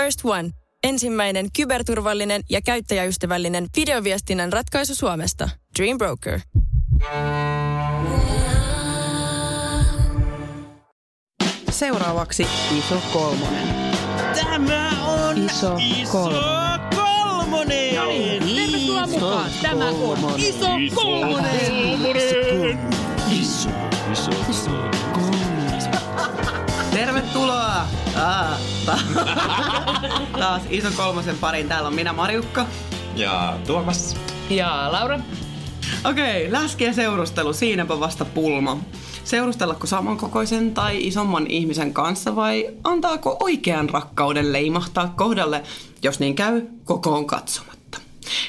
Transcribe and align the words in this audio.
First 0.00 0.20
One. 0.24 0.50
Ensimmäinen 0.84 1.46
kyberturvallinen 1.56 2.42
ja 2.50 2.60
käyttäjäystävällinen 2.62 3.66
videoviestinnän 3.76 4.52
ratkaisu 4.52 4.94
Suomesta. 4.94 5.48
Dream 5.78 5.98
Broker. 5.98 6.40
Seuraavaksi 11.70 12.46
iso 12.78 13.02
kolmonen. 13.12 13.68
Tämä 14.34 14.90
on 15.06 15.38
Iso 15.38 15.76
kolmonen. 16.12 16.80
kolmonen. 16.96 17.94
Tervetuloa 17.94 19.06
mukaan. 19.06 19.50
Tämä 19.62 19.88
on 19.88 20.40
Iso 20.40 20.66
Kolmonen. 20.94 21.90
Tervetuloa! 27.32 27.86
Aa, 28.16 28.56
ta- 28.86 28.98
taas 30.38 30.62
iso 30.70 30.88
kolmosen 30.96 31.38
pariin. 31.38 31.68
Täällä 31.68 31.86
on 31.88 31.94
minä 31.94 32.12
Marjukka. 32.12 32.66
Ja 33.16 33.58
Tuomas. 33.66 34.16
Ja 34.50 34.88
Laura. 34.92 35.20
Okei, 36.04 36.52
läski 36.52 36.84
ja 36.84 36.92
seurustelu, 36.92 37.52
siinäpä 37.52 38.00
vasta 38.00 38.24
pulma. 38.24 38.78
Seurustellako 39.24 39.86
samankokoisen 39.86 40.74
tai 40.74 41.06
isomman 41.06 41.46
ihmisen 41.46 41.94
kanssa 41.94 42.36
vai 42.36 42.66
antaako 42.84 43.36
oikean 43.40 43.88
rakkauden 43.90 44.52
leimahtaa 44.52 45.12
kohdalle, 45.16 45.62
jos 46.02 46.20
niin 46.20 46.34
käy, 46.34 46.62
kokoon 46.84 47.26
katsomatta? 47.26 47.98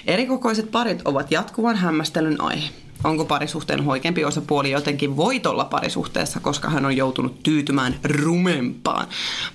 Erikokoiset 0.07 0.71
parit 0.71 1.01
ovat 1.05 1.31
jatkuvan 1.31 1.75
hämmästelyn 1.75 2.41
aihe. 2.41 2.69
Onko 3.03 3.25
parisuhteen 3.25 3.85
hoikempi 3.85 4.25
osapuoli 4.25 4.71
jotenkin 4.71 5.17
voitolla 5.17 5.65
parisuhteessa, 5.65 6.39
koska 6.39 6.69
hän 6.69 6.85
on 6.85 6.97
joutunut 6.97 7.43
tyytymään 7.43 7.95
rumempaan? 8.03 9.07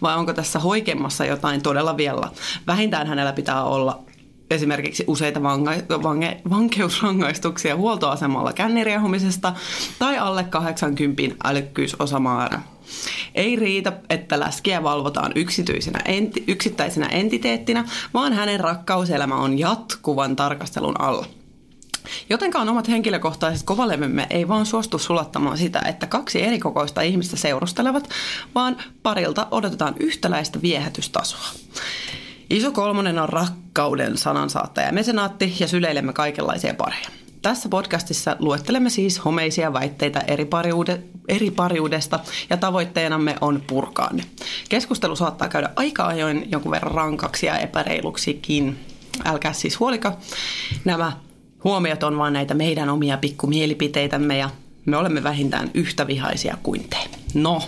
Vai 0.02 0.16
onko 0.16 0.32
tässä 0.32 0.58
hoikemmassa 0.58 1.24
jotain 1.24 1.62
todella 1.62 1.96
vielä? 1.96 2.30
Vähintään 2.66 3.06
hänellä 3.06 3.32
pitää 3.32 3.64
olla 3.64 4.04
esimerkiksi 4.50 5.04
useita 5.06 5.40
vanga- 5.40 5.98
vange- 6.02 6.50
vankeusrangaistuksia 6.50 7.76
huoltoasemalla 7.76 8.52
känniriehumisesta 8.52 9.54
tai 9.98 10.18
alle 10.18 10.44
80 10.44 11.34
älykkyysosamäärä. 11.44 12.60
Ei 13.34 13.56
riitä, 13.56 13.92
että 14.10 14.40
läskiä 14.40 14.82
valvotaan 14.82 15.32
yksityisenä 15.34 16.00
enti- 16.04 16.44
yksittäisenä 16.48 17.06
entiteettinä, 17.06 17.84
vaan 18.14 18.32
hänen 18.32 18.60
rakkauselämä 18.60 19.34
on 19.36 19.58
jatkuvan 19.58 20.36
tarkastelun 20.36 21.00
alla. 21.00 21.26
Jotenkaan 22.30 22.68
omat 22.68 22.88
henkilökohtaiset 22.88 23.66
kovalevemme 23.66 24.26
ei 24.30 24.48
vaan 24.48 24.66
suostu 24.66 24.98
sulattamaan 24.98 25.58
sitä, 25.58 25.80
että 25.88 26.06
kaksi 26.06 26.42
erikokoista 26.42 27.00
ihmistä 27.00 27.36
seurustelevat, 27.36 28.08
vaan 28.54 28.76
parilta 29.02 29.46
odotetaan 29.50 29.94
yhtäläistä 30.00 30.62
viehätystasoa. 30.62 31.48
Iso 32.50 32.72
kolmonen 32.72 33.18
on 33.18 33.28
rakkauden 33.28 34.18
sanansaattaja 34.18 34.92
mesenaatti 34.92 35.56
ja 35.60 35.68
syleilemme 35.68 36.12
kaikenlaisia 36.12 36.74
pareja. 36.74 37.08
Tässä 37.42 37.68
podcastissa 37.68 38.36
luettelemme 38.38 38.90
siis 38.90 39.24
homeisia 39.24 39.72
väitteitä 39.72 40.20
eri, 40.20 40.44
pariude, 40.44 41.02
eri 41.28 41.50
pariudesta 41.50 42.20
ja 42.50 42.56
tavoitteenamme 42.56 43.36
on 43.40 43.62
purkaa 43.66 44.12
ne. 44.12 44.24
Keskustelu 44.68 45.16
saattaa 45.16 45.48
käydä 45.48 45.70
aika 45.76 46.06
ajoin 46.06 46.48
jonkun 46.52 46.72
verran 46.72 46.94
rankaksi 46.94 47.46
ja 47.46 47.58
epäreiluksikin. 47.58 48.78
Älkää 49.24 49.52
siis 49.52 49.80
huolika. 49.80 50.16
Nämä 50.84 51.12
huomiot 51.66 52.02
on 52.02 52.18
vain 52.18 52.32
näitä 52.32 52.54
meidän 52.54 52.88
omia 52.88 53.16
pikkumielipiteitämme 53.16 54.38
ja 54.38 54.50
me 54.84 54.96
olemme 54.96 55.22
vähintään 55.22 55.70
yhtä 55.74 56.06
vihaisia 56.06 56.56
kuin 56.62 56.88
te. 56.90 56.96
No, 57.34 57.62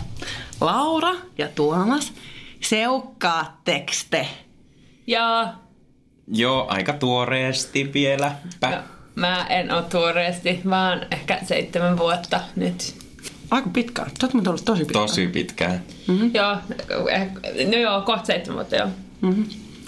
Laura 0.60 1.14
ja 1.38 1.48
Tuomas, 1.55 2.12
seukkaatteko 2.60 3.92
te? 4.10 4.28
Ja 5.06 5.55
Joo, 6.32 6.66
aika 6.68 6.92
tuoreesti 6.92 7.92
vielä. 7.92 8.33
No, 8.62 8.68
mä 9.14 9.46
en 9.48 9.73
oo 9.73 9.83
tuoreesti, 9.83 10.61
vaan 10.70 11.06
ehkä 11.11 11.39
seitsemän 11.44 11.98
vuotta 11.98 12.40
nyt. 12.56 12.94
Aika 13.50 13.68
pitkään. 13.68 14.11
Sä 14.20 14.28
oot 14.34 14.46
ollut 14.46 14.64
tosi 14.64 14.84
pitkään. 14.84 15.06
Tosi 15.06 15.27
pitkään. 15.27 15.83
Mm-hmm. 16.08 16.30
Joo, 16.34 16.56
eh, 17.11 17.28
no 17.70 17.77
joo, 17.78 18.02
kohta 18.02 18.27
seitsemän 18.27 18.56
vuotta 18.56 18.77
joo. 18.77 18.89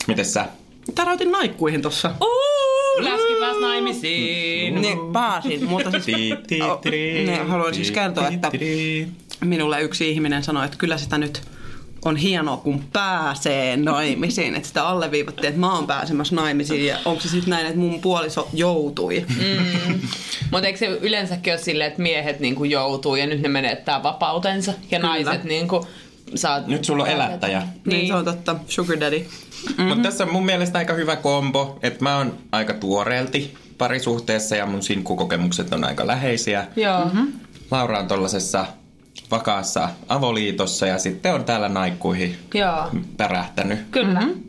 Mites 0.07 0.35
sä? 0.35 0.47
Täräytin 0.95 1.33
naikkuihin 1.33 1.83
tossa. 1.83 2.11
Uuu, 2.21 2.70
läski 3.05 3.35
pääs 3.41 3.57
naimisiin. 3.61 4.81
Niin, 4.81 4.99
pääsin, 5.13 5.65
mutta 5.65 6.01
siis 6.01 6.35
Oh, 6.71 6.81
niin, 6.91 7.47
haluan 7.47 7.75
siis 7.75 7.91
kertoa, 7.91 8.29
että 8.29 8.51
minulle 9.45 9.83
yksi 9.83 10.11
ihminen 10.11 10.43
sanoi, 10.43 10.65
että 10.65 10.79
kyllä 10.79 10.99
sitä 10.99 11.19
nyt 11.19 11.43
on 12.05 12.17
hienoa, 12.17 12.57
kun 12.57 12.85
pääsee 12.93 13.77
naimisiin. 13.77 14.55
Että 14.55 14.69
sitä 14.69 14.89
alleviivattiin, 14.89 15.49
että 15.49 15.61
mä 15.61 15.75
oon 15.75 15.87
pääsemässä 15.87 16.35
naimisiin 16.35 16.87
ja 16.87 16.99
onko 17.05 17.21
se 17.21 17.29
sitten 17.29 17.51
näin, 17.51 17.67
että 17.67 17.79
mun 17.79 18.01
puoliso 18.01 18.49
joutui. 18.53 19.27
Mm. 19.29 20.01
Mutta 20.51 20.67
eikö 20.67 20.79
se 20.79 20.87
yleensäkin 20.87 21.53
ole 21.53 21.61
silleen, 21.61 21.89
että 21.89 22.03
miehet 22.03 22.41
niinku 22.41 22.65
joutuu 22.65 23.17
ja 23.17 23.27
nyt 23.27 23.41
ne 23.41 23.49
menettää 23.49 24.03
vapautensa 24.03 24.73
ja 24.91 24.99
Kyllä. 24.99 25.09
naiset 25.09 25.45
niinku 25.45 25.87
saa... 26.35 26.61
Nyt 26.67 26.85
sulla 26.85 27.03
on 27.03 27.11
elättäjä. 27.11 27.63
Niin. 27.85 28.07
se 28.07 28.15
on 28.15 28.25
totta. 28.25 28.57
Sugar 28.69 29.01
daddy. 29.01 29.27
Mm-hmm. 29.69 29.85
Mutta 29.85 30.03
tässä 30.03 30.25
on 30.25 30.33
mun 30.33 30.47
mielestä 30.47 30.79
aika 30.79 30.95
hyvä 30.95 31.17
kombo, 31.17 31.79
että 31.83 32.05
mä 32.05 32.17
oon 32.17 32.39
aika 32.53 32.75
tuoreelti 32.75 33.55
parisuhteessa 33.79 34.57
ja 34.57 34.67
mun 34.67 34.83
sinkkukokemukset 34.83 35.73
on 35.73 35.85
aika 35.85 36.07
läheisiä. 36.07 36.67
Joo. 36.77 37.05
Mm-hmm. 37.05 37.33
Laura 37.71 37.99
on 37.99 38.09
tollasessa 38.09 38.67
vakaassa 39.31 39.89
avoliitossa 40.09 40.87
ja 40.87 40.99
sitten 40.99 41.35
on 41.35 41.45
täällä 41.45 41.69
naikkuihin 41.69 42.37
Joo. 42.55 42.91
pärähtänyt. 43.17 43.79
Kyllä. 43.91 44.21
Mm-hmm. 44.21 44.43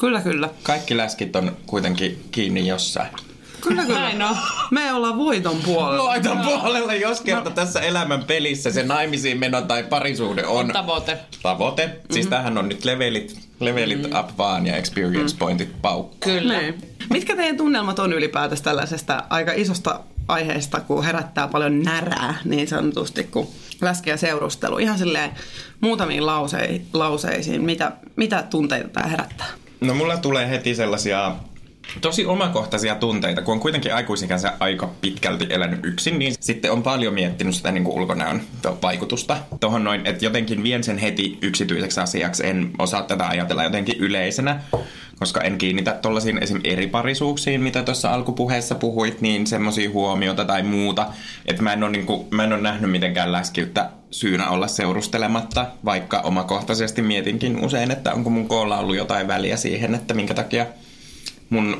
Kyllä, 0.00 0.20
kyllä. 0.20 0.48
Kaikki 0.62 0.96
läskit 0.96 1.36
on 1.36 1.56
kuitenkin 1.66 2.24
kiinni 2.30 2.68
jossain. 2.68 3.08
Kyllä, 3.68 3.84
kyllä. 3.84 4.00
Näin 4.00 4.22
on. 4.22 4.36
Me 4.70 4.92
ollaan 4.92 5.18
voiton 5.18 5.56
puolella. 5.64 6.04
Voiton 6.04 6.38
puolella, 6.38 6.94
jos 6.94 7.20
kerta 7.20 7.50
tässä 7.50 7.80
elämän 7.80 8.24
pelissä 8.24 8.70
se 8.72 8.82
naimisiin 8.82 9.38
meno 9.38 9.62
tai 9.62 9.82
parisuhde 9.82 10.46
on 10.46 10.68
Tavoite. 10.68 11.18
tavoite. 11.42 11.96
Siis 12.10 12.26
tähän 12.26 12.58
on 12.58 12.68
nyt 12.68 12.84
levelit, 12.84 13.38
levelit 13.60 14.04
up 14.04 14.38
vaan 14.38 14.66
ja 14.66 14.76
experience 14.76 15.36
pointit 15.38 15.82
paukku. 15.82 16.16
Kyllä. 16.20 16.58
Niin. 16.58 16.96
Mitkä 17.10 17.36
teidän 17.36 17.56
tunnelmat 17.56 17.98
on 17.98 18.12
ylipäätänsä 18.12 18.64
tällaisesta 18.64 19.22
aika 19.30 19.52
isosta 19.52 20.00
aiheesta, 20.28 20.80
kun 20.80 21.04
herättää 21.04 21.48
paljon 21.48 21.82
närää 21.82 22.34
niin 22.44 22.68
sanotusti, 22.68 23.24
kun 23.24 23.48
läski 23.80 24.10
ja 24.10 24.16
seurustelu. 24.16 24.78
Ihan 24.78 24.98
silleen 24.98 25.30
muutamiin 25.80 26.26
lausei, 26.26 26.82
lauseisiin. 26.92 27.62
Mitä, 27.62 27.92
mitä 28.16 28.42
tunteita 28.42 28.88
tämä 28.88 29.06
herättää? 29.06 29.46
No 29.80 29.94
mulla 29.94 30.16
tulee 30.16 30.50
heti 30.50 30.74
sellaisia 30.74 31.36
tosi 32.00 32.26
omakohtaisia 32.26 32.94
tunteita, 32.94 33.42
kun 33.42 33.54
on 33.54 33.60
kuitenkin 33.60 33.94
aikuisikänsä 33.94 34.52
aika 34.60 34.90
pitkälti 35.00 35.46
elänyt 35.50 35.80
yksin, 35.82 36.18
niin 36.18 36.34
sitten 36.40 36.72
on 36.72 36.82
paljon 36.82 37.14
miettinyt 37.14 37.54
sitä 37.54 37.72
niin 37.72 37.84
kuin 37.84 37.96
ulkonäön 37.96 38.42
vaikutusta. 38.82 39.36
Tuohon 39.60 39.84
noin, 39.84 40.06
että 40.06 40.24
jotenkin 40.24 40.62
vien 40.62 40.84
sen 40.84 40.98
heti 40.98 41.38
yksityiseksi 41.42 42.00
asiaksi, 42.00 42.46
en 42.46 42.70
osaa 42.78 43.02
tätä 43.02 43.28
ajatella 43.28 43.64
jotenkin 43.64 43.96
yleisenä, 43.98 44.60
koska 45.18 45.40
en 45.40 45.58
kiinnitä 45.58 45.92
tuollaisiin 46.02 46.42
esim. 46.42 46.60
eri 46.64 46.86
parisuuksiin, 46.86 47.60
mitä 47.60 47.82
tuossa 47.82 48.10
alkupuheessa 48.10 48.74
puhuit, 48.74 49.20
niin 49.20 49.46
semmoisia 49.46 49.90
huomiota 49.90 50.44
tai 50.44 50.62
muuta, 50.62 51.06
että 51.46 51.62
mä 51.62 51.72
en 51.72 51.82
ole, 51.82 51.92
niin 51.92 52.06
kuin, 52.06 52.26
mä 52.30 52.44
en 52.44 52.52
ole 52.52 52.62
nähnyt 52.62 52.90
mitenkään 52.90 53.32
läskiyttä 53.32 53.90
syynä 54.10 54.48
olla 54.48 54.68
seurustelematta, 54.68 55.66
vaikka 55.84 56.20
omakohtaisesti 56.20 57.02
mietinkin 57.02 57.64
usein, 57.64 57.90
että 57.90 58.12
onko 58.12 58.30
mun 58.30 58.48
koolla 58.48 58.78
ollut 58.78 58.96
jotain 58.96 59.28
väliä 59.28 59.56
siihen, 59.56 59.94
että 59.94 60.14
minkä 60.14 60.34
takia 60.34 60.66
mun 61.50 61.76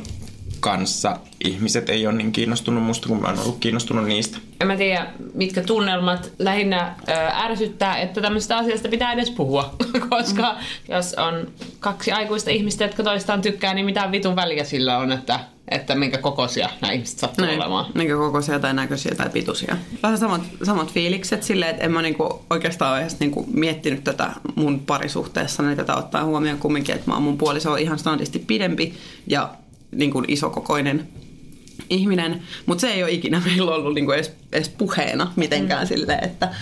kanssa 0.60 1.16
ihmiset 1.44 1.88
ei 1.90 2.06
ole 2.06 2.14
niin 2.16 2.32
kiinnostunut 2.32 2.82
musta, 2.82 3.08
kun 3.08 3.20
mä 3.20 3.28
oon 3.28 3.38
ollut 3.38 3.58
kiinnostunut 3.60 4.06
niistä. 4.06 4.38
En 4.60 4.66
mä 4.66 4.76
tiedä, 4.76 5.06
mitkä 5.34 5.62
tunnelmat 5.62 6.32
lähinnä 6.38 6.94
ö, 7.08 7.12
ärsyttää, 7.34 7.98
että 7.98 8.20
tämmöistä 8.20 8.56
asiasta 8.56 8.88
pitää 8.88 9.12
edes 9.12 9.30
puhua. 9.30 9.74
Koska 10.10 10.52
mm. 10.52 10.94
jos 10.94 11.14
on 11.14 11.46
kaksi 11.80 12.12
aikuista 12.12 12.50
ihmistä, 12.50 12.84
jotka 12.84 13.02
toistaan 13.02 13.42
tykkää, 13.42 13.74
niin 13.74 13.86
mitä 13.86 14.12
vitun 14.12 14.36
väliä 14.36 14.64
sillä 14.64 14.98
on, 14.98 15.12
että, 15.12 15.40
että 15.68 15.94
minkä 15.94 16.18
kokoisia 16.18 16.68
nämä 16.80 16.92
ihmiset 16.92 17.18
sattuu 17.18 17.44
Niin, 17.46 17.60
olemaan. 17.60 17.86
minkä 17.94 18.16
kokoisia 18.16 18.58
tai 18.60 18.74
näköisiä 18.74 19.14
tai 19.14 19.30
pituisia. 19.30 19.76
Vähän 20.02 20.18
samat, 20.18 20.40
samat 20.62 20.92
fiilikset 20.92 21.42
silleen, 21.42 21.70
että 21.70 21.84
en 21.84 21.92
mä 21.92 22.02
niinku 22.02 22.44
oikeastaan 22.50 22.92
ole 22.92 23.00
edes 23.00 23.20
niinku 23.20 23.46
miettinyt 23.52 24.04
tätä 24.04 24.30
mun 24.54 24.80
parisuhteessa, 24.80 25.62
niin 25.62 25.76
tätä 25.76 25.94
ottaa 25.94 26.24
huomioon 26.24 26.58
kumminkin, 26.58 26.94
että 26.94 27.10
mä 27.10 27.14
oon 27.14 27.22
mun 27.22 27.38
puoliso 27.38 27.72
on 27.72 27.78
ihan 27.78 27.98
standardisti 27.98 28.38
pidempi 28.38 28.94
ja 29.26 29.50
niinku 29.96 30.22
isokokoinen 30.28 31.08
ihminen, 31.90 32.42
mutta 32.66 32.80
se 32.80 32.88
ei 32.88 33.02
ole 33.02 33.12
ikinä 33.12 33.42
meillä 33.46 33.74
ollut 33.74 33.94
niinku 33.94 34.12
edes, 34.12 34.32
edes 34.52 34.68
puheena 34.68 35.32
mitenkään 35.36 35.84
mm. 35.84 35.88
silleen, 35.88 36.24
että 36.24 36.54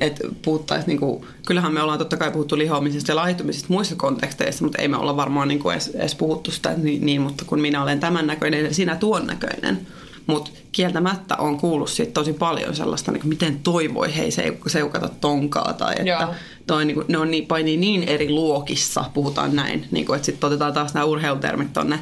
että 0.00 0.28
puhuttaisiin, 0.42 0.88
niinku, 0.88 1.26
kyllähän 1.46 1.74
me 1.74 1.82
ollaan 1.82 1.98
totta 1.98 2.16
kai 2.16 2.30
puhuttu 2.30 2.58
lihoamisesta 2.58 3.10
ja 3.10 3.16
laihtumisesta 3.16 3.66
muissa 3.70 3.96
konteksteissa, 3.96 4.64
mutta 4.64 4.82
ei 4.82 4.88
me 4.88 4.96
olla 4.96 5.16
varmaan 5.16 5.48
niinku 5.48 5.70
edes, 5.70 5.88
edes 5.88 6.14
puhuttu 6.14 6.50
sitä 6.50 6.74
niin, 6.76 7.06
niin, 7.06 7.20
mutta 7.20 7.44
kun 7.44 7.60
minä 7.60 7.82
olen 7.82 8.00
tämän 8.00 8.26
näköinen 8.26 8.64
ja 8.64 8.74
sinä 8.74 8.96
tuon 8.96 9.26
näköinen. 9.26 9.86
Mutta 10.26 10.50
kieltämättä 10.72 11.36
on 11.36 11.56
kuullut 11.56 11.90
siitä 11.90 12.12
tosi 12.12 12.32
paljon 12.32 12.76
sellaista, 12.76 13.12
niin 13.12 13.28
miten 13.28 13.60
toi 13.62 13.94
voi 13.94 14.16
hei 14.16 14.30
seukata 14.66 15.08
tonkaa 15.20 15.72
tai 15.72 15.92
että 15.92 16.08
Joo. 16.08 16.34
toi, 16.66 16.84
niin 16.84 16.94
kuin, 16.94 17.06
ne 17.08 17.18
on 17.18 17.30
niin, 17.30 17.46
painii 17.46 17.76
niin 17.76 18.02
eri 18.02 18.30
luokissa, 18.30 19.04
puhutaan 19.14 19.56
näin, 19.56 19.88
niin 19.90 20.06
kuin, 20.06 20.16
että 20.16 20.26
sitten 20.26 20.46
otetaan 20.46 20.72
taas 20.72 20.94
nämä 20.94 21.04
urheilutermit 21.04 21.72
tonne 21.72 21.98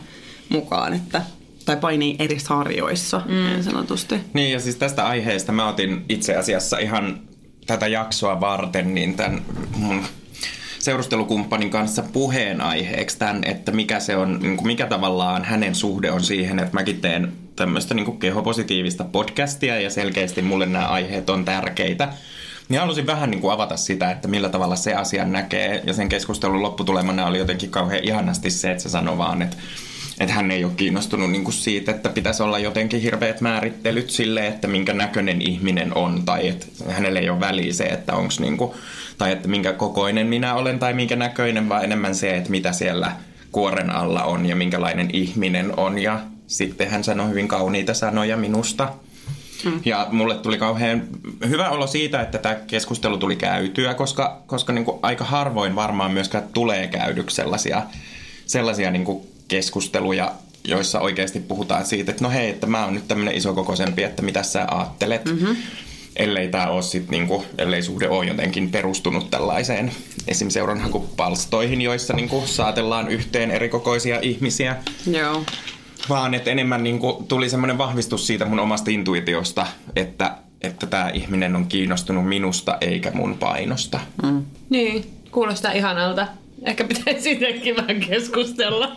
mukaan, 0.48 0.94
että 0.94 1.22
tai 1.64 1.76
painii 1.76 2.16
eri 2.18 2.38
sarjoissa 2.38 3.22
mm. 3.26 3.34
niin 3.34 3.64
sanotusti. 3.64 4.20
Niin 4.32 4.52
ja 4.52 4.60
siis 4.60 4.76
tästä 4.76 5.06
aiheesta 5.06 5.52
mä 5.52 5.68
otin 5.68 6.04
itse 6.08 6.36
asiassa 6.36 6.78
ihan 6.78 7.20
tätä 7.66 7.86
jaksoa 7.86 8.40
varten 8.40 8.94
niin 8.94 9.14
tämän 9.14 9.42
mun 9.76 10.04
seurustelukumppanin 10.78 11.70
kanssa 11.70 12.02
puheenaiheeksi 12.12 13.18
tämän, 13.18 13.44
että 13.44 13.72
mikä 13.72 14.00
se 14.00 14.16
on, 14.16 14.38
niin 14.42 14.56
kuin 14.56 14.66
mikä 14.66 14.86
tavallaan 14.86 15.44
hänen 15.44 15.74
suhde 15.74 16.10
on 16.10 16.22
siihen, 16.24 16.58
että 16.58 16.74
mäkin 16.74 17.00
teen 17.00 17.32
tämmöistä 17.56 17.94
niin 17.94 18.04
kuin 18.04 18.18
kehopositiivista 18.18 19.04
podcastia 19.04 19.80
ja 19.80 19.90
selkeästi 19.90 20.42
mulle 20.42 20.66
nämä 20.66 20.86
aiheet 20.86 21.30
on 21.30 21.44
tärkeitä. 21.44 22.08
Niin 22.68 22.80
halusin 22.80 23.06
vähän 23.06 23.30
niin 23.30 23.40
kuin 23.40 23.52
avata 23.52 23.76
sitä, 23.76 24.10
että 24.10 24.28
millä 24.28 24.48
tavalla 24.48 24.76
se 24.76 24.94
asia 24.94 25.24
näkee. 25.24 25.82
Ja 25.86 25.92
sen 25.92 26.08
keskustelun 26.08 26.62
lopputulemana 26.62 27.26
oli 27.26 27.38
jotenkin 27.38 27.70
kauhean 27.70 28.04
ihanasti 28.04 28.50
se, 28.50 28.70
että 28.70 28.82
se 28.82 28.88
sanoi 28.88 29.18
vaan, 29.18 29.42
että 29.42 29.56
että 30.20 30.34
hän 30.34 30.50
ei 30.50 30.64
ole 30.64 30.72
kiinnostunut 30.76 31.30
niin 31.30 31.44
kuin 31.44 31.54
siitä, 31.54 31.90
että 31.90 32.08
pitäisi 32.08 32.42
olla 32.42 32.58
jotenkin 32.58 33.00
hirveät 33.00 33.40
määrittelyt 33.40 34.10
sille, 34.10 34.46
että 34.46 34.68
minkä 34.68 34.94
näköinen 34.94 35.42
ihminen 35.42 35.96
on, 35.96 36.22
tai 36.24 36.48
että 36.48 36.66
hänelle 36.88 37.18
ei 37.18 37.30
ole 37.30 37.40
väliä 37.40 37.72
se, 37.72 37.84
että 37.84 38.14
onko 38.14 38.34
niin 38.40 38.56
kuin, 38.56 38.72
tai 39.18 39.32
että 39.32 39.48
minkä 39.48 39.72
kokoinen 39.72 40.26
minä 40.26 40.54
olen, 40.54 40.78
tai 40.78 40.92
minkä 40.92 41.16
näköinen, 41.16 41.68
vaan 41.68 41.84
enemmän 41.84 42.14
se, 42.14 42.36
että 42.36 42.50
mitä 42.50 42.72
siellä 42.72 43.12
kuoren 43.52 43.90
alla 43.90 44.24
on 44.24 44.46
ja 44.46 44.56
minkälainen 44.56 45.10
ihminen 45.12 45.78
on. 45.78 45.98
Ja 45.98 46.20
sitten 46.46 46.90
hän 46.90 47.04
sanoi 47.04 47.28
hyvin 47.28 47.48
kauniita 47.48 47.94
sanoja 47.94 48.36
minusta. 48.36 48.88
Mm. 49.64 49.80
Ja 49.84 50.06
mulle 50.10 50.34
tuli 50.34 50.58
kauhean 50.58 51.02
hyvä 51.48 51.70
olo 51.70 51.86
siitä, 51.86 52.20
että 52.20 52.38
tämä 52.38 52.54
keskustelu 52.54 53.18
tuli 53.18 53.36
käytyä, 53.36 53.94
koska, 53.94 54.42
koska 54.46 54.72
niin 54.72 54.84
kuin 54.84 54.98
aika 55.02 55.24
harvoin 55.24 55.74
varmaan 55.74 56.12
myöskään 56.12 56.44
tulee 56.52 56.86
käydyksi 56.86 57.36
sellaisia, 57.36 57.82
sellaisia 58.46 58.90
niin 58.90 59.04
kuin 59.04 59.37
keskusteluja, 59.48 60.32
joissa 60.64 61.00
oikeasti 61.00 61.40
puhutaan 61.40 61.86
siitä, 61.86 62.10
että 62.10 62.24
no 62.24 62.30
hei, 62.30 62.50
että 62.50 62.66
mä 62.66 62.84
oon 62.84 62.94
nyt 62.94 63.08
tämmöinen 63.08 63.34
isokokoisempi, 63.34 64.02
että 64.02 64.22
mitä 64.22 64.42
sä 64.42 64.66
ajattelet. 64.70 65.24
Mm-hmm. 65.24 65.56
Ellei 66.16 66.48
tämä 66.48 66.66
ole 66.66 66.82
sit 66.82 67.10
niinku, 67.10 67.44
ellei 67.58 67.82
suhde 67.82 68.08
ole 68.08 68.26
jotenkin 68.26 68.70
perustunut 68.70 69.30
tällaiseen 69.30 69.92
esim. 70.28 70.48
seuranhakupalstoihin, 70.48 71.80
joissa 71.80 72.14
niinku 72.14 72.42
saatellaan 72.46 73.08
yhteen 73.08 73.50
erikokoisia 73.50 74.20
ihmisiä. 74.22 74.76
Joo. 75.10 75.44
Vaan 76.08 76.34
että 76.34 76.50
enemmän 76.50 76.82
niinku 76.82 77.24
tuli 77.28 77.50
semmoinen 77.50 77.78
vahvistus 77.78 78.26
siitä 78.26 78.44
mun 78.44 78.60
omasta 78.60 78.90
intuitiosta, 78.90 79.66
että 79.96 80.34
että 80.60 80.86
tämä 80.86 81.10
ihminen 81.14 81.56
on 81.56 81.66
kiinnostunut 81.66 82.28
minusta 82.28 82.78
eikä 82.80 83.10
mun 83.10 83.38
painosta. 83.38 84.00
Mm. 84.22 84.44
Niin, 84.70 85.10
kuulostaa 85.30 85.72
ihanalta. 85.72 86.26
Ehkä 86.64 86.84
pitäisi 86.84 87.20
siitäkin 87.20 87.76
vähän 87.76 88.00
keskustella. 88.00 88.92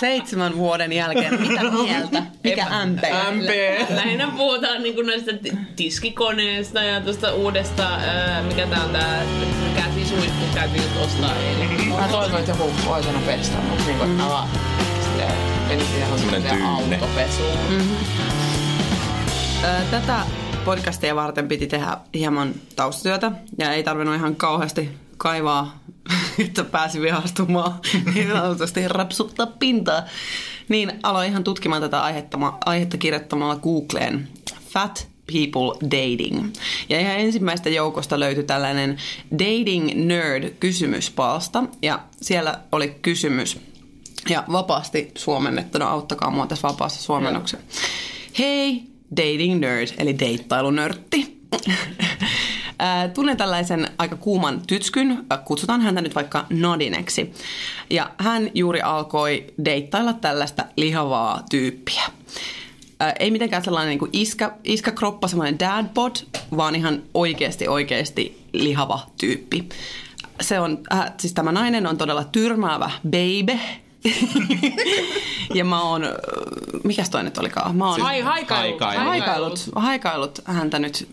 Seitsemän 0.00 0.56
vuoden 0.56 0.92
jälkeen, 0.92 1.40
mitä 1.40 1.62
mieltä? 1.62 2.22
Mikä 2.44 2.66
MP? 2.86 3.00
MP. 3.36 3.50
Lähinnä 3.94 4.28
puhutaan 4.36 4.82
niinku 4.82 5.02
noista 5.02 5.30
tiskikoneesta 5.76 6.82
ja 6.82 7.00
tuosta 7.00 7.32
uudesta, 7.34 7.82
ää, 7.94 8.42
mikä 8.42 8.66
tää 8.66 8.84
on 8.84 8.90
tää 8.90 9.22
käsisuihku 9.76 10.44
käytiin 10.54 10.82
just 10.82 10.96
ostaa 11.04 11.34
eilen. 11.36 11.88
Mä 11.88 12.08
toivon, 12.08 12.40
että 12.40 12.50
joku 12.52 12.70
voi 12.86 13.02
sanoa 13.02 13.20
pestä, 13.26 13.56
mutta 13.58 13.84
niin 13.84 13.98
kuin 13.98 14.20
avaa. 14.20 14.48
Silleen, 15.04 15.32
menisi 15.68 15.96
ihan 15.98 16.18
Semmonen 16.18 16.42
tyynne. 16.42 16.66
autopesuun. 16.66 17.58
Ö, 19.64 19.66
Tätä 19.90 20.20
podcastia 20.64 21.16
varten 21.16 21.48
piti 21.48 21.66
tehdä 21.66 21.96
hieman 22.14 22.54
taustatyötä 22.76 23.32
ja 23.58 23.72
ei 23.72 23.82
tarvinnut 23.82 24.14
ihan 24.14 24.36
kauheasti 24.36 24.88
kaivaa, 25.16 25.78
että 26.46 26.64
pääsi 26.64 27.00
vihastumaan 27.00 27.74
niin 28.14 28.28
sanotusti 28.32 28.88
rapsuttaa 28.88 29.46
pintaa. 29.46 30.02
Niin 30.68 30.92
aloin 31.02 31.30
ihan 31.30 31.44
tutkimaan 31.44 31.82
tätä 31.82 32.02
aihetta, 32.02 32.38
aihetta 32.64 32.98
kirjoittamalla 32.98 33.56
Googleen 33.56 34.28
Fat 34.68 35.08
People 35.32 35.90
Dating. 35.90 36.52
Ja 36.88 37.00
ihan 37.00 37.16
ensimmäistä 37.16 37.68
joukosta 37.68 38.20
löytyi 38.20 38.44
tällainen 38.44 38.96
Dating 39.32 39.90
Nerd 39.94 40.50
kysymyspalsta 40.60 41.64
ja 41.82 42.00
siellä 42.22 42.60
oli 42.72 42.98
kysymys 43.02 43.60
ja 44.28 44.44
vapaasti 44.52 45.10
suomennettuna, 45.18 45.88
auttakaa 45.88 46.30
mua 46.30 46.46
tässä 46.46 46.68
vapaassa 46.68 47.02
suomennoksessa. 47.02 47.66
Hei, 48.38 48.89
dating 49.16 49.60
nerd, 49.60 49.88
eli 49.98 50.18
deittailunörtti. 50.18 51.40
Tunnen 53.14 53.36
tällaisen 53.36 53.88
aika 53.98 54.16
kuuman 54.16 54.62
tytskyn, 54.66 55.26
kutsutaan 55.44 55.80
häntä 55.80 56.00
nyt 56.00 56.14
vaikka 56.14 56.46
Nadineksi. 56.50 57.32
Ja 57.90 58.10
hän 58.18 58.50
juuri 58.54 58.80
alkoi 58.80 59.54
deittailla 59.64 60.12
tällaista 60.12 60.64
lihavaa 60.76 61.42
tyyppiä. 61.50 62.02
Ei 63.18 63.30
mitenkään 63.30 63.64
sellainen 63.64 63.88
niin 63.88 63.98
kuin 63.98 64.10
iskä, 64.12 64.52
iskäkroppa, 64.64 65.28
semmoinen 65.28 65.58
dad 65.58 65.86
bod, 65.94 66.16
vaan 66.56 66.74
ihan 66.74 67.02
oikeasti 67.14 67.68
oikeasti 67.68 68.46
lihava 68.52 69.06
tyyppi. 69.20 69.68
Se 70.40 70.60
on, 70.60 70.78
äh, 70.92 71.12
siis 71.18 71.32
tämä 71.34 71.52
nainen 71.52 71.86
on 71.86 71.96
todella 71.98 72.24
tyrmäävä 72.24 72.90
baby. 73.04 73.58
ja 75.54 75.64
mä 75.64 75.82
oon, 75.82 76.02
mikäs 76.84 77.10
toi 77.10 77.24
nyt 77.24 77.38
olikaan? 77.38 77.76
Mä 77.76 77.90
oon 77.90 78.00
Hai, 78.00 78.20
haikailut. 78.20 78.80
Haikailut. 78.80 79.06
haikailut, 79.06 79.70
haikailut 79.76 80.38
häntä 80.44 80.78
nyt 80.78 81.08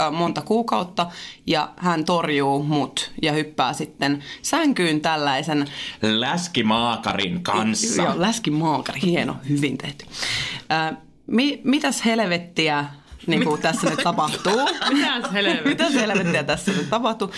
äh, 0.00 0.12
monta 0.12 0.42
kuukautta 0.42 1.06
ja 1.46 1.68
hän 1.76 2.04
torjuu 2.04 2.62
mut 2.62 3.12
ja 3.22 3.32
hyppää 3.32 3.72
sitten 3.72 4.24
sänkyyn 4.42 5.00
tällaisen 5.00 5.68
Läskimaakarin 6.02 7.42
kanssa. 7.42 8.02
Joo, 8.02 8.14
läskimaakari, 8.16 9.00
hieno, 9.02 9.36
hyvin 9.48 9.78
tehty. 9.78 10.06
Äh, 10.72 10.96
mi, 11.26 11.60
mitäs 11.64 12.04
helvettiä 12.04 12.84
niin 13.26 13.44
kuin 13.44 13.62
tässä 13.62 13.90
nyt 13.90 14.00
tapahtuu? 14.04 14.52
Mitäs 14.92 15.32
helvettiä? 15.32 15.68
Mitäs 15.68 15.94
helvettiä 15.94 16.44
tässä 16.44 16.72
nyt 16.72 16.90
tapahtuu? 16.90 17.30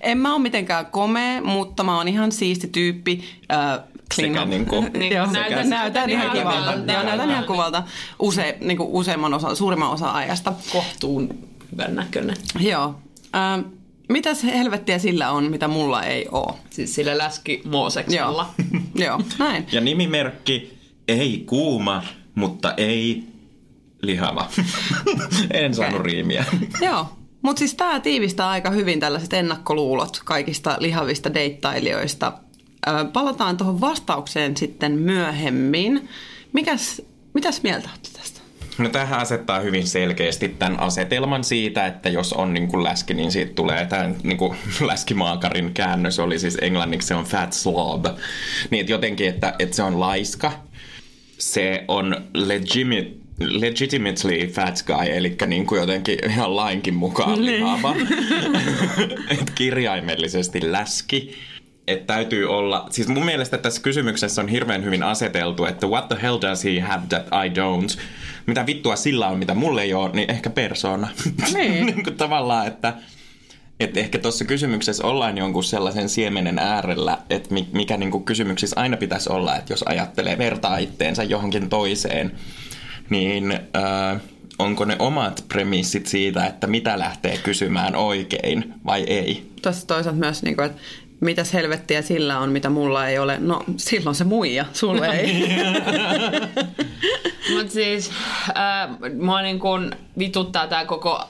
En 0.00 0.18
mä 0.18 0.34
ole 0.34 0.42
mitenkään 0.42 0.86
komea, 0.86 1.42
mutta 1.42 1.82
mä 1.82 1.96
oon 1.96 2.08
ihan 2.08 2.32
siisti 2.32 2.66
tyyppi. 2.66 3.24
Äh, 3.52 3.95
clean 4.14 4.32
Sekä 4.34 4.44
niinku- 4.44 4.84
Niin, 4.98 5.12
Joo, 5.12 5.26
näytän- 5.26 5.68
näytän 5.70 6.10
ihan 6.10 6.30
kivalta. 6.30 6.92
Joo, 6.92 7.02
näytän 7.02 7.30
ihan 7.30 7.44
kuvalta 7.44 7.82
use, 8.18 8.58
niin 8.60 8.76
kuin 8.76 8.88
useamman 8.88 9.34
osa, 9.34 9.54
suurimman 9.54 9.90
osa 9.90 10.12
ajasta. 10.12 10.52
Kohtuun 10.72 11.38
hyvän 11.72 11.94
näköinen. 11.94 12.36
Joo. 12.60 13.00
Ähm, 13.36 13.60
mitäs 14.08 14.42
helvettiä 14.44 14.98
sillä 14.98 15.30
on, 15.30 15.50
mitä 15.50 15.68
mulla 15.68 16.02
ei 16.02 16.28
oo? 16.32 16.58
Siis 16.70 16.94
sillä 16.94 17.18
läski 17.18 17.62
Mooseksella. 17.64 18.50
Joo, 18.94 19.20
näin. 19.38 19.66
Ja 19.72 19.80
nimimerkki 19.80 20.78
ei 21.08 21.42
kuuma, 21.46 22.02
mutta 22.34 22.74
ei 22.76 23.24
lihava. 24.02 24.48
en 25.50 25.74
saanut 25.74 26.00
riimiä. 26.02 26.44
Joo. 26.80 27.06
Mutta 27.42 27.58
siis 27.58 27.74
tämä 27.74 28.00
tiivistää 28.00 28.48
aika 28.48 28.70
hyvin 28.70 29.00
tällaiset 29.00 29.32
ennakkoluulot 29.32 30.20
kaikista 30.24 30.76
lihavista 30.80 31.34
deittailijoista. 31.34 32.32
Palataan 33.12 33.56
tuohon 33.56 33.80
vastaukseen 33.80 34.56
sitten 34.56 34.92
myöhemmin. 34.92 36.08
Mikäs, 36.52 37.02
mitäs 37.34 37.62
mieltä 37.62 37.88
olette 37.92 38.08
tästä? 38.18 38.40
No 38.78 38.88
tähän 38.88 39.20
asettaa 39.20 39.60
hyvin 39.60 39.86
selkeästi 39.86 40.48
tämän 40.48 40.80
asetelman 40.80 41.44
siitä, 41.44 41.86
että 41.86 42.08
jos 42.08 42.32
on 42.32 42.54
niin 42.54 42.68
kuin 42.68 42.84
läski, 42.84 43.14
niin 43.14 43.32
siitä 43.32 43.52
tulee 43.54 43.86
tämä 43.86 44.10
niin 44.22 44.36
kuin 44.36 44.56
läskimaakarin 44.86 45.74
käännös, 45.74 46.18
oli 46.18 46.38
siis 46.38 46.58
englanniksi 46.60 47.08
se 47.08 47.14
on 47.14 47.24
fat 47.24 47.52
slob. 47.52 48.06
Niin 48.70 48.80
että 48.80 48.92
jotenkin, 48.92 49.28
että, 49.28 49.54
että 49.58 49.76
se 49.76 49.82
on 49.82 50.00
laiska, 50.00 50.52
se 51.38 51.84
on 51.88 52.16
legimate, 52.34 53.10
legitimately 53.38 54.46
fat 54.46 54.84
guy, 54.86 55.16
eli 55.16 55.36
niin 55.46 55.66
kuin 55.66 55.80
jotenkin 55.80 56.18
ihan 56.30 56.56
lainkin 56.56 56.94
mukaan 56.94 57.46
lihava. 57.46 57.94
Et 59.40 59.50
kirjaimellisesti 59.54 60.72
läski. 60.72 61.34
Että 61.86 62.14
täytyy 62.14 62.50
olla, 62.50 62.86
siis 62.90 63.08
mun 63.08 63.24
mielestä 63.24 63.58
tässä 63.58 63.82
kysymyksessä 63.82 64.42
on 64.42 64.48
hirveän 64.48 64.84
hyvin 64.84 65.02
aseteltu, 65.02 65.64
että 65.64 65.86
what 65.86 66.08
the 66.08 66.18
hell 66.22 66.38
does 66.40 66.64
he 66.64 66.80
have 66.80 67.02
that 67.08 67.26
I 67.26 67.48
don't? 67.48 68.00
Mitä 68.46 68.66
vittua 68.66 68.96
sillä 68.96 69.28
on, 69.28 69.38
mitä 69.38 69.54
mulle 69.54 69.82
ei 69.82 69.94
ole, 69.94 70.10
niin 70.12 70.30
ehkä 70.30 70.50
persona. 70.50 71.08
Niin. 71.54 71.86
niin 71.86 72.04
kuin 72.04 72.16
tavallaan, 72.16 72.66
että 72.66 72.94
että 73.80 74.00
ehkä 74.00 74.18
tuossa 74.18 74.44
kysymyksessä 74.44 75.06
ollaan 75.06 75.38
jonkun 75.38 75.64
sellaisen 75.64 76.08
siemenen 76.08 76.58
äärellä, 76.58 77.18
että 77.30 77.54
mi- 77.54 77.68
mikä 77.72 77.96
niinku 77.96 78.20
kysymyksissä 78.20 78.80
aina 78.80 78.96
pitäisi 78.96 79.32
olla, 79.32 79.56
että 79.56 79.72
jos 79.72 79.82
ajattelee 79.82 80.38
vertaa 80.38 80.78
itteensä 80.78 81.22
johonkin 81.22 81.68
toiseen, 81.68 82.32
niin 83.10 83.52
äh, 83.52 84.20
onko 84.58 84.84
ne 84.84 84.96
omat 84.98 85.44
premissit 85.48 86.06
siitä, 86.06 86.46
että 86.46 86.66
mitä 86.66 86.98
lähtee 86.98 87.38
kysymään 87.38 87.96
oikein 87.96 88.74
vai 88.86 89.02
ei? 89.02 89.50
Tässä 89.62 89.86
toisaalta 89.86 90.20
myös, 90.20 90.42
niin 90.42 90.56
kuin, 90.56 90.66
että 90.66 90.82
mitäs 91.20 91.52
helvettiä 91.52 92.02
sillä 92.02 92.38
on, 92.38 92.50
mitä 92.50 92.70
mulla 92.70 93.08
ei 93.08 93.18
ole. 93.18 93.36
No, 93.38 93.62
silloin 93.76 94.16
se 94.16 94.24
muija, 94.24 94.64
sulle 94.72 95.06
ei. 95.06 95.48
Mut 97.54 97.70
siis, 97.70 98.10
äh, 98.48 99.14
mua 99.20 99.42
niin 99.42 99.58
kun 99.58 99.92
vituttaa 100.18 100.66
tää 100.66 100.84
koko 100.84 101.20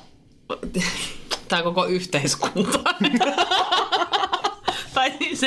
tai 1.48 1.62
koko 1.62 1.84
yhteiskunta. 1.84 2.78
tai 4.94 5.12
siis, 5.18 5.40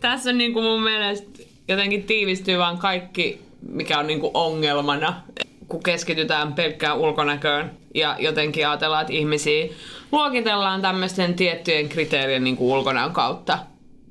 tässä 0.00 0.30
on 0.30 0.38
niinku 0.38 0.62
mun 0.62 0.82
mielestä 0.82 1.42
jotenkin 1.68 2.02
tiivistyy 2.02 2.58
vaan 2.58 2.78
kaikki, 2.78 3.40
mikä 3.68 3.98
on 3.98 4.06
niinku 4.06 4.30
ongelmana, 4.34 5.22
kun 5.68 5.82
keskitytään 5.82 6.52
pelkkään 6.52 6.98
ulkonäköön 6.98 7.70
ja 7.94 8.16
jotenkin 8.18 8.68
ajatellaan, 8.68 9.02
että 9.02 9.12
ihmisiä 9.12 9.66
luokitellaan 10.12 10.82
tämmöisten 10.82 11.34
tiettyjen 11.34 11.88
kriteerien 11.88 12.44
niinku 12.44 12.72
ulkonäön 12.72 13.12
kautta 13.12 13.58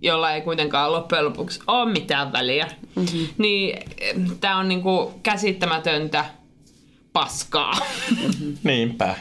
jolla 0.01 0.31
ei 0.31 0.41
kuitenkaan 0.41 0.91
loppujen 0.91 1.25
lopuksi 1.25 1.59
ole 1.67 1.91
mitään 1.91 2.31
väliä. 2.31 2.67
Mm-hmm. 2.95 3.27
Niin 3.37 3.89
tämä 4.39 4.57
on 4.57 4.67
niinku 4.67 5.13
käsittämätöntä 5.23 6.25
paskaa. 7.13 7.73
Niinpä. 8.63 9.15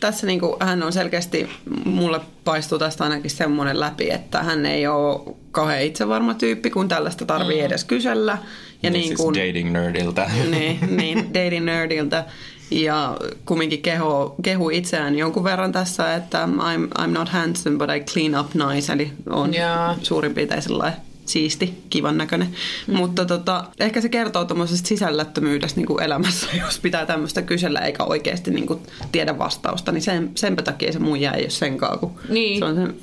Tässä 0.00 0.26
niin 0.26 0.40
kuin, 0.40 0.56
hän 0.60 0.82
on 0.82 0.92
selkeästi, 0.92 1.48
mulle 1.84 2.20
paistuu 2.44 2.78
tästä 2.78 3.04
ainakin 3.04 3.30
semmoinen 3.30 3.80
läpi, 3.80 4.10
että 4.10 4.42
hän 4.42 4.66
ei 4.66 4.86
ole 4.86 5.36
kauhean 5.50 5.82
itsevarma 5.82 6.34
tyyppi, 6.34 6.70
kun 6.70 6.88
tällaista 6.88 7.24
tarvii 7.24 7.60
mm. 7.60 7.66
edes 7.66 7.84
kysellä. 7.84 8.38
Ja 8.82 8.90
Niin, 8.90 8.92
niin 8.92 9.06
siis 9.08 9.20
kuin, 9.20 9.34
dating 9.34 9.72
nerdiltä. 9.72 10.30
niin, 10.50 10.78
niin, 10.96 11.18
dating 11.34 11.64
nerdiltä. 11.64 12.24
Ja 12.70 13.16
kumminkin 13.46 13.82
keho, 13.82 14.34
kehu 14.42 14.70
itseään 14.70 15.18
jonkun 15.18 15.44
verran 15.44 15.72
tässä, 15.72 16.14
että 16.14 16.48
I'm, 16.52 16.98
I'm 17.02 17.06
not 17.10 17.28
handsome, 17.28 17.78
but 17.78 17.88
I 17.96 18.00
clean 18.00 18.40
up 18.44 18.54
nice. 18.54 18.92
Eli 18.92 19.12
on 19.30 19.54
Jaa. 19.54 19.96
suurin 20.02 20.34
piirtein 20.34 20.62
sellainen 20.62 21.00
siisti, 21.26 21.82
kivan 21.90 22.18
näköinen. 22.18 22.48
Mm. 22.86 22.96
Mutta 22.96 23.24
tota, 23.24 23.64
ehkä 23.80 24.00
se 24.00 24.08
kertoo 24.08 24.44
tuommoisesta 24.44 24.88
sisällättömyydestä 24.88 25.80
niin 25.80 25.86
kuin 25.86 26.02
elämässä, 26.02 26.46
jos 26.64 26.78
pitää 26.78 27.06
tämmöistä 27.06 27.42
kysellä 27.42 27.80
eikä 27.80 28.04
oikeasti 28.04 28.50
niin 28.50 28.66
kuin 28.66 28.80
tiedä 29.12 29.38
vastausta. 29.38 29.92
Niin 29.92 30.02
sen, 30.02 30.30
senpä 30.34 30.62
takia 30.62 30.92
se 30.92 30.98
muija 30.98 31.32
ei 31.32 31.42
ole 31.42 31.50
senkaan, 31.50 31.98
kun 31.98 32.12
Niin. 32.28 32.58
se 32.58 32.64
on 32.64 32.74
sen 32.74 32.94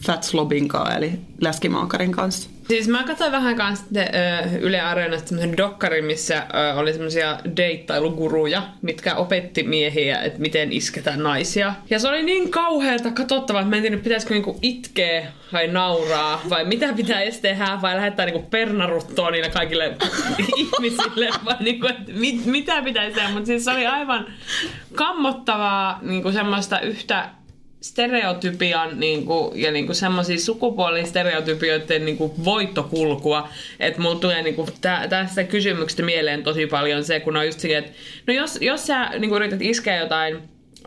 Fat 0.00 0.22
Slobin 0.22 0.68
kanssa, 0.68 0.96
eli 0.96 1.12
läskimaakarin 1.40 2.12
kanssa. 2.12 2.50
Siis 2.68 2.88
mä 2.88 3.04
katsoin 3.04 3.32
vähän 3.32 3.56
kanssa 3.56 3.84
ö, 3.96 4.58
Yle 4.60 4.80
Areenasta 4.80 5.28
semmoisen 5.28 5.56
dokkarin, 5.56 6.04
missä 6.04 6.46
ö, 6.54 6.74
oli 6.74 6.92
semmoisia 6.92 7.38
deittailuguruja, 7.56 8.62
mitkä 8.82 9.14
opetti 9.14 9.62
miehiä, 9.62 10.20
että 10.20 10.40
miten 10.40 10.72
isketään 10.72 11.22
naisia. 11.22 11.74
Ja 11.90 11.98
se 11.98 12.08
oli 12.08 12.22
niin 12.22 12.50
kauheata 12.50 13.10
katsottavaa, 13.10 13.62
että 13.62 13.70
mä 13.70 13.76
en 13.76 13.82
tiedä, 13.82 13.96
pitäisikö 13.96 14.34
niinku 14.34 14.58
itkeä 14.62 15.26
vai 15.52 15.68
nauraa, 15.68 16.40
vai 16.50 16.64
mitä 16.64 16.92
pitää 16.92 17.20
edes 17.20 17.38
tehdä, 17.40 17.78
vai 17.82 17.96
lähettää 17.96 18.26
niinku 18.26 18.48
pernaruttoa 18.50 19.30
niille 19.30 19.48
kaikille 19.48 19.96
ihmisille, 20.56 21.28
vai 21.44 21.56
niinku, 21.60 21.86
että 21.86 22.12
mit, 22.12 22.46
mitä 22.46 22.82
pitäisi 22.82 23.14
tehdä. 23.14 23.28
Mutta 23.28 23.46
siis 23.46 23.64
se 23.64 23.70
oli 23.70 23.86
aivan 23.86 24.26
kammottavaa 24.94 25.98
niinku 26.02 26.32
semmoista 26.32 26.80
yhtä 26.80 27.28
stereotypian 27.88 29.00
niinku, 29.00 29.52
ja 29.54 29.72
niinku 29.72 29.94
semmoisia 29.94 30.38
sukupuolistereotypioiden 30.38 32.04
niinku 32.04 32.34
voittokulkua, 32.44 33.48
että 33.80 34.00
mulla 34.00 34.18
tulee 34.18 34.42
niinku 34.42 34.68
tä, 34.80 35.06
tästä 35.08 35.44
kysymyksestä 35.44 36.02
mieleen 36.02 36.42
tosi 36.42 36.66
paljon 36.66 37.04
se, 37.04 37.20
kun 37.20 37.36
on 37.36 37.46
just 37.46 37.60
silleen, 37.60 37.84
että 37.84 37.96
no 38.26 38.34
jos, 38.34 38.58
jos 38.60 38.86
sä 38.86 39.10
niinku 39.18 39.36
yrität 39.36 39.62
iskeä 39.62 39.96
jotain 39.96 40.36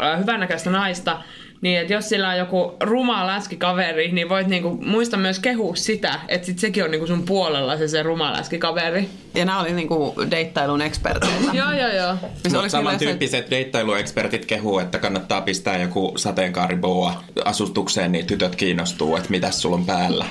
äh, 0.02 0.20
hyvännäköistä 0.20 0.70
naista, 0.70 1.22
niin 1.62 1.80
että 1.80 1.94
jos 1.94 2.10
sillä 2.10 2.30
on 2.30 2.38
joku 2.38 2.76
ruma 2.84 3.28
läskikaveri, 3.28 4.12
niin 4.12 4.30
voit 4.30 4.48
niinku 4.48 4.70
muista 4.86 5.18
myös 5.18 5.40
kehua 5.40 5.76
sitä, 5.76 6.20
että 6.28 6.46
sit 6.46 6.60
sekin 6.60 6.84
on 6.84 6.92
niinku 6.92 7.08
sun 7.08 7.24
puolella 7.24 7.78
se, 7.78 7.88
se 7.88 8.04
ruma 8.04 8.34
läskikaveri. 8.34 9.10
Ja 9.36 9.46
nämä 9.46 9.60
oli 9.60 9.74
niinku 9.74 10.14
deittailun 10.32 10.82
eksperteitä. 10.82 11.36
joo, 11.54 11.72
joo, 11.72 11.90
joo. 11.90 12.16
Se 12.16 12.26
Mut 12.26 12.34
oli 12.34 12.44
silleen 12.44 12.64
se- 12.64 12.70
samantyyppiset 12.70 13.50
deittailuekspertit 13.52 14.46
kehuu, 14.46 14.80
että 14.80 15.00
kannattaa 15.00 15.42
pistää 15.42 15.78
joku 15.78 16.14
sateenkaariboa 16.16 17.24
asustukseen, 17.46 18.12
niin 18.12 18.26
tytöt 18.26 18.56
kiinnostuu, 18.56 19.16
että 19.16 19.30
mitäs 19.30 19.62
sulla 19.62 19.76
on 19.76 19.86
päällä. 19.86 20.26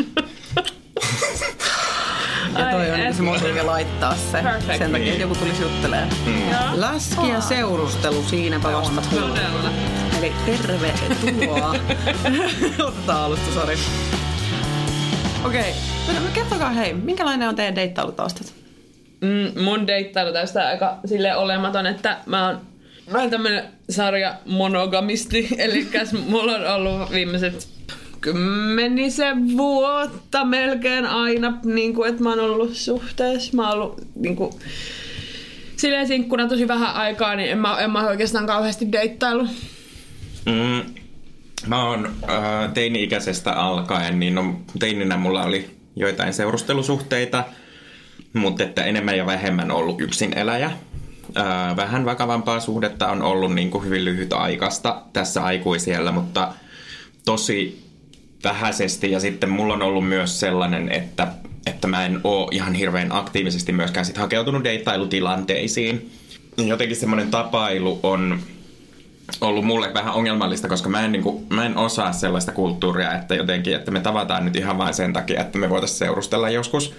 Ja 2.58 2.64
toi 2.70 2.90
Ai 2.90 3.06
on 3.06 3.14
se 3.14 3.22
motiivi 3.22 3.62
laittaa 3.62 4.14
se. 4.32 4.42
Perfect. 4.42 4.78
Sen 4.78 4.92
takia, 4.92 5.08
että 5.08 5.22
joku 5.22 5.34
tulisi 5.34 5.62
juttelemaan. 5.62 6.08
Joo. 6.50 6.60
Läski 6.80 7.28
ja 7.28 7.40
seurustelu, 7.40 8.22
siinäpä 8.22 8.72
vasta. 8.72 9.00
Todella. 9.10 10.07
Eli 10.18 10.32
tervetuloa. 10.46 11.74
Otetaan 12.88 13.24
alusta, 13.24 13.54
sori. 13.54 13.78
Okei, 15.44 15.74
okay. 16.10 16.20
kertokaa 16.34 16.70
hei, 16.70 16.94
minkälainen 16.94 17.48
on 17.48 17.56
teidän 17.56 17.76
deittailutaustat? 17.76 18.54
Mm, 19.20 19.62
mun 19.62 19.86
deittailu 19.86 20.32
tästä 20.32 20.66
aika 20.66 20.98
sille 21.04 21.36
olematon, 21.36 21.86
että 21.86 22.18
mä 22.26 22.46
oon 22.46 22.60
Mä 23.12 23.18
oon 23.18 23.30
tämmönen 23.30 23.64
sarja 23.90 24.34
monogamisti, 24.46 25.48
eli 25.58 25.88
mulla 26.26 26.52
on 26.52 26.66
ollut 26.66 27.10
viimeiset 27.10 27.68
kymmenisen 28.20 29.56
vuotta 29.56 30.44
melkein 30.44 31.06
aina, 31.06 31.58
niin 31.64 31.94
kuin, 31.94 32.10
että 32.10 32.22
mä 32.22 32.30
oon 32.30 32.40
ollut 32.40 32.74
suhteessa. 32.74 33.56
Mä 33.56 33.68
oon 33.68 33.74
ollut 33.74 34.02
niin 34.14 34.36
kuin, 34.36 34.52
silleen 35.76 36.06
sinkkuna 36.06 36.48
tosi 36.48 36.68
vähän 36.68 36.94
aikaa, 36.94 37.36
niin 37.36 37.50
en 37.50 37.58
mä, 37.58 37.78
en 37.78 37.90
mä 37.90 38.06
oikeastaan 38.06 38.46
kauheasti 38.46 38.92
deittailu. 38.92 39.46
Mm, 40.46 40.94
mä 41.66 41.84
oon 41.84 42.06
äh, 42.06 42.72
teini-ikäisestä 42.74 43.52
alkaen, 43.52 44.20
niin 44.20 44.34
no, 44.34 44.60
teininä 44.78 45.16
mulla 45.16 45.42
oli 45.42 45.70
joitain 45.96 46.34
seurustelusuhteita, 46.34 47.44
mutta 48.32 48.62
että 48.62 48.84
enemmän 48.84 49.16
ja 49.16 49.26
vähemmän 49.26 49.70
ollut 49.70 50.00
yksin 50.00 50.38
eläjä. 50.38 50.70
Äh, 51.36 51.76
vähän 51.76 52.04
vakavampaa 52.04 52.60
suhdetta 52.60 53.08
on 53.08 53.22
ollut 53.22 53.54
niin 53.54 53.70
kuin 53.70 53.84
hyvin 53.84 54.04
lyhyt 54.04 54.32
aikasta 54.32 55.02
tässä 55.12 55.44
aikuisiellä, 55.44 56.12
mutta 56.12 56.52
tosi 57.24 57.88
vähäisesti. 58.44 59.10
Ja 59.10 59.20
sitten 59.20 59.50
mulla 59.50 59.74
on 59.74 59.82
ollut 59.82 60.08
myös 60.08 60.40
sellainen, 60.40 60.92
että, 60.92 61.28
että 61.66 61.88
mä 61.88 62.06
en 62.06 62.20
oo 62.24 62.48
ihan 62.52 62.74
hirveän 62.74 63.12
aktiivisesti 63.12 63.72
myöskään 63.72 64.06
sit 64.06 64.16
hakeutunut 64.16 64.64
deittailutilanteisiin. 64.64 66.10
Jotenkin 66.56 66.96
semmoinen 66.96 67.30
tapailu 67.30 68.00
on 68.02 68.40
ollut 69.40 69.64
mulle 69.64 69.94
vähän 69.94 70.14
ongelmallista, 70.14 70.68
koska 70.68 70.88
mä 70.88 71.04
en, 71.04 71.12
niin 71.12 71.22
kuin, 71.22 71.46
mä 71.50 71.66
en 71.66 71.76
osaa 71.76 72.12
sellaista 72.12 72.52
kulttuuria, 72.52 73.14
että 73.14 73.34
jotenkin, 73.34 73.74
että 73.74 73.90
me 73.90 74.00
tavataan 74.00 74.44
nyt 74.44 74.56
ihan 74.56 74.78
vain 74.78 74.94
sen 74.94 75.12
takia, 75.12 75.40
että 75.40 75.58
me 75.58 75.70
voitaisiin 75.70 75.98
seurustella 75.98 76.50
joskus. 76.50 76.94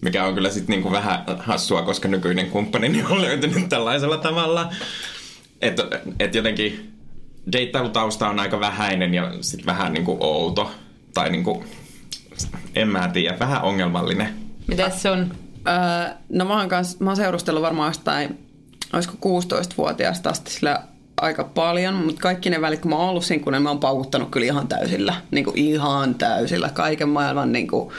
Mikä 0.00 0.24
on 0.24 0.34
kyllä 0.34 0.50
sitten 0.50 0.80
niin 0.80 0.92
vähän 0.92 1.24
hassua, 1.38 1.82
koska 1.82 2.08
nykyinen 2.08 2.50
kumppani 2.50 3.04
on 3.10 3.22
löytynyt 3.22 3.68
tällaisella 3.68 4.16
tavalla. 4.16 4.72
Että 5.60 5.82
et 6.20 6.34
jotenkin 6.34 6.92
deittailutausta 7.52 8.28
on 8.28 8.40
aika 8.40 8.60
vähäinen 8.60 9.14
ja 9.14 9.32
sitten 9.40 9.66
vähän 9.66 9.92
niin 9.92 10.04
kuin 10.04 10.18
outo. 10.20 10.70
Tai 11.14 11.30
niin 11.30 11.44
kuin, 11.44 11.64
en 12.74 12.88
mä 12.88 13.08
tiedä, 13.08 13.38
vähän 13.38 13.62
ongelmallinen. 13.62 14.34
Mites 14.66 15.02
sun? 15.02 15.34
Öö, 15.68 16.14
no 16.28 16.44
mä 16.44 16.58
oon, 16.58 16.68
kans, 16.68 17.00
mä 17.00 17.10
oon 17.10 17.16
seurustellut 17.16 17.62
varmaan 17.62 17.88
jostain, 17.88 18.38
olisiko 18.92 19.40
16-vuotiaasta 19.40 20.30
asti 20.30 20.50
sillä 20.50 20.82
aika 21.20 21.44
paljon, 21.44 21.94
mutta 21.94 22.20
kaikki 22.20 22.50
ne 22.50 22.60
välit, 22.60 22.80
kun 22.80 22.90
mä 22.90 22.96
oon 22.96 23.08
ollut 23.08 23.24
sinkkunen, 23.24 23.62
mä 23.62 23.68
oon 23.68 23.80
paukuttanut 23.80 24.30
kyllä 24.30 24.46
ihan 24.46 24.68
täysillä. 24.68 25.14
Niin 25.30 25.44
kuin 25.44 25.58
ihan 25.58 26.14
täysillä. 26.14 26.68
Kaiken 26.68 27.08
maailman 27.08 27.52
niin 27.52 27.68
kuin, 27.68 27.92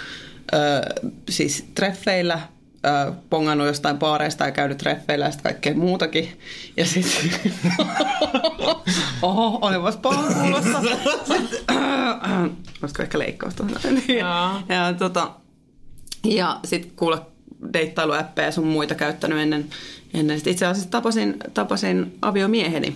öö, 0.53 0.81
siis 1.29 1.65
treffeillä, 1.75 2.39
öö, 2.85 3.11
pongannut 3.29 3.67
jostain 3.67 3.97
baareista 3.97 4.45
ja 4.45 4.51
käynyt 4.51 4.77
treffeillä 4.77 5.25
ja 5.25 5.31
sitten 5.31 5.51
kaikkea 5.53 5.75
muutakin. 5.75 6.39
Ja 6.77 6.85
sitten... 6.85 7.51
Oho, 9.21 9.59
olipas 9.61 9.97
paha 9.97 10.33
kuulosta. 10.33 10.81
Sitten, 10.81 11.77
olisiko 12.81 13.03
ehkä 13.03 13.19
leikkausta? 13.19 13.65
Joo. 14.19 14.75
ja, 14.75 14.93
tota, 14.97 15.31
ja 16.23 16.59
sitten 16.65 16.91
kuule 16.95 17.21
deittailuäppejä 17.73 18.47
ja 18.47 18.51
sun 18.51 18.67
muita 18.67 18.95
käyttänyt 18.95 19.39
ennen. 19.39 19.65
ennen. 20.13 20.37
Sit 20.37 20.47
itse 20.47 20.65
asiassa 20.65 20.91
tapasin, 20.91 21.37
tapasin 21.53 22.17
aviomieheni 22.21 22.95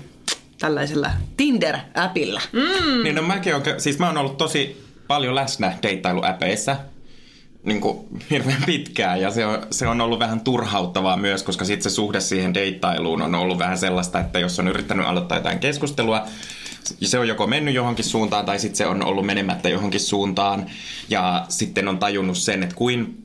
tällaisella 0.60 1.10
Tinder-äpillä. 1.38 2.41
Mm. 2.51 3.03
Niin 3.03 3.15
no 3.15 3.22
mäkin 3.22 3.55
on, 3.55 3.62
siis 3.77 4.00
mä 4.00 4.07
oon 4.07 4.17
ollut 4.17 4.38
tosi 4.38 4.86
paljon 5.07 5.36
läsnä 5.36 5.77
deittailuäpeissä 5.84 6.77
niin 7.63 7.81
kuin 7.81 8.07
hirveän 8.29 8.63
pitkään 8.65 9.22
ja 9.22 9.31
se 9.31 9.45
on, 9.45 9.67
se 9.72 9.88
on 9.88 10.01
ollut 10.01 10.19
vähän 10.19 10.41
turhauttavaa 10.41 11.17
myös, 11.17 11.43
koska 11.43 11.65
sitten 11.65 11.91
se 11.91 11.95
suhde 11.95 12.19
siihen 12.19 12.53
deittailuun 12.53 13.22
on 13.22 13.36
ollut 13.36 13.60
vähän 13.60 13.77
sellaista, 13.77 14.19
että 14.19 14.39
jos 14.39 14.60
on 14.60 14.67
yrittänyt 14.67 15.05
aloittaa 15.05 15.38
jotain 15.38 15.60
keskustelua, 15.60 16.25
se 17.01 17.19
on 17.19 17.27
joko 17.27 17.48
mennyt 17.48 17.74
johonkin 17.74 18.05
suuntaan 18.05 18.45
tai 18.45 18.60
sitten 18.60 18.77
se 18.77 18.86
on 18.86 19.05
ollut 19.05 19.25
menemättä 19.25 19.69
johonkin 19.69 20.00
suuntaan 20.00 20.65
ja 21.10 21.45
sitten 21.50 21.88
on 21.88 21.98
tajunnut 21.98 22.38
sen, 22.38 22.63
että 22.63 22.75
kuin, 22.75 23.25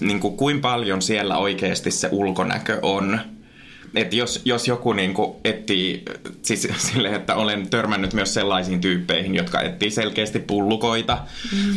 niin 0.00 0.20
kuin, 0.20 0.36
kuin 0.36 0.60
paljon 0.60 1.02
siellä 1.02 1.38
oikeasti 1.38 1.90
se 1.90 2.08
ulkonäkö 2.12 2.78
on 2.82 3.20
että 3.96 4.16
jos, 4.16 4.42
jos 4.44 4.68
joku 4.68 4.92
niinku 4.92 5.40
etsii, 5.44 6.04
siis 6.42 6.68
silleen, 6.92 7.14
että 7.14 7.34
olen 7.34 7.70
törmännyt 7.70 8.12
myös 8.12 8.34
sellaisiin 8.34 8.80
tyyppeihin, 8.80 9.34
jotka 9.34 9.60
etsii 9.60 9.90
selkeästi 9.90 10.38
pullukoita 10.38 11.18
mm. 11.52 11.74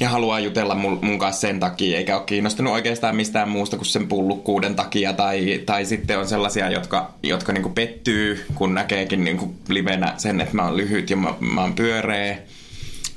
ja 0.00 0.08
haluaa 0.08 0.40
jutella 0.40 0.74
mun, 0.74 0.98
mun 1.02 1.18
kanssa 1.18 1.40
sen 1.40 1.60
takia, 1.60 1.98
eikä 1.98 2.16
ole 2.16 2.24
kiinnostunut 2.26 2.72
oikeastaan 2.72 3.16
mistään 3.16 3.48
muusta 3.48 3.76
kuin 3.76 3.86
sen 3.86 4.08
pullukkuuden 4.08 4.74
takia, 4.74 5.12
tai, 5.12 5.62
tai 5.66 5.84
sitten 5.84 6.18
on 6.18 6.28
sellaisia, 6.28 6.70
jotka, 6.70 7.14
jotka 7.22 7.52
niinku 7.52 7.68
pettyy, 7.68 8.44
kun 8.54 8.74
näkeekin 8.74 9.24
niinku 9.24 9.54
livenä 9.68 10.14
sen, 10.16 10.40
että 10.40 10.54
mä 10.54 10.64
oon 10.64 10.76
lyhyt 10.76 11.10
ja 11.10 11.16
mä, 11.16 11.34
mä 11.40 11.60
oon 11.60 11.74
pyöreä. 11.74 12.38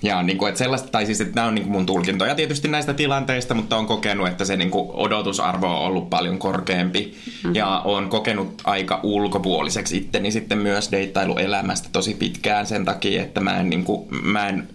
Ja 0.04 0.24
niin 0.24 0.38
kuin, 0.38 0.50
että 0.50 0.60
sellaista, 0.60 0.88
tai 0.88 1.06
siis, 1.06 1.22
että 1.22 1.36
nämä 1.36 1.48
on 1.48 1.56
niin 1.56 1.64
kuin 1.64 1.72
mun 1.72 1.86
tulkintoja 1.86 2.36
tietysti 2.36 2.68
näistä 2.68 2.94
tilanteista, 2.94 3.54
mutta 3.54 3.78
on 3.78 3.88
kokenut, 3.88 4.28
että 4.28 4.46
se 4.46 4.58
niin 4.58 4.72
kuin 4.72 4.90
odotusarvo 4.94 5.68
on 5.68 5.86
ollut 5.86 6.10
paljon 6.10 6.40
korkeampi. 6.40 7.18
Mm-hmm. 7.26 7.56
Ja 7.56 7.82
on 7.86 8.10
kokenut 8.10 8.62
aika 8.64 9.00
ulkopuoliseksi 9.04 9.98
itteni 9.98 10.32
sitten 10.32 10.58
myös 10.58 10.92
deittailuelämästä 10.92 11.90
tosi 11.92 12.14
pitkään 12.14 12.68
sen 12.68 12.86
takia, 12.86 13.22
että 13.22 13.42
mä 13.42 13.60
en, 13.60 13.70
niin 13.70 13.84
kuin, 13.84 14.08
mä 14.24 14.48
en 14.48 14.68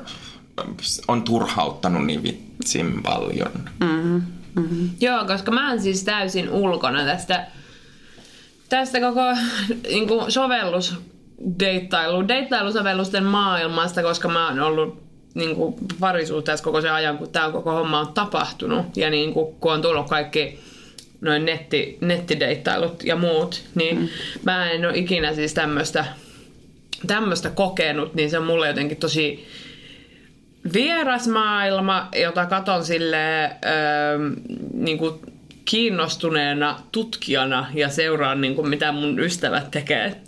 on 1.09 1.23
turhauttanut 1.23 2.06
niin 2.06 2.23
vitsin 2.23 3.02
paljon. 3.02 3.52
Mm-hmm. 3.80 4.23
Mm-hmm. 4.54 4.90
Joo, 5.00 5.25
koska 5.25 5.50
mä 5.50 5.71
oon 5.71 5.80
siis 5.80 6.04
täysin 6.04 6.50
ulkona 6.50 7.04
tästä, 7.04 7.47
tästä 8.68 9.00
koko 9.00 9.21
niin 9.83 10.09
kuin 10.09 10.33
sovellus 10.33 10.95
deittailu, 11.59 12.28
deittailusovellusten 12.28 13.25
maailmasta, 13.25 14.02
koska 14.02 14.28
mä 14.28 14.49
oon 14.49 14.61
ollut 14.61 15.05
niin 15.37 15.57
kuin 15.57 15.75
parisuhteessa 16.00 16.64
koko 16.64 16.81
sen 16.81 16.93
ajan, 16.93 17.19
kun 17.19 17.31
tämä 17.31 17.50
koko 17.50 17.73
homma 17.73 18.00
on 18.00 18.12
tapahtunut. 18.12 18.97
Ja 18.97 19.11
niin 19.11 19.33
kuin, 19.33 19.55
kun 19.61 19.73
on 19.73 19.83
tullut 19.83 20.09
kaikki 20.09 20.61
noin 21.21 21.45
netti, 21.45 21.99
nettideittailut 22.00 23.05
ja 23.05 23.16
muut, 23.16 23.62
niin 23.75 23.99
mm. 23.99 24.09
mä 24.45 24.71
en 24.71 24.87
ole 24.87 24.99
ikinä 24.99 25.35
siis 25.35 25.55
tämmöistä 25.55 26.05
tämmöistä 27.07 27.50
kokenut, 27.50 28.14
niin 28.14 28.31
se 28.31 28.38
on 28.38 28.47
mulle 28.47 28.69
jotenkin 28.69 28.97
tosi 28.97 29.49
vieras 30.73 31.28
maailma, 31.28 32.09
jota 32.23 32.47
katon 32.47 32.85
sille 32.85 33.45
öö, 33.45 34.19
niin 34.73 34.99
kuin 34.99 35.14
kiinnostuneena 35.64 36.81
tutkijana 36.93 37.66
ja 37.75 37.88
seuraan 37.88 38.40
niin 38.40 38.55
kuin 38.55 38.69
mitä 38.69 38.93
mun 38.93 39.21
ystävät 39.21 39.71
tekee 39.71 40.21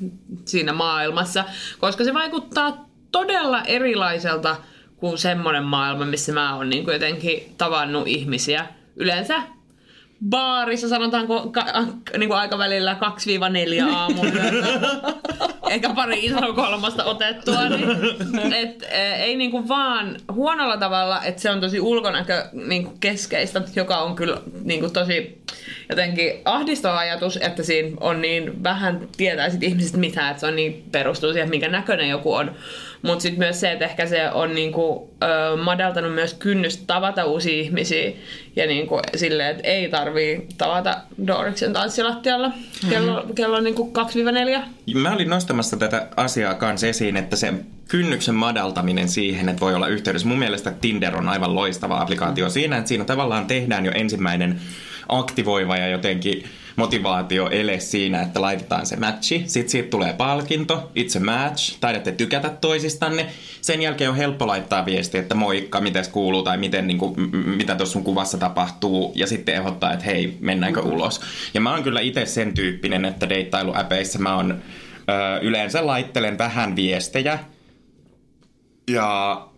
siinä 0.45 0.73
maailmassa, 0.73 1.45
koska 1.79 2.05
se 2.05 2.15
vaikuttaa 2.15 2.89
todella 3.13 3.63
erilaiselta 3.63 4.57
kuin 5.01 5.19
semmoinen 5.19 5.65
maailma, 5.65 6.05
missä 6.05 6.33
mä 6.33 6.57
oon 6.57 6.71
niin 6.71 6.87
jotenkin 6.93 7.55
tavannut 7.59 8.09
ihmisiä. 8.09 8.67
Yleensä 8.97 9.43
baarissa 10.29 10.89
sanotaanko 10.89 11.51
ka, 11.51 11.65
niin 12.19 12.29
kuin 12.29 12.39
aikavälillä 12.39 12.97
2-4 13.89 13.95
aamulla. 13.95 14.33
Eikä 15.71 15.91
pari 15.95 16.25
isoa 16.25 16.53
kolmasta 16.53 17.05
otettua. 17.05 17.69
Niin, 18.33 18.53
et, 18.53 18.83
e, 18.83 19.15
ei 19.15 19.37
niin 19.37 19.51
kuin 19.51 19.69
vaan 19.69 20.17
huonolla 20.33 20.77
tavalla, 20.77 21.23
että 21.23 21.43
se 21.43 21.51
on 21.51 21.61
tosi 21.61 21.81
ulkonäkö 21.81 22.45
niin 22.53 22.85
kuin 22.85 22.99
keskeistä, 23.01 23.63
joka 23.77 23.99
on 23.99 24.17
kyllä 24.17 24.41
niin 24.65 24.81
kuin 24.81 24.93
tosi 24.93 25.43
jotenkin 25.89 26.33
ahdistava 26.45 26.99
ajatus, 26.99 27.37
että 27.37 27.63
siinä 27.63 27.97
on 28.01 28.23
niin 28.23 28.65
vähän 28.65 29.09
tietäisit 29.17 29.63
ihmiset 29.63 29.97
mitään, 29.97 30.31
että 30.31 30.41
se 30.41 30.47
on 30.47 30.57
niin 30.57 30.85
perustuu 30.93 31.33
siihen, 31.33 31.51
minkä 31.51 31.69
näköinen 31.69 32.09
joku 32.09 32.35
on. 32.35 32.55
Mutta 33.03 33.23
sitten 33.23 33.39
myös 33.39 33.61
se, 33.61 33.73
että 33.73 33.85
ehkä 33.85 34.07
se 34.07 34.31
on 34.31 34.55
niinku, 34.55 35.15
ö, 35.23 35.57
madaltanut 35.57 36.15
myös 36.15 36.35
kynnystä 36.35 36.83
tavata 36.87 37.25
uusia 37.25 37.63
ihmisiä 37.63 38.13
ja 38.57 38.67
niinku, 38.67 39.01
silleen, 39.17 39.51
että 39.51 39.69
ei 39.69 39.89
tarvii 39.89 40.47
tavata 40.59 40.97
Doriksen 41.27 41.73
tanssilattialla 41.73 42.53
kello, 42.91 43.21
mm-hmm. 43.21 43.35
kello 43.35 43.61
niinku 43.61 43.93
2-4. 44.95 44.95
Mä 44.95 45.13
olin 45.13 45.31
nostamassa 45.31 45.77
tätä 45.77 46.09
asiaa 46.17 46.55
kanssa 46.55 46.87
esiin, 46.87 47.17
että 47.17 47.37
se 47.37 47.55
kynnyksen 47.89 48.35
madaltaminen 48.35 49.09
siihen, 49.09 49.49
että 49.49 49.61
voi 49.61 49.75
olla 49.75 49.89
yhteydessä. 49.89 50.29
Mun 50.29 50.39
mielestä 50.39 50.71
Tinder 50.71 51.17
on 51.17 51.29
aivan 51.29 51.55
loistava 51.55 52.01
applikaatio 52.01 52.45
mm-hmm. 52.45 52.53
siinä, 52.53 52.77
että 52.77 52.89
siinä 52.89 53.05
tavallaan 53.05 53.47
tehdään 53.47 53.85
jo 53.85 53.93
ensimmäinen 53.95 54.61
aktivoiva 55.09 55.77
ja 55.77 55.89
jotenkin 55.89 56.45
motivaatio 56.79 57.49
ele 57.51 57.81
siinä, 57.81 58.23
että 58.23 58.41
laitetaan 58.41 58.87
se 58.87 58.97
matchi. 58.97 59.45
Sitten 59.47 59.71
siitä 59.71 59.91
tulee 59.91 60.13
palkinto, 60.13 60.91
itse 60.95 61.21
match, 61.21 61.79
taidatte 61.81 62.13
tykätä 62.13 62.49
toisistanne. 62.49 63.27
Sen 63.61 63.83
jälkeen 63.83 64.11
on 64.11 64.17
helppo 64.17 64.47
laittaa 64.47 64.87
viesti, 64.87 65.19
että 65.19 65.35
moikka, 65.35 65.81
miten 65.81 66.05
kuuluu 66.13 66.43
tai 66.43 66.59
miten, 66.59 66.87
niin 66.87 66.99
kuin, 66.99 67.15
mitä 67.57 67.75
tuossa 67.75 67.93
sun 67.93 68.05
kuvassa 68.05 68.39
tapahtuu. 68.39 69.13
Ja 69.15 69.27
sitten 69.27 69.55
ehdottaa, 69.55 69.93
että 69.93 70.05
hei, 70.05 70.37
mennäänkö 70.41 70.83
ulos. 70.83 71.21
Ja 71.55 71.61
mä 71.61 71.71
oon 71.71 71.83
kyllä 71.83 72.01
itse 72.01 72.27
sen 72.27 72.55
tyyppinen, 72.55 73.05
että 73.05 73.29
deittailuäpeissä 73.29 74.19
mä 74.19 74.37
oon 74.37 74.51
ö, 74.53 75.39
yleensä 75.43 75.87
laittelen 75.87 76.39
vähän 76.39 76.77
viestejä. 76.77 77.39
Ja 78.91 79.49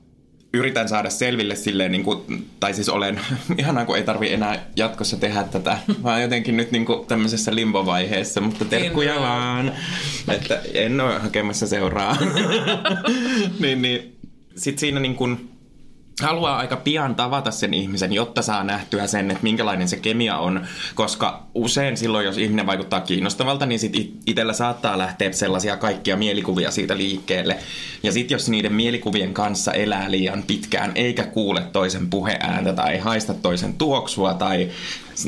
yritän 0.53 0.89
saada 0.89 1.11
selville 1.11 1.57
silleen, 1.57 1.93
niin 1.93 2.05
kuin, 2.05 2.49
tai 2.61 2.75
siis 2.75 2.89
olen, 2.89 3.21
ihanaa 3.59 3.85
kun 3.85 3.97
ei 3.97 4.03
tarvi 4.03 4.33
enää 4.33 4.67
jatkossa 4.77 5.17
tehdä 5.17 5.43
tätä, 5.45 5.79
vaan 6.03 6.23
jotenkin 6.23 6.57
nyt 6.57 6.71
niin 6.71 6.87
kuin 6.87 7.07
tämmöisessä 7.07 7.55
limbovaiheessa, 7.55 8.41
mutta 8.41 8.65
terkkuja 8.65 9.13
niin. 9.13 9.23
vaan, 9.23 9.73
että 10.29 10.63
en 10.75 11.01
ole 11.01 11.19
hakemassa 11.19 11.67
seuraa. 11.67 12.17
niin, 13.61 13.83
niin 13.83 14.17
sit 14.57 14.79
siinä 14.79 15.01
niin 15.01 15.17
kuin, 15.17 15.51
haluaa 16.23 16.57
aika 16.57 16.77
pian 16.77 17.15
tavata 17.15 17.51
sen 17.51 17.75
ihmisen, 17.75 18.13
jotta 18.13 18.43
saa 18.43 18.65
nähtyä 18.65 19.07
sen, 19.07 19.31
että 19.31 19.43
minkälainen 19.43 19.89
se 19.89 19.97
kemia 19.97 20.39
on, 20.39 20.67
koska 20.95 21.47
usein 21.55 21.97
silloin, 21.97 22.27
jos 22.27 22.39
ihminen 22.39 22.67
vaikuttaa 22.67 23.01
kiinnostavalta, 23.01 23.67
niin 23.67 23.79
sit 23.79 23.93
itsellä 24.27 24.53
saattaa 24.53 24.99
lähteä 24.99 25.33
sellaisia 25.33 25.77
kaikkia 25.77 26.17
mielikuvia 26.17 26.71
siitä 26.71 26.97
liikkeelle. 26.97 27.59
Ja 28.03 28.13
sitten 28.13 28.35
jos 28.35 28.49
niiden 28.49 28.73
mielikuvien 28.73 29.35
kanssa 29.35 29.73
elää 29.73 30.11
liian 30.11 30.43
pitkään, 30.47 30.93
eikä 30.95 31.23
kuule 31.25 31.63
toisen 31.73 32.11
puheääntä 32.11 32.73
tai 32.73 32.99
haista 32.99 33.35
toisen 33.35 33.75
tuoksua 33.75 34.35
tai 34.35 34.71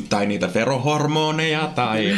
tai 0.09 0.27
niitä 0.27 0.49
ferohormoneja 0.49 1.73
tai, 1.75 2.17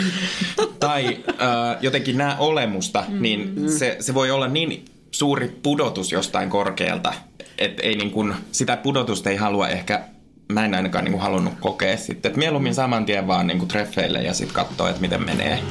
tai 0.80 1.18
äh, 1.28 1.76
jotenkin 1.80 2.18
nämä 2.18 2.36
olemusta, 2.38 3.04
niin 3.08 3.70
se, 3.78 3.96
se 4.00 4.14
voi 4.14 4.30
olla 4.30 4.48
niin 4.48 4.84
suuri 5.10 5.58
pudotus 5.62 6.12
jostain 6.12 6.50
korkealta, 6.50 7.14
että 7.58 7.82
ei 7.82 7.96
niin 7.96 8.10
kuin, 8.10 8.34
sitä 8.52 8.76
pudotusta 8.76 9.30
ei 9.30 9.36
halua 9.36 9.68
ehkä 9.68 10.04
mä 10.52 10.64
en 10.64 10.74
ainakaan 10.74 11.04
niin 11.04 11.12
kuin 11.12 11.22
halunnut 11.22 11.54
kokea 11.60 11.96
sitten. 11.96 12.30
Et 12.30 12.36
mieluummin 12.36 12.74
saman 12.74 13.04
tien 13.04 13.26
vaan 13.26 13.46
niin 13.46 13.58
kuin 13.58 13.68
treffeille 13.68 14.22
ja 14.22 14.34
sitten 14.34 14.54
katsoa, 14.54 14.88
että 14.88 15.00
miten 15.00 15.24
menee. 15.24 15.62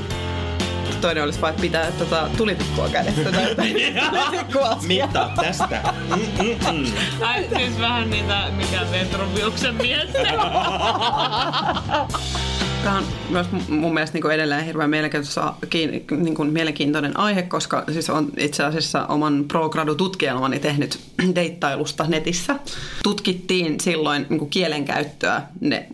Toinen 1.02 1.24
olisi 1.24 1.42
vaan 1.42 1.54
pitää 1.62 1.92
tota, 1.92 2.30
tulitikkua 2.38 2.90
kädessä 2.90 3.32
tai 3.32 3.56
Mitä 4.88 5.30
tästä? 5.42 5.94
Mm-mm. 6.10 6.86
Ai, 7.22 7.46
siis 7.58 7.80
vähän 7.80 8.10
niitä, 8.10 8.48
mikä 8.58 8.80
Petruviuksen 8.92 9.76
miestä. 9.76 10.20
Tämä 12.84 12.98
on 12.98 13.04
myös 13.30 13.48
mun 13.68 13.94
mielestä 13.94 14.18
niin 14.18 14.32
edelleen 14.32 14.66
hirveän 14.66 14.90
mielenkiintoinen, 14.90 16.24
niin 16.24 16.36
kuin 16.36 16.50
mielenkiintoinen 16.50 17.20
aihe, 17.20 17.42
koska 17.42 17.84
siis 17.92 18.10
on 18.10 18.32
itse 18.38 18.64
asiassa 18.64 19.06
oman 19.06 19.46
pro-gradu-tutkielmani 19.48 20.60
tehnyt 20.60 21.00
deittailusta 21.36 22.06
netissä. 22.08 22.56
Tutkittiin 23.04 23.80
silloin 23.80 24.26
niin 24.30 24.40
kuin 24.40 24.50
kielenkäyttöä 24.50 25.42
ne, 25.60 25.88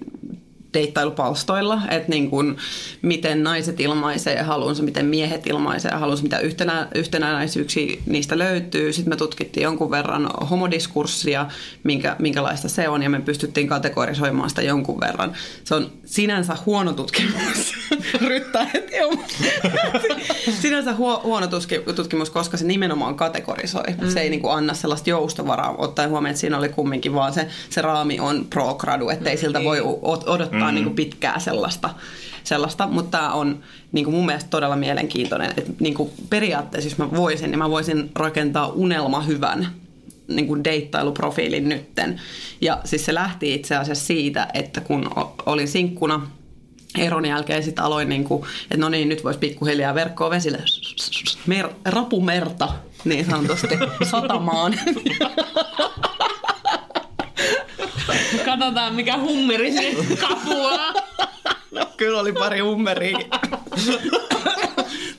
deittailupalstoilla, 0.73 1.82
että 1.89 2.10
niin 2.10 2.29
kuin, 2.29 2.58
miten 3.01 3.43
naiset 3.43 3.79
ilmaisee 3.79 4.41
halunsa, 4.41 4.84
miten 4.84 5.05
miehet 5.05 5.47
ilmaisee 5.47 5.91
halunsa, 5.91 6.23
mitä 6.23 6.39
yhtenä, 6.39 6.88
yhtenäisyyksiä 6.95 7.97
niistä 8.05 8.38
löytyy. 8.38 8.93
Sitten 8.93 9.12
me 9.12 9.15
tutkittiin 9.15 9.63
jonkun 9.63 9.91
verran 9.91 10.29
homodiskurssia, 10.49 11.45
minkä, 11.84 12.15
minkälaista 12.19 12.69
se 12.69 12.89
on, 12.89 13.03
ja 13.03 13.10
me 13.10 13.19
pystyttiin 13.19 13.67
kategorisoimaan 13.67 14.49
sitä 14.49 14.62
jonkun 14.62 14.99
verran. 14.99 15.34
Se 15.63 15.75
on 15.75 15.91
sinänsä 16.05 16.58
huono 16.65 16.93
tutkimus. 16.93 17.73
Ryttää 18.27 18.69
heti 18.73 18.93
Sinänsä 20.62 20.93
huo, 20.93 21.21
huono 21.23 21.47
tutkimus, 21.95 22.29
koska 22.29 22.58
se 22.58 22.65
nimenomaan 22.65 23.15
kategorisoi. 23.15 23.84
Mm. 24.01 24.10
Se 24.10 24.21
ei 24.21 24.29
niin 24.29 24.41
kuin 24.41 24.53
anna 24.53 24.73
sellaista 24.73 25.10
joustovaraa, 25.10 25.75
ottaen 25.77 26.10
huomioon, 26.10 26.32
että 26.32 26.39
siinä 26.39 26.58
oli 26.58 26.69
kumminkin 26.69 27.13
vaan 27.13 27.34
se, 27.34 27.47
se 27.69 27.82
raami 27.82 28.19
on 28.19 28.45
pro-gradu, 28.49 29.10
ettei 29.10 29.36
mm. 29.36 29.39
siltä 29.39 29.63
voi 29.63 29.82
odottaa 30.25 30.59
odottaa 30.60 30.72
mm. 30.72 30.76
niin 30.76 30.84
kuin 30.84 30.95
pitkää 30.95 31.39
sellaista. 31.39 31.89
sellaista. 32.43 32.88
Mutta 32.88 33.17
tämä 33.17 33.34
on 33.34 33.60
niin 33.91 34.06
kuin 34.06 34.15
mun 34.15 34.26
mielestä 34.26 34.50
todella 34.50 34.76
mielenkiintoinen. 34.76 35.54
Että 35.58 35.72
niin 35.80 35.93
kuin 35.93 36.12
periaatteessa, 36.30 36.89
jos 36.89 36.98
mä 36.98 37.12
voisin, 37.12 37.52
niin 37.52 37.60
mä 37.60 37.69
voisin 37.69 38.12
rakentaa 38.15 38.67
unelma 38.67 39.22
hyvän 39.22 39.67
niin 40.28 40.48
kuin 40.48 40.63
deittailuprofiilin 40.63 41.69
nytten. 41.69 42.22
Ja 42.62 42.82
siis 42.86 43.06
se 43.06 43.13
lähti 43.13 43.54
itse 43.54 43.76
asiassa 43.76 44.06
siitä, 44.06 44.48
että 44.54 44.82
kun 44.82 45.10
olin 45.45 45.67
sinkkuna, 45.67 46.28
eron 46.98 47.26
jälkeen 47.26 47.63
sitten 47.63 47.84
aloin, 47.84 48.10
niin 48.10 48.24
kuin, 48.24 48.43
että 48.63 48.78
no 48.78 48.89
niin, 48.89 49.10
nyt 49.10 49.24
voisi 49.24 49.39
pikkuhiljaa 49.39 49.95
verkkoa 49.95 50.30
vesille, 50.30 50.63
mer, 51.48 51.69
rapumerta 51.86 52.69
niin 53.04 53.26
sanotusti 53.26 53.76
satamaan. 54.12 54.74
Katsotaan 58.45 58.95
mikä 58.95 59.17
hummeri 59.17 59.71
se 59.73 59.95
kapuaa. 60.19 60.93
No, 61.71 61.85
kyllä 61.97 62.19
oli 62.19 62.33
pari 62.33 62.59
hummeria. 62.59 63.19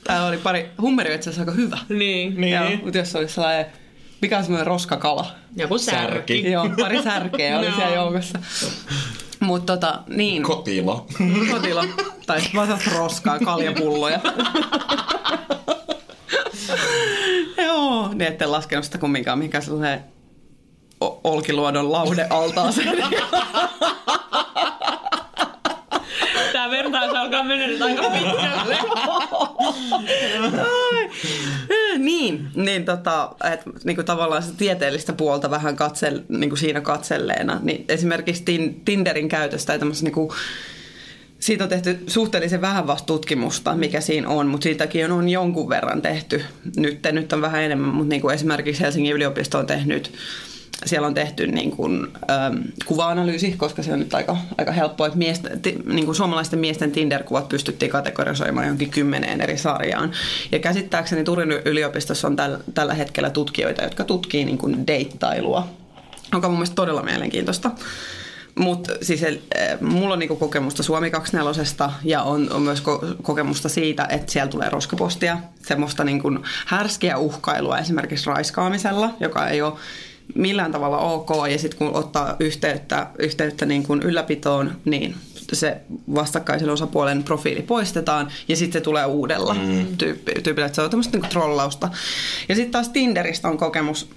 Täällä 0.03 0.27
oli 0.27 0.37
pari, 0.37 0.69
hummeri 0.81 1.09
on 1.09 1.15
itse 1.15 1.29
asiassa 1.29 1.51
aika 1.51 1.61
hyvä. 1.61 1.77
Niin. 1.89 2.43
Joo, 2.49 2.69
mutta 2.83 2.97
jos 2.97 3.15
olisi 3.15 3.33
sellainen, 3.33 3.65
mikä 4.21 4.37
on 4.37 4.43
semmoinen 4.43 4.67
roskakala. 4.67 5.27
Joku 5.55 5.77
särki. 5.77 6.07
Särki. 6.07 6.51
Joo, 6.51 6.69
pari 6.79 7.03
särkeä 7.03 7.57
oli 7.59 7.65
Joo. 7.65 7.75
siellä 7.75 7.95
joukossa. 7.95 8.39
Mutta 9.39 9.73
tota, 9.77 9.99
niin. 10.07 10.43
Kotilo. 10.43 11.05
Kotilo. 11.51 11.85
Tai 12.27 12.41
sitten 12.41 12.55
vaan 12.57 12.67
sellaista 12.67 12.91
roskaa, 12.97 13.39
kaljapulloja. 13.39 14.19
Joo, 17.65 18.09
niin 18.13 18.21
ette 18.21 18.45
laskenut 18.45 18.85
sitä 18.85 18.97
kumminkaan 18.97 19.37
mihinkään 19.37 19.63
sellainen 19.63 19.99
o- 19.99 20.03
Olkiluodon 21.23 21.91
laudealtaaseen. 21.91 22.97
Tää 26.53 26.71
vertaus 26.71 27.13
alkaa 27.13 27.43
mennä 27.43 27.67
nyt 27.67 27.81
aika 27.81 28.03
pitkälle. 28.09 28.77
Niin, 31.97 32.47
niin 32.55 32.85
tota, 32.85 33.35
et, 33.53 33.61
niinku 33.83 34.03
tavallaan 34.03 34.43
sitä 34.43 34.57
tieteellistä 34.57 35.13
puolta 35.13 35.49
vähän 35.49 35.75
katsel, 35.75 36.21
niinku 36.29 36.55
siinä 36.55 36.81
katselleena. 36.81 37.59
Niin 37.63 37.85
esimerkiksi 37.87 38.43
tin, 38.43 38.81
Tinderin 38.85 39.29
käytöstä 39.29 39.79
tämmöistä 39.79 40.03
niinku, 40.03 40.33
siitä 41.39 41.63
on 41.63 41.69
tehty 41.69 42.03
suhteellisen 42.07 42.61
vähän 42.61 42.87
vasta 42.87 43.05
tutkimusta, 43.05 43.75
mikä 43.75 44.01
siinä 44.01 44.29
on, 44.29 44.47
mutta 44.47 44.63
siitäkin 44.63 45.05
on, 45.05 45.11
on 45.11 45.29
jonkun 45.29 45.69
verran 45.69 46.01
tehty. 46.01 46.43
Nyt, 46.77 46.99
nyt 47.11 47.33
on 47.33 47.41
vähän 47.41 47.61
enemmän, 47.61 47.89
mutta 47.89 48.09
niin 48.09 48.21
kuin 48.21 48.35
esimerkiksi 48.35 48.81
Helsingin 48.81 49.15
yliopisto 49.15 49.59
on 49.59 49.67
tehnyt 49.67 50.13
siellä 50.85 51.07
on 51.07 51.13
tehty 51.13 51.47
niin 51.47 51.71
kuin, 51.71 52.07
ähm, 52.31 52.57
kuva-analyysi, 52.85 53.51
koska 53.51 53.83
se 53.83 53.93
on 53.93 53.99
nyt 53.99 54.13
aika, 54.13 54.37
aika 54.57 54.71
helppoa, 54.71 55.07
että 55.07 55.19
miestä, 55.19 55.49
ti, 55.61 55.77
niin 55.85 56.05
kuin 56.05 56.15
suomalaisten 56.15 56.59
miesten 56.59 56.91
Tinder-kuvat 56.91 57.49
pystyttiin 57.49 57.91
kategorisoimaan 57.91 58.65
johonkin 58.65 58.89
kymmeneen 58.89 59.41
eri 59.41 59.57
sarjaan. 59.57 60.11
Ja 60.51 60.59
käsittääkseni 60.59 61.23
Turun 61.23 61.51
yliopistossa 61.51 62.27
on 62.27 62.35
täl, 62.35 62.57
tällä 62.73 62.93
hetkellä 62.93 63.29
tutkijoita, 63.29 63.83
jotka 63.83 64.03
tutkii 64.03 64.45
niin 64.45 64.57
kuin 64.57 64.87
deittailua, 64.87 65.67
joka 66.33 66.47
on 66.47 66.51
mun 66.51 66.59
mielestä 66.59 66.75
todella 66.75 67.03
mielenkiintoista. 67.03 67.71
Mutta 68.55 68.93
siis 69.01 69.23
äh, 69.23 69.31
mulla 69.81 70.13
on 70.13 70.19
niinku 70.19 70.35
kokemusta 70.35 70.83
Suomi 70.83 71.11
24 71.11 71.91
ja 72.03 72.21
on, 72.21 72.51
on 72.51 72.61
myös 72.61 72.83
ko- 72.83 73.15
kokemusta 73.21 73.69
siitä, 73.69 74.07
että 74.09 74.31
siellä 74.31 74.51
tulee 74.51 74.69
roskapostia, 74.69 75.37
semmoista 75.65 76.03
niinku 76.03 76.31
härskiä 76.65 77.17
uhkailua 77.17 77.77
esimerkiksi 77.77 78.27
raiskaamisella, 78.27 79.09
joka 79.19 79.47
ei 79.47 79.61
ole 79.61 79.73
millään 80.35 80.71
tavalla 80.71 80.97
ok. 80.97 81.29
Ja 81.51 81.57
sitten 81.57 81.77
kun 81.77 81.95
ottaa 81.95 82.35
yhteyttä, 82.39 83.07
yhteyttä 83.19 83.65
niin 83.65 83.83
kuin 83.83 84.01
ylläpitoon, 84.01 84.71
niin 84.85 85.15
se 85.53 85.77
vastakkaisen 86.15 86.69
osapuolen 86.69 87.23
profiili 87.23 87.61
poistetaan 87.61 88.31
ja 88.47 88.55
sitten 88.55 88.81
se 88.81 88.83
tulee 88.83 89.05
uudella 89.05 89.53
mm. 89.53 89.97
tyyppi, 89.97 90.31
tyypillä. 90.43 90.65
Että 90.65 90.75
se 90.75 90.81
on 90.81 90.89
tämmöistä 90.89 91.17
niin 91.17 91.29
trollausta. 91.29 91.89
Ja 92.49 92.55
sitten 92.55 92.71
taas 92.71 92.89
Tinderistä 92.89 93.47
on 93.47 93.57
kokemus 93.57 94.09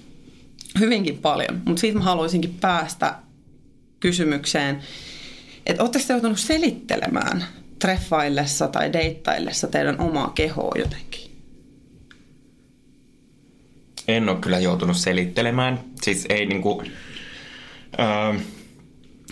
hyvinkin 0.81 1.19
paljon, 1.19 1.63
mutta 1.65 1.81
siitä 1.81 1.99
mä 1.99 2.05
haluaisinkin 2.05 2.57
päästä 2.61 3.15
kysymykseen, 4.01 4.81
että 5.67 5.83
oletteko 5.83 6.05
te 6.07 6.13
joutunut 6.13 6.39
selittelemään 6.39 7.45
treffaillessa 7.79 8.69
tai 8.69 8.93
deittaillessa 8.93 9.67
teidän 9.67 10.01
omaa 10.01 10.33
kehoa 10.35 10.73
jotenkin? 10.79 11.24
En 14.09 14.29
ole 14.29 14.39
kyllä 14.41 14.59
joutunut 14.59 14.97
selittelemään. 14.97 15.81
Siis 16.03 16.27
ei 16.29 16.47
niinku... 16.47 16.83
Öö, 17.99 18.41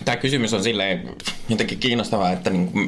Tämä 0.05 0.17
kysymys 0.17 0.55
on 0.55 0.63
silleen 0.63 1.09
jotenkin 1.49 1.79
kiinnostavaa, 1.79 2.33
että 2.33 2.51
niinku, 2.51 2.79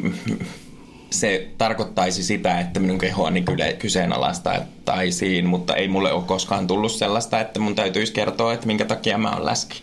se 1.11 1.49
tarkoittaisi 1.59 2.23
sitä, 2.23 2.61
että 2.61 2.81
minun 2.81 2.99
kehoani 2.99 3.42
kyllä 3.42 3.73
kyseenalaistaisiin, 3.73 5.47
mutta 5.47 5.77
ei 5.77 5.88
mulle 5.88 6.12
ole 6.12 6.23
koskaan 6.23 6.66
tullut 6.66 6.92
sellaista, 6.92 7.40
että 7.40 7.61
mun 7.61 7.75
täytyisi 7.75 8.12
kertoa, 8.12 8.53
että 8.53 8.66
minkä 8.66 8.85
takia 8.85 9.18
mä 9.18 9.31
oon 9.31 9.44
läski. 9.44 9.83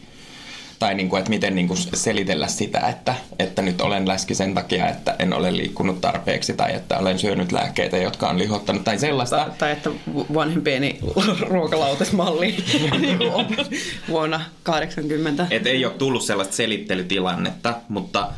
Tai 0.82 0.96
niinku, 0.96 1.16
että 1.16 1.30
miten 1.30 1.56
niinku 1.56 1.76
selitellä 1.94 2.48
sitä, 2.48 2.80
että, 2.80 3.16
että 3.40 3.62
nyt 3.62 3.82
olen 3.82 4.08
läski 4.08 4.36
sen 4.36 4.54
takia, 4.54 4.88
että 4.88 5.16
en 5.20 5.34
ole 5.34 5.58
liikkunut 5.58 6.02
tarpeeksi 6.02 6.54
tai 6.54 6.74
että 6.74 6.98
olen 6.98 7.20
syönyt 7.20 7.52
lääkkeitä, 7.52 7.98
jotka 7.98 8.30
on 8.30 8.38
lihottanut 8.38 8.84
tai 8.84 9.00
sellaista. 9.00 9.36
Tai, 9.36 9.50
tai 9.58 9.72
että 9.72 9.90
vanhempieni 10.34 11.00
ruokalautasmalli 11.42 12.56
niin 13.00 13.18
kuin 13.18 13.32
opet- 13.32 13.76
vuonna 14.10 14.42
80. 14.64 15.48
Et 15.50 15.68
ei 15.68 15.86
ole 15.86 15.94
tullut 15.94 16.24
sellaista 16.24 16.56
selittelytilannetta, 16.56 17.76
mutta 17.90 18.32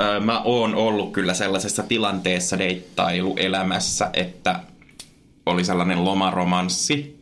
ö, 0.00 0.20
mä 0.20 0.40
oon 0.40 0.74
ollut 0.74 1.12
kyllä 1.12 1.34
sellaisessa 1.34 1.82
tilanteessa 1.82 2.58
deittailuelämässä, 2.58 4.10
että 4.12 4.60
oli 5.46 5.64
sellainen 5.64 6.04
lomaromanssi. 6.04 7.20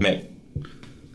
Me 0.00 0.24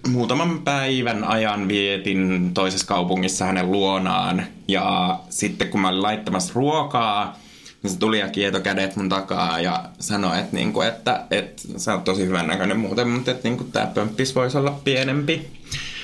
muutaman 0.07 0.61
päivän 0.61 1.23
ajan 1.23 1.67
vietin 1.67 2.53
toisessa 2.53 2.87
kaupungissa 2.87 3.45
hänen 3.45 3.71
luonaan 3.71 4.45
ja 4.67 5.19
sitten 5.29 5.69
kun 5.69 5.81
mä 5.81 5.89
olin 5.89 6.01
laittamassa 6.01 6.51
ruokaa, 6.55 7.39
niin 7.83 7.91
se 7.91 7.99
tuli 7.99 8.19
ja 8.19 8.27
kieto 8.27 8.59
kädet 8.59 8.95
mun 8.95 9.09
takaa 9.09 9.59
ja 9.59 9.83
sanoi, 9.99 10.39
että, 10.39 10.55
niinku, 10.55 10.81
että, 10.81 11.23
että 11.31 11.61
sä 11.77 11.93
oot 11.93 12.03
tosi 12.03 12.25
hyvän 12.25 12.47
näköinen 12.47 12.79
muuten, 12.79 13.07
mutta 13.07 13.31
että 13.31 13.49
niinku, 13.49 13.63
tää 13.63 13.87
pömppis 13.87 14.35
voisi 14.35 14.57
olla 14.57 14.79
pienempi. 14.83 15.47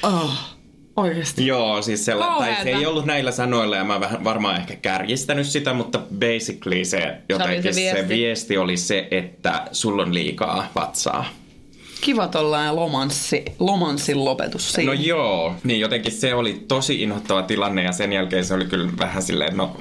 Oh, 0.03 0.33
oikeasti. 0.95 1.47
Joo, 1.47 1.81
siis 1.81 2.05
sella, 2.05 2.35
tai 2.37 2.55
se 2.63 2.69
ei 2.69 2.85
ollut 2.85 3.05
näillä 3.05 3.31
sanoilla 3.31 3.75
ja 3.75 3.83
mä 3.83 3.93
oon 3.93 4.01
vähän 4.01 4.23
varmaan 4.23 4.57
ehkä 4.57 4.75
kärjistänyt 4.75 5.47
sitä, 5.47 5.73
mutta 5.73 5.99
basically 6.19 6.85
se 6.85 7.17
jotenkin 7.29 7.73
se, 7.73 7.81
viesti. 7.81 8.01
se 8.01 8.09
viesti 8.09 8.57
oli 8.57 8.77
se, 8.77 9.07
että 9.11 9.67
sulla 9.71 10.03
on 10.03 10.13
liikaa 10.13 10.67
vatsaa. 10.75 11.25
Kiva 12.01 12.27
tollainen 12.27 12.75
lomanssi, 12.75 13.45
lomanssin 13.59 14.25
lopetus 14.25 14.71
siinä. 14.73 14.93
No 14.93 15.01
joo, 15.01 15.55
niin 15.63 15.79
jotenkin 15.79 16.11
se 16.11 16.33
oli 16.33 16.65
tosi 16.67 17.01
inhottava 17.01 17.41
tilanne 17.41 17.83
ja 17.83 17.91
sen 17.91 18.13
jälkeen 18.13 18.45
se 18.45 18.53
oli 18.53 18.65
kyllä 18.65 18.91
vähän 18.99 19.23
silleen, 19.23 19.57
no 19.57 19.77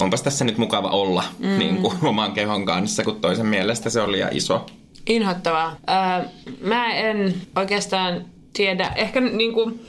onpas 0.00 0.22
tässä 0.22 0.44
nyt 0.44 0.58
mukava 0.58 0.88
olla 0.88 1.24
mm. 1.38 1.58
niin 1.58 1.76
kuin, 1.76 1.94
oman 2.08 2.32
kehon 2.32 2.64
kanssa, 2.64 3.04
kun 3.04 3.20
toisen 3.20 3.46
mielestä 3.46 3.90
se 3.90 4.00
oli 4.00 4.12
liian 4.12 4.36
iso. 4.36 4.66
Inhottavaa. 5.06 5.76
Öö, 5.88 6.28
mä 6.60 6.94
en 6.94 7.34
oikeastaan 7.56 8.24
tiedä, 8.52 8.92
ehkä 8.96 9.20
niinku, 9.20 9.80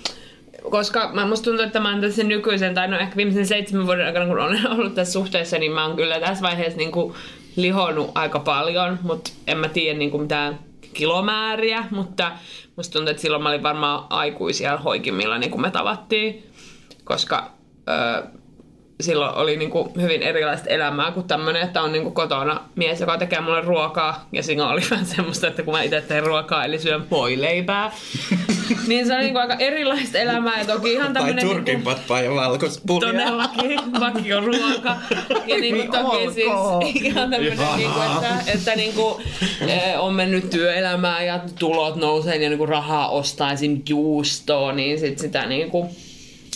koska 0.69 1.10
mä 1.13 1.26
musta 1.26 1.43
tuntuu, 1.43 1.65
että 1.65 1.80
mä 1.80 1.91
oon 1.91 2.02
tässä 2.02 2.24
nykyisen, 2.24 2.74
tai 2.74 2.88
no 2.88 3.00
ehkä 3.00 3.15
viimeisen 3.15 3.48
seitsemän 3.48 3.86
vuoden 3.86 4.06
aikana, 4.06 4.26
kun 4.26 4.39
olen 4.39 4.67
ollut 4.78 4.96
tässä 4.96 5.13
suhteessa, 5.13 5.58
niin 5.58 5.72
mä 5.72 5.86
oon 5.86 5.96
kyllä 5.96 6.19
tässä 6.19 6.41
vaiheessa 6.41 6.78
niinku 6.78 7.15
lihonnut 7.56 8.12
aika 8.15 8.39
paljon, 8.39 9.00
mutta 9.02 9.32
en 9.48 9.58
mä 9.58 9.67
tiedä 9.67 10.00
niinku 10.00 10.17
mitään 10.17 10.60
kilomääriä, 10.94 11.86
mutta 11.92 12.32
musta 12.76 12.94
tuntuu, 12.94 13.12
että 13.12 13.22
silloin 13.22 13.44
mä 13.44 13.50
olin 13.50 13.64
varmaan 13.64 14.06
aikuisia 14.10 14.78
hoikimmilla, 14.78 15.38
niin 15.38 15.52
kun 15.52 15.62
me 15.62 15.72
tavattiin, 15.72 16.50
koska 17.04 17.52
öö, 17.90 18.24
silloin 19.02 19.36
oli 19.36 19.58
niinku 19.58 19.92
hyvin 20.02 20.24
erilaista 20.24 20.70
elämää 20.70 21.12
kuin 21.12 21.28
tämmöinen, 21.28 21.62
että 21.62 21.82
on 21.82 21.92
niinku 21.92 22.12
kotona 22.12 22.62
mies, 22.76 23.00
joka 23.00 23.18
tekee 23.18 23.42
mulle 23.42 23.62
ruokaa. 23.62 24.28
Ja 24.32 24.44
siinä 24.44 24.68
oli 24.68 24.82
vähän 24.92 25.06
semmoista, 25.06 25.48
että 25.48 25.64
kun 25.64 25.74
mä 25.74 25.82
itse 25.82 26.02
teen 26.02 26.24
ruokaa, 26.24 26.66
eli 26.66 26.80
syön 26.80 27.10
voileipää. 27.10 27.92
niin 28.88 29.08
se 29.08 29.14
oli 29.14 29.24
niinku 29.24 29.40
aika 29.40 29.56
erilaista 29.60 30.18
elämää 30.18 30.60
ja 30.60 30.66
toki 30.66 30.94
ihan 30.94 31.14
Tai 31.14 31.22
tämmöinen... 31.22 31.46
turkin 31.48 31.66
niinku, 31.66 31.90
patpaa 31.90 32.22
ja 32.22 32.36
valkospullia. 32.36 33.12
Todellakin, 33.12 33.80
vakio 34.00 34.40
ruoka. 34.40 34.98
Ja 35.48 35.58
niinku 35.58 35.92
toki 35.92 36.28
Ok. 36.28 36.34
siis 36.34 36.48
ihan 37.06 37.30
tämmönen, 37.30 37.58
niinku, 37.78 38.00
että, 38.02 38.52
että 38.54 38.76
niinku, 38.76 39.22
eh, 39.68 40.00
on 40.00 40.14
mennyt 40.14 40.50
työelämään 40.50 41.26
ja 41.26 41.40
tulot 41.60 41.96
nousee 41.96 42.36
ja 42.36 42.50
niinku 42.50 42.66
rahaa 42.66 43.10
ostaisin 43.10 43.84
juustoa, 43.90 44.72
niin 44.72 45.00
sit 45.00 45.20
sitä 45.20 45.46
niinku, 45.46 45.90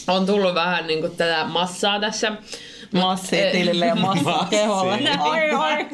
on 0.08 0.26
tullut 0.26 0.56
vähän 0.56 0.88
niinku 0.88 1.10
tätä 1.10 1.46
massaa 1.46 2.00
tässä. 2.00 2.32
Massia 2.94 3.46
eh, 3.46 3.52
tilille 3.52 3.86
ja 3.86 3.96
Massia. 3.96 4.48
keholle. 4.50 5.10
Ai, 5.20 5.52
ai. 5.52 5.86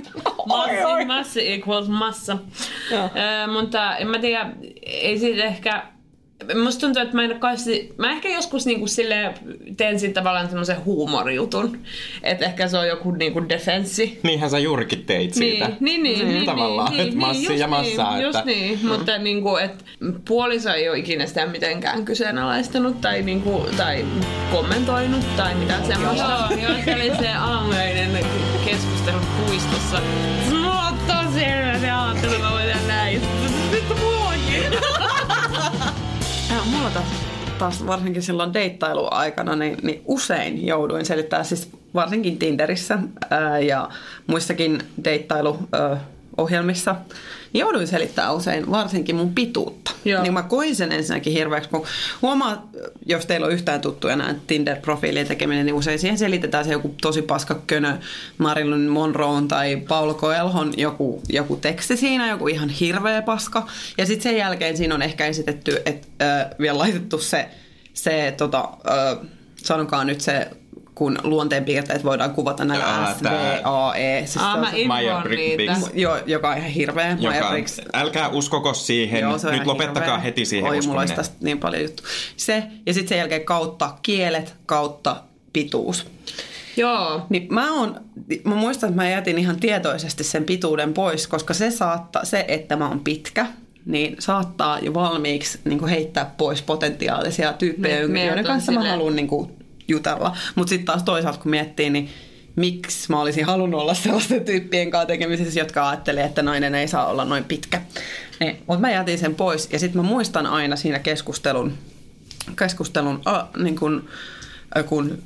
Massi, 0.48 1.06
massi 1.06 1.54
equals 1.54 1.88
massa. 1.88 2.38
Ö, 2.92 3.52
mutta 3.52 3.98
en 3.98 4.08
mä 4.08 4.20
tiedä, 4.20 4.50
ei 4.86 5.20
siitä 5.20 5.44
ehkä... 5.44 5.84
Musta 6.64 6.82
tuntuu, 6.82 7.02
että 7.02 7.16
mä 7.16 7.24
en 7.24 7.40
kauheasti... 7.40 7.94
Mä 7.98 8.12
ehkä 8.12 8.30
joskus 8.30 8.66
niinku 8.66 8.88
sille 8.88 9.34
teen 9.78 10.00
siitä 10.00 10.14
tavallaan 10.14 10.48
semmoisen 10.48 10.86
huumorijutun. 10.86 11.80
Että 12.24 12.46
ehkä 12.46 12.68
se 12.68 12.78
on 12.78 12.88
joku 12.88 13.12
niinku 13.12 13.50
defenssi. 13.50 14.20
Niinhän 14.24 14.50
sä 14.50 14.60
juurikin 14.60 15.06
teit 15.06 15.34
siitä. 15.34 15.70
Niin, 15.80 16.04
niin, 16.04 16.20
niin, 16.20 16.28
niin, 16.34 16.46
Tavallaan, 16.46 16.92
niin, 16.92 17.00
että 17.02 17.10
niin, 17.16 17.20
massi 17.28 17.46
just 17.46 17.60
ja 17.60 17.68
massaa, 17.68 18.16
Niin, 18.16 18.26
että- 18.26 18.38
just 18.40 18.46
niin, 18.46 18.80
mm. 18.84 18.88
mutta 18.88 19.18
niinku, 19.18 19.58
et 19.58 19.86
puoliso 20.28 20.70
ei 20.74 20.90
ole 20.90 20.98
ikinä 20.98 21.26
sitä 21.26 21.46
mitenkään 21.46 22.06
kyseenalaistanut 22.06 23.02
tai, 23.02 23.22
niinku, 23.22 23.66
tai 23.78 24.06
kommentoinut 24.52 25.36
tai 25.38 25.56
mitään 25.56 25.86
semmoista. 25.86 26.48
Joo, 26.52 26.60
joo, 26.70 26.78
se 26.86 26.96
oli 26.96 27.12
se 27.20 27.30
aamuinen 27.30 28.26
keskustelu 28.66 29.18
puistossa. 29.48 30.02
Mulla 30.50 30.88
on 30.88 30.94
tosi 31.08 31.46
hyvä 31.46 32.04
ajattelu, 32.06 32.40
mä 32.40 32.52
voin 32.52 32.66
tehdä 32.66 32.80
näin. 32.88 33.22
Vittu 33.72 33.96
muakin. 33.96 34.64
Ja 36.64 36.70
mulla 36.70 36.90
taas, 36.90 37.08
taas 37.60 37.88
varsinkin 37.88 38.24
silloin 38.24 38.54
deittailuaikana, 38.54 39.56
niin, 39.56 39.78
niin 39.82 40.02
usein 40.06 40.68
jouduin 40.68 41.06
selittää 41.06 41.44
siis 41.44 41.70
varsinkin 41.94 42.38
Tinderissä 42.38 42.98
ää, 43.30 43.60
ja 43.60 43.90
muissakin 44.28 44.84
deittailu 45.04 45.60
ää, 45.72 46.00
ohjelmissa, 46.38 46.96
niin 46.96 47.43
jouduin 47.54 47.88
selittämään 47.88 48.36
usein 48.36 48.72
varsinkin 48.72 49.16
mun 49.16 49.36
pituutta. 49.36 49.92
Joo. 50.06 50.24
Niin 50.24 50.34
mä 50.34 50.44
koin 50.44 50.76
sen 50.76 50.92
ensinnäkin 50.92 51.34
hirveäksi, 51.34 51.70
kun 51.70 51.86
huomaa, 52.22 52.70
jos 53.06 53.26
teillä 53.26 53.48
on 53.48 53.54
yhtään 53.54 53.82
tuttuja 53.82 54.16
nämä 54.16 54.36
Tinder-profiilien 54.48 55.28
tekeminen, 55.28 55.66
niin 55.66 55.76
usein 55.76 56.00
siihen 56.00 56.18
selitetään 56.18 56.66
se 56.66 56.72
joku 56.72 56.96
tosi 57.02 57.22
paska 57.22 57.62
könö 57.68 57.98
Marilyn 58.38 58.90
Monroon 58.90 59.48
tai 59.48 59.78
Paul 59.88 60.14
Coelhon 60.14 60.74
joku, 60.78 61.22
joku 61.30 61.56
teksti 61.56 61.98
siinä, 61.98 62.30
joku 62.30 62.48
ihan 62.48 62.70
hirveä 62.70 63.22
paska. 63.22 63.68
Ja 63.98 64.06
sitten 64.06 64.24
sen 64.24 64.38
jälkeen 64.38 64.78
siinä 64.78 64.96
on 64.96 65.02
ehkä 65.02 65.26
esitetty, 65.26 65.82
että 65.86 66.08
äh, 66.22 66.50
vielä 66.60 66.78
laitettu 66.78 67.18
se, 67.18 67.50
se 67.94 68.34
tota, 68.38 68.60
äh, 68.60 69.28
sanokaa 69.56 70.04
nyt 70.04 70.22
se 70.22 70.48
kun 70.96 71.18
luonteenpiirteet 71.24 72.04
voidaan 72.04 72.32
kuvata 72.32 72.66
näillä 72.66 72.86
Aa, 72.86 73.14
S, 73.14 73.24
V, 73.24 73.28
A, 73.64 73.94
E. 73.96 74.20
Siis 74.26 74.38
Aa, 74.38 74.52
se 74.54 74.58
on 74.82 74.88
mä 74.88 75.00
se-. 75.02 75.24
Briggs. 75.24 75.90
Joo, 75.94 76.18
joka 76.26 76.50
on 76.50 76.58
ihan 76.58 76.70
hirveä. 76.70 77.18
Joka, 77.20 77.36
Myers-Briggs. 77.52 77.82
älkää 77.94 78.30
uskoko 78.30 78.74
siihen. 78.74 79.22
Joo, 79.22 79.34
on 79.34 79.52
Nyt 79.52 79.66
lopettakaa 79.66 80.04
hirveä. 80.04 80.18
heti 80.24 80.46
siihen 80.46 80.64
Oi, 80.66 80.70
mulla 80.70 80.80
uskominen. 80.80 81.00
olisi 81.00 81.14
tästä 81.16 81.36
niin 81.42 81.60
paljon 81.60 81.82
juttu. 81.84 82.04
Se, 82.38 82.64
ja 82.86 82.94
sitten 82.94 83.10
sen 83.10 83.18
jälkeen 83.18 83.46
kautta 83.46 83.94
kielet, 84.02 84.56
kautta 84.66 85.16
pituus. 85.54 86.08
Joo. 86.78 87.26
Niin 87.30 87.48
mä, 87.50 87.74
oon, 87.74 88.02
mä 88.44 88.56
muistan, 88.56 88.90
että 88.90 89.02
mä 89.02 89.10
jätin 89.10 89.38
ihan 89.38 89.60
tietoisesti 89.60 90.24
sen 90.24 90.44
pituuden 90.44 90.94
pois, 90.94 91.28
koska 91.28 91.54
se, 91.54 91.72
saattaa, 91.72 92.26
se 92.26 92.46
että 92.48 92.76
mä 92.76 92.88
oon 92.88 93.00
pitkä, 93.00 93.46
niin 93.86 94.16
saattaa 94.20 94.80
jo 94.80 94.94
valmiiksi 94.94 95.60
niin 95.66 95.80
kuin 95.80 95.90
heittää 95.90 96.32
pois 96.38 96.62
potentiaalisia 96.62 97.54
tyyppejä, 97.54 98.08
Me- 98.08 98.26
joiden 98.26 98.40
on 98.40 98.46
kanssa 98.46 98.72
mä 98.72 98.90
haluan 98.90 99.16
niin 99.16 99.28
kuin 99.28 99.52
jutella. 99.88 100.38
Mutta 100.56 100.70
sitten 100.70 100.86
taas 100.86 101.04
toisaalta, 101.04 101.40
kun 101.40 101.52
miettii, 101.52 101.90
niin 101.90 102.10
miksi 102.56 103.06
mä 103.10 103.22
olisin 103.22 103.46
halunnut 103.46 103.82
olla 103.82 103.94
sellaisten 103.94 104.46
tyyppien 104.46 104.92
kanssa 104.92 105.08
tekemisissä, 105.08 105.60
jotka 105.60 105.90
ajattelee, 105.90 106.24
että 106.24 106.42
nainen 106.42 106.76
ei 106.76 106.88
saa 106.88 107.08
olla 107.08 107.26
noin 107.26 107.44
pitkä. 107.44 107.82
Niin, 108.40 108.58
mutta 108.68 108.82
mä 108.82 108.92
jätin 108.92 109.20
sen 109.20 109.36
pois 109.36 109.70
ja 109.72 109.80
sitten 109.80 110.02
mä 110.02 110.08
muistan 110.08 110.46
aina 110.46 110.76
siinä 110.76 111.00
keskustelun, 111.00 111.74
keskustelun 112.58 113.22
a, 113.26 113.44
niin 113.58 113.76
kun, 113.76 114.10
kun 114.86 115.18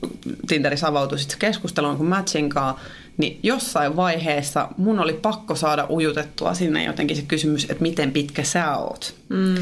Tinderissä 0.48 0.88
avautui 0.88 1.20
sitten 1.20 1.40
keskusteluun 1.40 1.98
kun 1.98 2.06
matchin 2.06 2.50
kanssa, 2.50 2.82
niin 3.18 3.40
jossain 3.44 3.96
vaiheessa 3.96 4.68
mun 4.78 5.00
oli 5.00 5.14
pakko 5.14 5.56
saada 5.56 5.88
ujutettua 5.90 6.54
sinne 6.54 6.84
jotenkin 6.84 7.18
se 7.18 7.24
kysymys, 7.28 7.64
että 7.64 7.82
miten 7.82 8.12
pitkä 8.12 8.44
sä 8.44 8.78
oot. 8.78 9.16
Mm. 9.30 9.56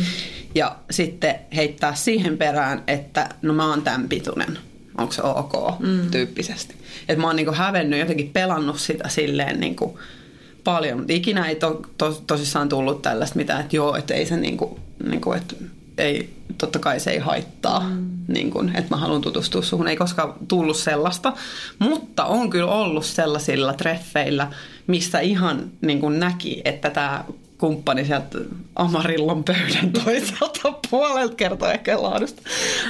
Ja 0.55 0.75
sitten 0.91 1.35
heittää 1.55 1.95
siihen 1.95 2.37
perään, 2.37 2.83
että 2.87 3.29
no 3.41 3.53
mä 3.53 3.69
oon 3.69 3.81
tämän 3.81 4.09
pituinen. 4.09 4.57
Onko 4.97 5.13
se 5.13 5.21
ok? 5.21 5.79
Mm. 5.79 6.11
Tyyppisesti. 6.11 6.75
Että 7.09 7.21
mä 7.21 7.27
oon 7.27 7.35
niinku 7.35 7.53
hävennyt, 7.53 7.99
jotenkin 7.99 8.29
pelannut 8.33 8.79
sitä 8.79 9.09
silleen 9.09 9.59
niinku 9.59 9.99
paljon. 10.63 11.05
Ikinä 11.09 11.45
ei 11.45 11.55
to, 11.55 11.81
to, 11.97 12.21
tosissaan 12.27 12.69
tullut 12.69 13.01
tällaista 13.01 13.35
mitään, 13.35 13.61
että 13.61 13.75
joo, 13.75 13.95
että 13.95 14.13
ei 14.13 14.25
se 14.25 14.37
niinku, 14.37 14.79
niinku 15.03 15.33
että 15.33 15.55
ei, 15.97 16.33
totta 16.57 16.79
kai 16.79 16.99
se 16.99 17.11
ei 17.11 17.19
haittaa, 17.19 17.79
mm. 17.79 18.09
niin 18.27 18.51
kun, 18.51 18.69
että 18.69 18.95
mä 18.95 18.97
haluan 18.97 19.21
tutustua 19.21 19.61
suhun. 19.61 19.87
Ei 19.87 19.95
koskaan 19.95 20.33
tullut 20.47 20.77
sellaista, 20.77 21.33
mutta 21.79 22.25
on 22.25 22.49
kyllä 22.49 22.71
ollut 22.71 23.05
sellaisilla 23.05 23.73
treffeillä, 23.73 24.51
missä 24.87 25.19
ihan 25.19 25.71
niin 25.81 25.99
kun 25.99 26.19
näki, 26.19 26.61
että 26.65 26.89
tämä 26.89 27.25
kumppani 27.57 28.05
sieltä 28.05 28.37
Amarillon 28.75 29.43
pöydän 29.43 29.91
toiselta 30.03 30.73
puolelta 30.89 31.35
kertoo 31.35 31.69
ehkä 31.69 32.01
laadusta. 32.01 32.41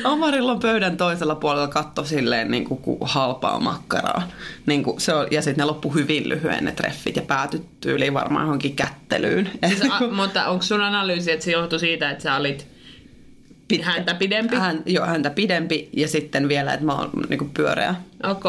Amarillon 0.03 0.59
pöydän 0.59 0.97
toisella 0.97 1.35
puolella 1.35 1.67
katto 1.67 2.05
silleen 2.05 2.51
niin 2.51 2.65
kuin 2.65 2.77
ku- 2.81 2.97
halpaa 3.01 3.59
makkaraa. 3.59 4.27
Niin 4.65 4.83
kuin 4.83 5.01
se 5.01 5.13
on, 5.13 5.27
ja 5.31 5.41
sitten 5.41 5.61
ne 5.63 5.65
loppu 5.65 5.89
hyvin 5.89 6.29
lyhyen 6.29 6.65
ne 6.65 6.71
treffit 6.71 7.15
ja 7.15 7.21
päätyi 7.21 7.61
tyyliin 7.81 8.13
varmaan 8.13 8.43
johonkin 8.43 8.75
kättelyyn. 8.75 9.49
Siis, 9.67 9.81
a, 9.91 9.99
mutta 10.21 10.47
onko 10.47 10.63
sun 10.63 10.81
analyysi, 10.81 11.31
että 11.31 11.45
se 11.45 11.51
johtui 11.51 11.79
siitä, 11.79 12.11
että 12.11 12.23
sä 12.23 12.35
olit 12.35 12.67
Pit- 13.73 13.81
häntä 13.83 14.13
pidempi? 14.13 14.55
Hän, 14.55 14.83
joo, 14.85 15.05
häntä 15.05 15.29
pidempi 15.29 15.89
ja 15.93 16.07
sitten 16.07 16.47
vielä, 16.47 16.73
että 16.73 16.85
mä 16.85 16.93
oon 16.95 17.09
niin 17.29 17.37
kuin 17.37 17.49
pyöreä 17.49 17.95
Ok. 18.23 18.43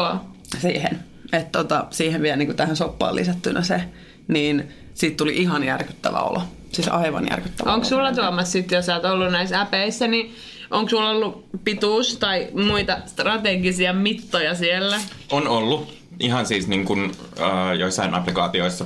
siihen. 0.57 0.99
Että 1.33 1.59
tota, 1.59 1.85
siihen 1.89 2.21
vielä 2.21 2.35
niin 2.37 2.47
kuin 2.47 2.57
tähän 2.57 2.75
soppaan 2.75 3.15
lisättynä 3.15 3.61
se, 3.61 3.81
niin 4.27 4.67
siitä 4.97 5.17
tuli 5.17 5.37
ihan 5.37 5.63
järkyttävä 5.63 6.19
olo. 6.19 6.41
Siis 6.71 6.87
aivan 6.87 7.27
järkyttävä 7.29 7.73
Onko 7.73 7.85
sulla 7.85 8.13
Tuomas 8.13 8.51
sitten, 8.51 8.75
jos 8.75 8.85
sä 8.85 8.95
oot 8.95 9.05
ollut 9.05 9.31
näissä 9.31 9.61
äpeissä, 9.61 10.07
niin 10.07 10.35
onko 10.71 10.89
sulla 10.89 11.09
ollut 11.09 11.45
pituus 11.63 12.17
tai 12.17 12.47
muita 12.53 12.97
strategisia 13.05 13.93
mittoja 13.93 14.55
siellä? 14.55 14.99
On 15.31 15.47
ollut. 15.47 15.97
Ihan 16.19 16.45
siis 16.45 16.67
niin 16.67 16.85
kuin, 16.85 17.11
äh, 17.39 17.79
joissain 17.79 18.13
applikaatioissa 18.13 18.85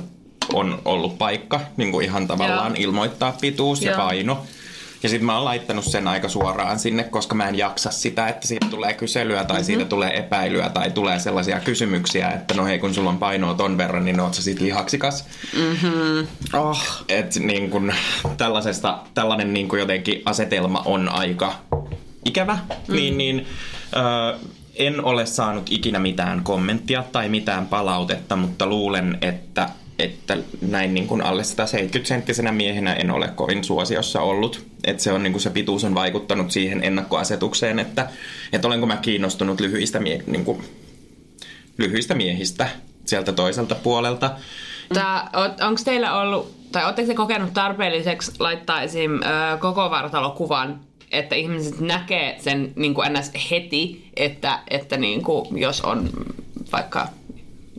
on 0.52 0.82
ollut 0.84 1.18
paikka 1.18 1.60
niin 1.76 1.92
kuin 1.92 2.04
ihan 2.04 2.26
tavallaan 2.26 2.76
Joo. 2.76 2.84
ilmoittaa 2.84 3.36
pituus 3.40 3.82
ja 3.82 3.90
Joo. 3.90 4.00
paino. 4.00 4.44
Ja 5.02 5.08
sitten 5.08 5.26
mä 5.26 5.34
oon 5.34 5.44
laittanut 5.44 5.84
sen 5.84 6.08
aika 6.08 6.28
suoraan 6.28 6.78
sinne, 6.78 7.04
koska 7.04 7.34
mä 7.34 7.48
en 7.48 7.58
jaksa 7.58 7.90
sitä, 7.90 8.28
että 8.28 8.46
siitä 8.46 8.66
tulee 8.70 8.94
kyselyä 8.94 9.44
tai 9.44 9.56
mm-hmm. 9.56 9.66
siitä 9.66 9.84
tulee 9.84 10.18
epäilyä 10.18 10.68
tai 10.68 10.90
tulee 10.90 11.18
sellaisia 11.18 11.60
kysymyksiä, 11.60 12.30
että 12.30 12.54
no 12.54 12.64
hei 12.64 12.78
kun 12.78 12.94
sulla 12.94 13.10
on 13.10 13.18
painoa 13.18 13.54
ton 13.54 13.78
verran, 13.78 14.04
niin 14.04 14.20
oot 14.20 14.34
sä 14.34 14.42
sit 14.42 14.60
lihaksikas. 14.60 15.26
Oh. 16.52 16.80
Et 17.08 17.36
niin 17.36 17.70
kun, 17.70 17.92
tällaisesta, 18.36 18.98
tällainen 19.14 19.54
niin 19.54 19.68
kun 19.68 19.78
jotenkin 19.78 20.22
asetelma 20.24 20.82
on 20.84 21.08
aika 21.08 21.54
ikävä, 22.24 22.58
mm. 22.88 22.94
niin, 22.96 23.18
niin 23.18 23.46
ö, 23.96 24.38
en 24.76 25.04
ole 25.04 25.26
saanut 25.26 25.66
ikinä 25.70 25.98
mitään 25.98 26.44
kommenttia 26.44 27.04
tai 27.12 27.28
mitään 27.28 27.66
palautetta, 27.66 28.36
mutta 28.36 28.66
luulen, 28.66 29.18
että, 29.22 29.68
että 29.98 30.36
näin 30.60 30.94
niin 30.94 31.06
kuin 31.06 31.22
alle 31.22 31.42
170-senttisenä 31.42 32.52
miehenä 32.52 32.92
en 32.92 33.10
ole 33.10 33.28
kovin 33.28 33.64
suosiossa 33.64 34.20
ollut. 34.20 34.66
Että 34.84 35.02
se, 35.02 35.12
on, 35.12 35.22
niin 35.22 35.32
kuin 35.32 35.42
se 35.42 35.50
pituus 35.50 35.84
on 35.84 35.94
vaikuttanut 35.94 36.50
siihen 36.50 36.84
ennakkoasetukseen, 36.84 37.78
että, 37.78 38.08
että 38.52 38.68
olenko 38.68 38.86
mä 38.86 38.96
kiinnostunut 38.96 39.60
lyhyistä, 39.60 40.00
mie- 40.00 40.24
niin 40.26 40.44
kuin, 40.44 40.64
lyhyistä 41.78 42.14
miehistä 42.14 42.68
sieltä 43.04 43.32
toiselta 43.32 43.74
puolelta. 43.74 44.30
Onko 45.66 45.80
teillä 45.84 46.20
ollut, 46.20 46.72
tai 46.72 46.84
oletteko 46.84 47.06
te 47.06 47.14
kokenut 47.14 47.54
tarpeelliseksi 47.54 48.32
laittaa 48.38 48.82
esim. 48.82 49.10
Koko 49.58 49.90
vartalokuvan, 49.90 50.80
että 51.12 51.34
ihmiset 51.34 51.80
näkee 51.80 52.36
sen 52.40 52.72
niin 52.76 52.94
kuin 52.94 53.12
ns. 53.12 53.32
heti, 53.50 54.10
että, 54.16 54.58
että 54.70 54.96
niin 54.96 55.22
kuin, 55.22 55.58
jos 55.58 55.80
on 55.80 56.10
vaikka 56.72 57.08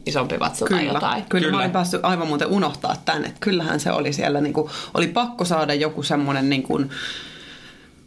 isompi 0.05 0.39
vatsa 0.39 0.65
tai 0.65 0.79
Kyllä, 0.79 0.93
jotain. 0.93 1.25
kyllä, 1.29 1.45
Kyllä. 1.45 1.51
mä 1.57 1.61
olin 1.61 1.71
päässyt 1.71 1.99
aivan 2.03 2.27
muuten 2.27 2.47
unohtaa 2.47 2.95
tänne. 3.05 3.27
Että 3.27 3.39
kyllähän 3.39 3.79
se 3.79 3.91
oli 3.91 4.13
siellä, 4.13 4.41
niin 4.41 4.53
kuin, 4.53 4.69
oli 4.93 5.07
pakko 5.07 5.45
saada 5.45 5.73
joku 5.73 6.03
semmoinen 6.03 6.49
niin 6.49 6.63
kuin, 6.63 6.89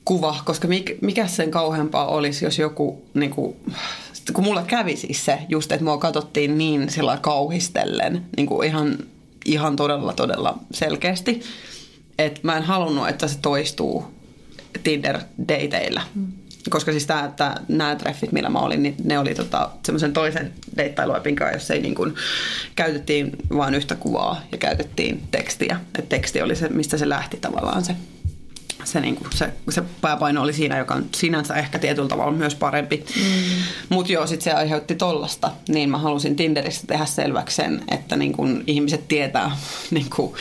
kuva, 0.05 0.37
koska 0.45 0.69
mikä, 0.69 0.95
mikä 1.01 1.27
sen 1.27 1.51
kauheampaa 1.51 2.07
olisi, 2.07 2.45
jos 2.45 2.59
joku, 2.59 3.03
niin 3.15 3.31
kuin, 3.31 3.57
kun 4.33 4.45
mulla 4.45 4.63
kävi 4.63 4.97
siis 4.97 5.25
se 5.25 5.39
just, 5.49 5.73
että 5.73 5.85
mua 5.85 5.99
katsottiin 5.99 6.59
niin 6.59 6.91
sillä 6.91 7.19
kauhistellen, 7.21 8.27
niin 8.37 8.47
kuin 8.47 8.69
ihan, 8.69 8.99
ihan 9.45 9.77
todella, 9.77 10.13
todella 10.13 10.59
selkeästi, 10.71 11.43
että 12.19 12.41
mä 12.43 12.57
en 12.57 12.63
halunnut, 12.63 13.09
että 13.09 13.29
se 13.29 13.39
toistuu 13.39 14.05
Tinder-dateilla. 14.85 16.01
Koska 16.71 16.93
siis 16.93 17.07
tää, 17.07 17.33
tää, 17.37 17.61
nämä 17.69 17.97
treffit, 17.97 18.33
millä 18.33 18.49
mä 18.49 18.59
olin, 18.59 18.83
niin 18.83 18.95
ne 19.05 19.19
oli 19.19 19.35
tota, 19.35 19.71
semmoisen 19.85 20.13
toisen 20.13 20.53
deittailuepin 20.77 21.37
kanssa, 21.37 21.57
jossa 21.57 21.75
ei 21.75 21.81
niin 21.81 21.95
kuin, 21.95 22.15
käytettiin 22.77 23.31
vain 23.57 23.75
yhtä 23.75 23.95
kuvaa 23.95 24.43
ja 24.53 24.59
käytettiin 24.59 25.23
tekstiä. 25.31 25.81
Et 25.99 26.09
teksti 26.09 26.43
oli 26.43 26.57
se, 26.57 26.69
mistä 26.69 26.99
se 26.99 27.09
lähti 27.09 27.37
tavallaan 27.37 27.85
se, 27.85 27.97
se, 28.85 29.01
niin 29.01 29.17
kuin, 29.17 29.29
se, 29.35 29.53
se 29.69 29.83
pääpaino 30.01 30.43
oli 30.43 30.53
siinä, 30.53 30.79
joka 30.79 30.95
on 30.95 31.07
sinänsä 31.15 31.55
ehkä 31.55 31.79
tietyllä 31.79 32.09
tavalla 32.09 32.33
myös 32.33 32.55
parempi. 32.55 33.05
Mm. 33.17 33.23
Mutta 33.89 34.13
joo, 34.13 34.27
sitten 34.27 34.45
se 34.45 34.53
aiheutti 34.53 34.95
tollasta. 34.95 35.51
Niin 35.69 35.91
mä 35.91 35.99
halusin 35.99 36.37
Tinderissä 36.37 36.87
tehdä 36.87 37.07
selväksi 37.07 37.57
sen, 37.57 37.85
että 37.91 38.17
niin 38.17 38.33
kuin 38.33 38.65
ihmiset 38.67 39.09
tietää, 39.09 39.57
niin 39.91 40.11
kuin, 40.17 40.33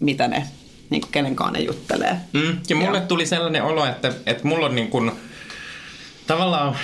mitä 0.00 0.28
ne, 0.28 0.46
niin 0.90 1.00
kuin 1.00 1.12
kenenkaan 1.12 1.52
ne 1.52 1.60
juttelee. 1.60 2.16
Mm, 2.32 2.58
ja 2.68 2.76
mulle 2.76 2.98
Joo. 2.98 3.06
tuli 3.06 3.26
sellainen 3.26 3.62
olo, 3.62 3.86
että, 3.86 4.12
että 4.26 4.48
mulla 4.48 4.66
on 4.66 4.74
niin 4.74 4.88
kuin, 4.88 5.12
tavallaan 6.26 6.76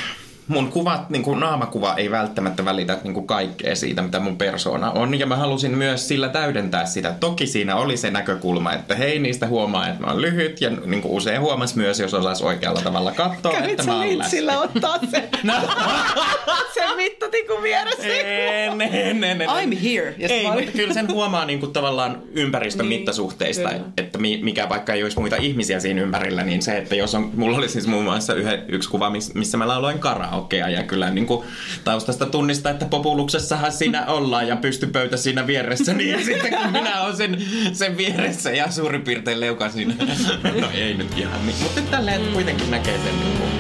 mun 0.51 0.69
kuvat, 0.73 1.11
niin 1.11 1.23
kuin 1.23 1.41
naamakuva 1.41 1.95
ei 1.97 2.11
välttämättä 2.11 2.65
välitä 2.65 2.99
niin 3.05 3.15
kuin 3.15 3.27
kaikkea 3.27 3.77
siitä, 3.77 4.03
mitä 4.03 4.21
mun 4.21 4.37
persoona 4.37 4.91
on. 4.91 5.19
Ja 5.19 5.27
mä 5.27 5.37
halusin 5.37 5.79
myös 5.79 6.09
sillä 6.09 6.29
täydentää 6.29 6.87
sitä. 6.87 7.15
Toki 7.21 7.47
siinä 7.47 7.77
oli 7.77 7.97
se 7.97 8.11
näkökulma, 8.11 8.73
että 8.73 8.95
hei, 8.95 9.19
niistä 9.19 9.47
huomaa, 9.47 9.89
että 9.89 10.01
mä 10.05 10.07
oon 10.11 10.23
lyhyt. 10.23 10.61
Ja 10.61 10.71
niin 10.71 11.03
kuin 11.03 11.13
usein 11.15 11.41
huomasi 11.41 11.77
myös, 11.77 12.01
jos 12.01 12.15
osasi 12.15 12.45
oikealla 12.45 12.81
tavalla 12.81 13.13
katsoa, 13.13 13.53
Kävit 13.53 13.71
että 13.71 13.83
mä 13.83 13.97
oon 13.97 14.09
lintsillä 14.09 14.53
läsnä. 14.53 14.65
ottaa 14.65 14.99
se, 15.11 15.29
se 16.75 16.81
mittatikun 16.97 17.63
vieressä? 17.63 18.03
En, 18.07 18.81
en, 18.81 19.25
en, 19.25 19.43
en. 19.43 19.49
I'm 19.49 19.77
here. 19.83 20.15
Sit 20.21 20.31
Ei, 20.31 20.47
mutta 20.51 20.73
kyllä 20.73 20.95
sen 20.95 21.09
huomaa 21.09 21.45
niin 21.45 21.61
kuin 21.61 21.73
tavallaan 21.73 22.23
ympäristön 22.35 22.89
Niin, 22.89 23.01
mittasuhteista, 23.01 23.69
kyllä. 23.69 23.85
että 23.99 24.19
mi- 24.19 24.41
mikä 24.43 24.69
vaikka 24.69 24.93
ei 24.93 25.03
olisi 25.03 25.19
muita 25.21 25.37
ihmisiä 25.37 25.81
siinä 25.81 26.03
ympärillä, 26.03 26.43
niin 26.43 26.63
se, 26.63 26.77
että 26.79 26.95
jos 26.95 27.15
on, 27.15 27.31
mulla 27.35 27.59
oli 27.59 27.69
siis 27.69 27.87
muun 27.87 28.05
muassa 28.05 28.35
yhden, 28.35 28.63
yksi 28.69 28.89
kuva, 28.91 29.09
miss- 29.11 29.31
missä 29.35 29.57
mä 29.59 29.69
lauloin 29.69 29.99
karaoke, 29.99 30.40
stalkea 30.41 30.69
ja 30.69 30.83
kyllä 30.83 31.11
niin 31.11 31.27
kuin 31.27 31.47
taustasta 31.85 32.27
tunnistaa, 32.27 32.73
että 32.73 32.85
populuksessahan 32.85 33.73
siinä 33.73 34.07
ollaan 34.07 34.49
ja 34.49 34.57
pystypöytä 34.57 35.17
siinä 35.17 35.47
vieressä, 35.47 35.95
niin 35.95 36.11
ja 36.11 36.25
sitten 36.25 36.51
kun 36.51 36.73
minä 36.73 37.03
olen 37.03 37.17
sen, 37.17 37.43
sen 37.73 37.97
vieressä 37.97 38.51
ja 38.51 38.71
suurin 38.71 39.03
piirtein 39.03 39.41
leuka 39.41 39.71
siinä. 39.71 39.95
No 40.61 40.69
ei 40.75 40.95
nyt 40.95 41.19
ihan 41.19 41.47
niin, 41.47 41.57
mutta 41.63 41.81
tälleen 41.83 42.21
kuitenkin 42.33 42.71
näkee 42.71 42.99
sen 42.99 43.21
niin 43.21 43.39
kuin. 43.39 43.51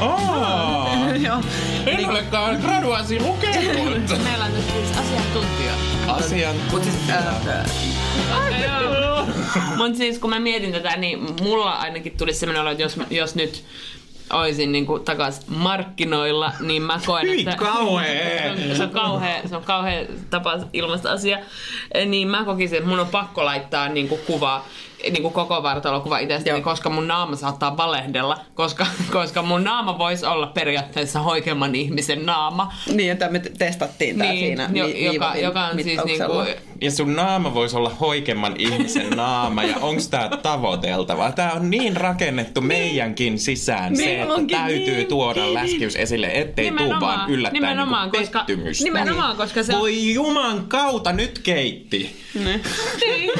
Oh, 0.00 0.88
Joo. 1.26 1.40
en 1.86 2.10
olekaan 2.10 2.56
graduaasi 2.60 3.20
lukenut. 3.20 4.08
Meillä 4.24 4.44
on 4.44 4.54
nyt 4.54 4.64
siis 4.72 4.98
asiantuntija. 4.98 5.72
Asian. 6.08 6.56
Mut 6.70 6.84
siis, 6.84 6.96
äh, 7.10 7.24
Mutta 9.76 9.98
siis 9.98 10.18
kun 10.18 10.30
mä 10.30 10.40
mietin 10.40 10.72
tätä, 10.72 10.96
niin 10.96 11.18
mulla 11.42 11.72
ainakin 11.72 12.16
tuli 12.16 12.34
semmoinen 12.34 12.62
olo, 12.62 12.70
että 12.70 12.82
jos, 12.82 12.96
jos 13.10 13.34
nyt 13.34 13.64
olisin 14.32 14.72
niinku 14.72 14.98
takas 14.98 15.46
markkinoilla, 15.48 16.52
niin 16.60 16.82
mä 16.82 17.00
koen, 17.06 17.26
Hyi, 17.26 17.40
että... 17.40 17.56
kauhea! 17.56 18.56
Se 18.56 18.70
on, 18.70 18.76
se 18.76 18.82
on 18.82 18.90
kauhea, 18.90 19.48
se 19.48 19.56
on 19.56 19.64
kauhea 19.64 20.06
tapa 20.30 20.58
ilmaista 20.72 21.10
asia. 21.10 21.38
Niin 22.06 22.28
mä 22.28 22.44
kokisin, 22.44 22.78
että 22.78 22.90
mun 22.90 23.00
on 23.00 23.08
pakko 23.08 23.44
laittaa 23.44 23.88
niinku 23.88 24.16
kuva 24.16 24.64
niin 25.02 25.22
kuin 25.22 25.34
koko 25.34 25.62
vartalokuva 25.62 26.18
itsestäni, 26.18 26.56
Joo. 26.58 26.62
koska 26.64 26.90
mun 26.90 27.08
naama 27.08 27.36
saattaa 27.36 27.76
valehdella, 27.76 28.38
koska, 28.54 28.86
koska 29.12 29.42
mun 29.42 29.64
naama 29.64 29.98
voisi 29.98 30.26
olla 30.26 30.46
periaatteessa 30.46 31.20
hoikemman 31.20 31.74
ihmisen 31.74 32.26
naama. 32.26 32.72
niin, 32.94 33.12
että 33.12 33.28
me 33.28 33.38
testattiin 33.38 34.18
tää 34.18 34.32
siinä 34.32 34.70
jo, 34.74 34.86
vi- 34.86 35.04
joka, 35.04 35.34
joka 35.36 35.64
on 35.66 35.74
siis 35.74 35.86
mittauksella. 35.86 36.44
niinku, 36.44 36.60
Ja 36.80 36.90
sun 36.90 37.16
naama 37.16 37.54
voisi 37.54 37.76
olla 37.76 37.90
hoikemman 38.00 38.54
ihmisen 38.58 39.10
naama, 39.10 39.62
ja 39.62 39.76
onks 39.80 40.08
tää 40.08 40.28
tavoiteltavaa? 40.42 41.32
Tää 41.32 41.52
on 41.52 41.70
niin 41.70 41.96
rakennettu 41.96 42.60
meidänkin 42.60 43.38
sisään 43.38 43.96
se, 43.96 44.02
Niin 44.06 44.20
että 44.20 44.34
onkin, 44.34 44.58
täytyy 44.58 44.94
niin. 44.96 45.06
tuoda 45.06 45.54
läskiys 45.54 45.96
esille, 45.96 46.30
ettei 46.34 46.70
tuu 46.70 47.00
vaan 47.00 47.30
yllättäen 47.30 47.62
nimenomaan, 47.62 48.02
niinku 48.10 48.18
koska- 48.18 48.38
pettymystä. 48.38 48.84
nimenomaan, 48.84 49.36
koska 49.36 49.62
se 49.62 49.74
on- 49.74 49.80
Voi 49.80 50.14
juman 50.14 50.64
kautta, 50.68 51.12
nyt 51.12 51.38
keitti. 51.38 52.16
niin, 52.34 52.62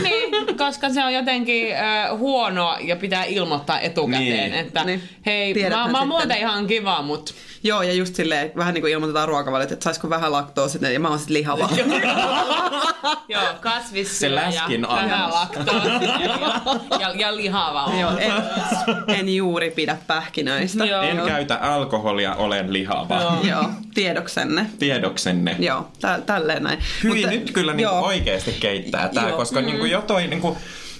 niin, 0.02 0.56
koska 0.56 0.88
se 0.90 1.04
on 1.04 1.12
jotenkin 1.14 1.45
äh, 1.74 2.18
huonoa 2.18 2.78
ja 2.80 2.96
pitää 2.96 3.24
ilmoittaa 3.24 3.80
etukäteen, 3.80 4.50
Niin. 4.50 4.54
että 4.54 4.84
Niin. 4.84 5.02
hei, 5.26 5.54
Tiedetään 5.54 5.86
mä, 5.86 5.92
mä 5.92 5.98
oon 5.98 6.06
sitten. 6.06 6.08
muuten 6.28 6.38
ihan 6.38 6.66
kiva, 6.66 7.02
mutta 7.02 7.32
Joo, 7.62 7.82
ja 7.82 7.92
just 7.92 8.14
silleen, 8.14 8.52
vähän 8.56 8.74
niin 8.74 8.82
kuin 8.82 8.92
ilmoitetaan 8.92 9.28
ruokavaliot, 9.28 9.72
että 9.72 9.84
saisiko 9.84 10.10
vähän 10.10 10.32
laktoosia, 10.32 10.90
ja 10.90 11.00
mä 11.00 11.08
oon 11.08 11.18
sit 11.18 11.30
lihava. 11.30 11.68
joo, 13.28 13.42
kasvissyöjä, 13.60 14.30
Se 14.30 14.34
läskin 14.56 14.82
vähän 14.88 15.30
laktoosia 15.30 15.92
ja, 16.20 16.60
ja, 17.00 17.10
ja 17.16 17.36
lihava 17.36 17.92
Joo, 18.00 18.10
en, 18.18 18.32
en 19.08 19.34
juuri 19.34 19.70
pidä 19.70 19.96
pähkinöistä. 20.06 20.84
Joo. 20.84 21.02
En 21.02 21.20
käytä 21.26 21.56
alkoholia, 21.56 22.34
olen 22.34 22.72
lihava. 22.72 23.20
Joo. 23.22 23.36
Joo, 23.42 23.70
tiedoksenne. 23.94 24.66
Tiedoksenne. 24.78 25.56
Joo, 25.58 25.88
tä, 26.00 26.20
tälleen 26.26 26.62
näin. 26.62 26.78
Hyi, 27.04 27.26
nyt 27.26 27.50
kyllä 27.50 27.72
niinku 27.74 27.94
joo. 27.94 28.04
oikeasti 28.06 28.52
keittää 28.60 29.08
tää, 29.08 29.28
Joo. 29.28 29.36
koska 29.36 29.60
niinku 29.60 29.84
jo 29.84 30.02
toi 30.02 30.26
niinku, 30.26 30.56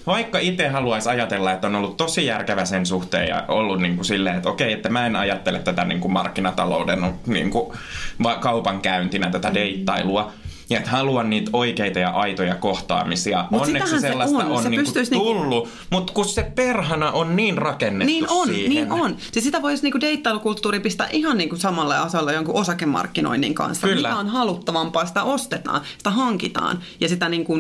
vaikka 0.07 0.39
itse 0.39 0.69
haluaisi 0.69 1.09
ajatella, 1.09 1.53
että 1.53 1.67
on 1.67 1.75
ollut 1.75 1.97
tosi 1.97 2.27
järkevä 2.27 2.65
sen 2.65 2.87
suhteen 2.87 3.29
ja 3.29 3.45
ollut 3.49 3.81
niinku 3.81 4.05
silleen, 4.05 4.37
että 4.37 4.49
okei, 4.49 4.73
että 4.73 4.89
mä 4.89 5.07
en 5.07 5.17
ajattele 5.17 5.59
tätä 5.59 5.85
niinku 5.85 6.09
markkinatalouden 6.09 7.15
niinku, 7.27 7.75
va- 8.23 8.35
kaupankäyntinä, 8.35 9.31
tätä 9.31 9.55
deittailua. 9.55 10.33
Ja 10.71 10.79
että 10.79 10.91
haluan 10.91 11.31
niitä 11.31 11.51
oikeita 11.53 11.99
ja 11.99 12.11
aitoja 12.11 12.55
kohtaamisia. 12.55 13.45
Mut 13.51 13.63
Onneksi 13.63 13.87
sitähän 13.89 14.01
se 14.01 14.09
sellaista 14.09 14.39
on. 14.39 14.51
on, 14.51 14.63
Se 14.63 14.69
niinku 14.69 14.93
niinku- 15.11 15.25
tullut, 15.27 15.69
mutta 15.91 16.13
kun 16.13 16.25
se 16.25 16.43
perhana 16.55 17.11
on 17.11 17.37
niin 17.37 17.59
rakennettu 17.59 18.07
Niin 18.13 18.27
on, 18.29 18.49
siihen. 18.49 18.69
niin 18.71 18.93
on. 18.93 19.17
Siis 19.33 19.45
sitä 19.45 19.63
voisi 19.63 19.83
niinku 19.83 20.01
deittailukulttuuri 20.01 20.81
pistää 20.81 21.09
ihan 21.13 21.39
niinku 21.39 21.57
samalle 21.57 21.97
asalle 21.99 22.33
jonkun 22.35 22.55
osakemarkkinoinnin 22.55 23.55
kanssa. 23.55 23.87
Kyllä. 23.87 24.09
Mikä 24.09 24.21
on 24.21 24.29
haluttavampaa, 24.29 25.07
sitä 25.07 25.23
ostetaan, 25.23 25.81
sitä 25.99 26.11
hankitaan 26.11 26.79
ja 27.01 27.09
sitä 27.09 27.29
niinku, 27.29 27.55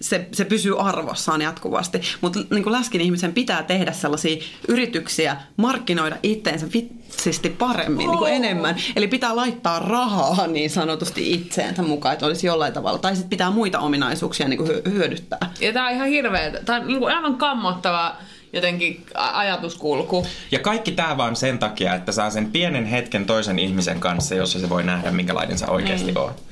se, 0.00 0.28
se 0.32 0.44
pysyy 0.44 0.80
arvossaan 0.80 1.42
jatkuvasti. 1.42 2.00
Mutta 2.20 2.40
niinku 2.50 2.72
läskin 2.72 3.00
ihmisen 3.00 3.32
pitää 3.32 3.62
tehdä 3.62 3.92
sellaisia 3.92 4.42
yrityksiä, 4.68 5.36
markkinoida 5.56 6.16
itteensä 6.22 6.66
vitsisti 6.72 7.48
paremmin, 7.48 8.08
niinku 8.08 8.24
enemmän. 8.24 8.76
Eli 8.96 9.08
pitää 9.08 9.36
laittaa 9.36 9.78
rahaa 9.78 10.46
niin 10.46 10.70
sanotusti 10.70 11.32
itseensä 11.32 11.82
mukaan, 11.82 12.12
että 12.12 12.26
olisi 12.26 12.46
jollain 12.52 12.72
tavalla. 12.72 12.98
Tai 12.98 13.14
sitten 13.16 13.30
pitää 13.30 13.50
muita 13.50 13.78
ominaisuuksia 13.78 14.48
niinku 14.48 14.64
hyö- 14.64 14.82
hyödyttää. 14.90 15.50
Ja 15.60 15.72
tää 15.72 15.86
on 15.86 15.92
ihan 15.92 16.08
hirveä, 16.08 16.50
tää 16.64 16.76
on 16.76 16.86
niinku 16.86 17.06
aivan 17.06 17.36
kammottava 17.36 18.16
jotenkin 18.52 19.06
ajatuskulku. 19.14 20.26
Ja 20.50 20.58
kaikki 20.58 20.92
tämä 20.92 21.16
vaan 21.16 21.36
sen 21.36 21.58
takia, 21.58 21.94
että 21.94 22.12
saa 22.12 22.30
sen 22.30 22.46
pienen 22.52 22.84
hetken 22.86 23.26
toisen 23.26 23.58
ihmisen 23.58 24.00
kanssa, 24.00 24.34
jossa 24.34 24.58
se 24.58 24.68
voi 24.68 24.82
nähdä, 24.82 25.10
minkälainen 25.10 25.58
sä 25.58 25.68
oikeasti 25.70 26.06
Niin. 26.06 26.18
oot. 26.18 26.42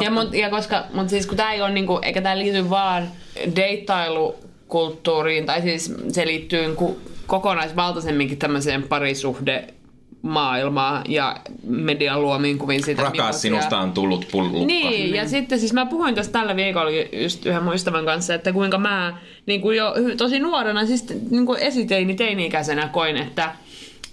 Ja, 0.00 0.10
mut, 0.10 0.34
ja 0.34 0.50
koska, 0.50 0.84
mut 0.94 1.08
siis 1.08 1.26
kun 1.26 1.36
tää 1.36 1.52
ei 1.52 1.62
ole 1.62 1.70
niinku, 1.70 1.98
eikä 2.02 2.22
tää 2.22 2.38
liity 2.38 2.70
vaan 2.70 3.08
deittailukulttuuriin, 3.56 5.46
tai 5.46 5.62
siis 5.62 5.94
se 6.12 6.26
liittyy 6.26 6.66
niinku 6.66 7.00
kokonaisvaltaisemminkin 7.26 8.38
tämmöiseen 8.38 8.82
parisuhde 8.82 9.74
maailmaa 10.22 11.02
ja 11.08 11.36
median 11.66 12.22
luomiin 12.22 12.58
kuviin 12.58 12.84
siitä. 12.84 13.02
Rakas, 13.02 13.16
millaisia- 13.16 13.40
sinusta 13.40 13.78
on 13.78 13.92
tullut 13.92 14.28
pullukka. 14.32 14.66
Niin, 14.66 15.14
ja 15.14 15.28
sitten 15.28 15.60
siis 15.60 15.72
mä 15.72 15.86
puhuin 15.86 16.14
tästä 16.14 16.32
tällä 16.32 16.56
viikolla 16.56 16.90
just 17.12 17.46
yhden 17.46 17.64
mun 17.64 17.74
ystävän 17.74 18.04
kanssa, 18.04 18.34
että 18.34 18.52
kuinka 18.52 18.78
mä 18.78 19.18
niin 19.46 19.60
kuin 19.60 19.76
jo 19.76 19.94
tosi 20.16 20.38
nuorena, 20.38 20.86
siis 20.86 21.06
niin 21.30 21.46
kuin 21.46 21.60
esiteini, 21.60 22.14
teini-ikäisenä 22.14 22.88
koin, 22.88 23.16
että, 23.16 23.52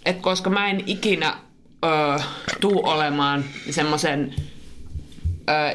että 0.05 0.21
koska 0.21 0.49
mä 0.49 0.69
en 0.69 0.83
ikinä 0.85 1.33
ö, 1.85 2.19
tuu 2.61 2.81
olemaan 2.85 3.43
semmoisen 3.69 4.33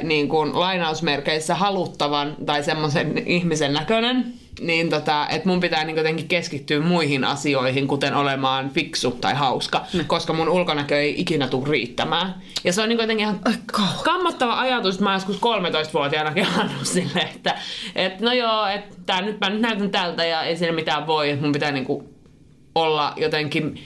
niin 0.03 0.29
kuin 0.29 0.61
lainausmerkeissä 0.61 1.55
haluttavan 1.55 2.37
tai 2.47 2.63
semmoisen 2.65 3.19
ihmisen 3.27 3.73
näköinen, 3.73 4.33
niin 4.61 4.91
tota, 4.91 5.29
että 5.29 5.49
mun 5.49 5.61
pitää 5.61 5.85
niin 5.85 5.97
jotenkin 5.97 6.29
keskittyä 6.29 6.81
muihin 6.81 7.25
asioihin, 7.25 7.89
kuten 7.89 8.15
olemaan 8.15 8.71
fiksu 8.71 9.11
tai 9.11 9.35
hauska, 9.35 9.87
koska 10.07 10.33
mun 10.33 10.49
ulkonäkö 10.49 11.01
ei 11.01 11.21
ikinä 11.21 11.49
tule 11.49 11.69
riittämään. 11.69 12.35
Ja 12.65 12.73
se 12.73 12.83
on 12.83 12.89
niin 12.89 12.99
jotenkin 12.99 13.27
ihan 13.27 13.41
kammottava 14.05 14.61
ajatus, 14.61 14.95
että 14.95 15.05
mä 15.05 15.15
joskus 15.15 15.37
13-vuotiaanakin 15.37 16.47
annut 16.59 16.87
silleen, 16.87 17.29
että, 17.29 17.59
että 17.95 18.25
no 18.25 18.33
joo, 18.33 18.67
että 18.67 18.95
tää, 19.07 19.23
nyt 19.23 19.41
mä 19.41 19.51
nyt 19.51 19.61
näytän 19.61 19.91
tältä 19.91 20.25
ja 20.25 20.43
ei 20.43 20.57
siinä 20.57 20.73
mitään 20.73 21.07
voi, 21.07 21.31
että 21.31 21.43
mun 21.43 21.53
pitää 21.53 21.73
niin 21.73 21.85
kuin 21.85 22.09
olla 22.75 23.13
jotenkin 23.17 23.81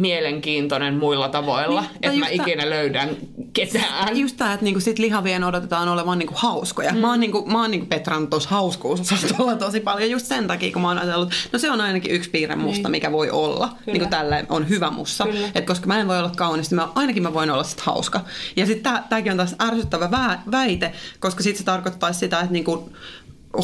mielenkiintoinen 0.00 0.94
muilla 0.94 1.28
tavoilla, 1.28 1.80
Niin, 1.80 1.90
että 2.02 2.18
mä 2.18 2.28
ikinä 2.28 2.70
löydän 2.70 3.08
ketään. 3.52 4.16
Just 4.16 4.36
tää, 4.36 4.52
että 4.52 4.64
niinku 4.64 4.80
sit 4.80 4.98
lihavien 4.98 5.44
odotetaan 5.44 5.88
olevan 5.88 6.18
niinku 6.18 6.34
hauskoja. 6.36 6.92
Mm. 6.92 6.98
Mä 6.98 7.08
oon, 7.08 7.20
niinku, 7.20 7.46
mä 7.46 7.60
oon 7.60 7.70
niinku 7.70 7.86
petrannut 7.86 8.30
tuossa 8.30 8.48
hauskuusosastolla 8.48 9.56
tosi 9.56 9.80
paljon 9.80 10.10
just 10.10 10.26
sen 10.26 10.46
takia, 10.46 10.72
kun 10.72 10.82
mä 10.82 10.88
oon 10.88 10.98
ajatellut, 10.98 11.32
no 11.52 11.58
se 11.58 11.70
on 11.70 11.80
ainakin 11.80 12.12
yksi 12.12 12.30
piirre 12.30 12.56
musta, 12.56 12.82
niin. 12.82 12.90
mikä 12.90 13.12
voi 13.12 13.30
olla. 13.30 13.68
Kyllä. 13.68 13.92
Niinku 13.92 14.10
tällä 14.10 14.44
on 14.48 14.68
hyvä 14.68 14.90
mussa. 14.90 15.26
Et 15.54 15.66
koska 15.66 15.86
mä 15.86 16.00
en 16.00 16.08
voi 16.08 16.18
olla 16.18 16.32
kaunis, 16.36 16.70
niin 16.70 16.76
mä, 16.76 16.88
ainakin 16.94 17.22
mä 17.22 17.34
voin 17.34 17.50
olla 17.50 17.64
sit 17.64 17.80
hauska. 17.80 18.20
Ja 18.56 18.66
sitten 18.66 18.92
tää, 18.92 19.06
tääkin 19.08 19.32
on 19.32 19.38
taas 19.38 19.56
ärsyttävä 19.62 20.08
vä- 20.12 20.50
väite, 20.50 20.92
koska 21.20 21.42
sit 21.42 21.56
se 21.56 21.64
tarkoittaisi 21.64 22.20
sitä, 22.20 22.40
että 22.40 22.52
niinku 22.52 22.90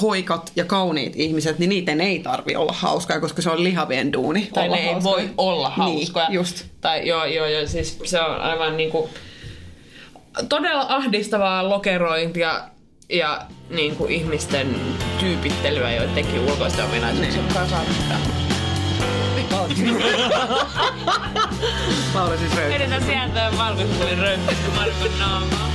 hoikat 0.02 0.52
ja 0.56 0.64
kauniit 0.64 1.12
ihmiset, 1.16 1.58
niin 1.58 1.68
niiden 1.68 2.00
ei 2.00 2.18
tarvi 2.18 2.56
olla 2.56 2.72
hauskoja, 2.72 3.20
koska 3.20 3.42
se 3.42 3.50
on 3.50 3.64
lihavien 3.64 4.12
duuni 4.12 4.50
tai 4.54 4.68
ne 4.68 4.76
ei 4.76 4.92
hauskoja. 4.92 5.16
voi 5.16 5.30
olla 5.36 5.70
hauskoja. 5.70 6.28
Niin, 6.28 6.34
just. 6.34 6.64
Tai 6.80 7.08
joo, 7.08 7.24
joo, 7.24 7.46
joo, 7.46 7.66
siis 7.66 7.98
se 8.04 8.20
on 8.20 8.40
aivan 8.40 8.76
niinku 8.76 9.10
todella 10.48 10.86
ahdistavaa 10.88 11.68
lokerointia 11.68 12.60
ja 13.08 13.46
niinku 13.70 14.06
ihmisten 14.06 14.76
tyypittelyä 15.20 15.92
joidenkin 15.92 16.40
ulkoisten 16.40 16.84
ominaisuuksien 16.84 17.44
mukaan 17.44 17.68
saattaa. 17.68 18.18
Laura 22.14 22.36
siis 22.36 22.56
röyhtä. 22.56 22.76
Edetään 22.76 23.04
sieltä 23.04 23.52
valkoisuuden 23.58 24.18
röyhtäistä 24.18 24.68
Markon 24.76 25.18
naamaa. 25.18 25.70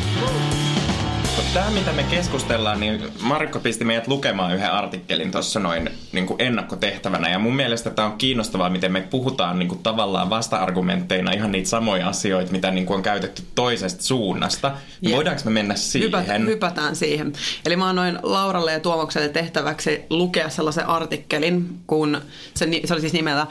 Tämä, 1.54 1.70
mitä 1.70 1.94
me 1.94 2.04
keskustellaan, 2.04 2.80
niin 2.80 3.04
Markko 3.22 3.60
pisti 3.60 3.86
meidät 3.86 4.08
lukemaan 4.08 4.56
yhden 4.56 4.72
artikkelin 4.72 5.32
tuossa 5.32 5.60
noin 5.60 5.90
niin 6.12 6.26
kuin 6.26 6.42
ennakkotehtävänä. 6.42 7.30
Ja 7.30 7.40
mun 7.40 7.56
mielestä 7.56 7.90
tämä 7.90 8.08
on 8.08 8.18
kiinnostavaa, 8.18 8.70
miten 8.70 8.92
me 8.92 9.02
puhutaan 9.02 9.60
niin 9.60 9.70
kuin 9.70 9.84
tavallaan 9.84 10.30
vasta-argumentteina 10.30 11.32
ihan 11.32 11.52
niitä 11.52 11.70
samoja 11.70 12.08
asioita, 12.08 12.52
mitä 12.52 12.72
niin 12.72 12.86
kuin 12.86 12.96
on 12.98 13.04
käytetty 13.04 13.44
toisesta 13.56 14.04
suunnasta. 14.04 14.70
Niin 14.70 15.10
Jep. 15.10 15.16
voidaanko 15.16 15.42
me 15.46 15.52
mennä 15.52 15.76
siihen? 15.76 16.08
Hypätä, 16.08 16.38
hypätään 16.38 16.96
siihen. 16.96 17.34
Eli 17.66 17.76
mä 17.76 17.90
annoin 17.90 18.20
Lauralle 18.24 18.72
ja 18.72 18.80
Tuomokselle 18.80 19.30
tehtäväksi 19.30 20.02
lukea 20.10 20.50
sellaisen 20.50 20.88
artikkelin, 20.88 21.80
kun 21.88 22.22
se, 22.54 22.68
se 22.86 22.94
oli 22.94 23.02
siis 23.02 23.14
nimeltä 23.14 23.48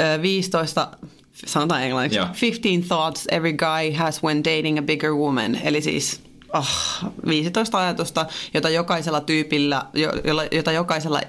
ö, 0.00 0.22
15 0.22 0.88
sanotaan 1.46 1.82
englanniksi. 1.82 2.18
Joo. 2.18 2.28
15 2.42 2.94
thoughts 2.94 3.26
every 3.30 3.52
guy 3.52 3.92
has 3.96 4.22
when 4.22 4.44
dating 4.44 4.78
a 4.78 4.82
bigger 4.82 5.12
woman. 5.12 5.58
Eli 5.64 5.80
siis 5.80 6.29
oh, 6.52 6.66
15 7.26 7.78
ajatusta, 7.78 8.26
jota 8.54 8.68
jokaisella 8.68 9.20
tyypillä, 9.20 9.84
jota 10.52 10.72
jokaisella 10.72 11.20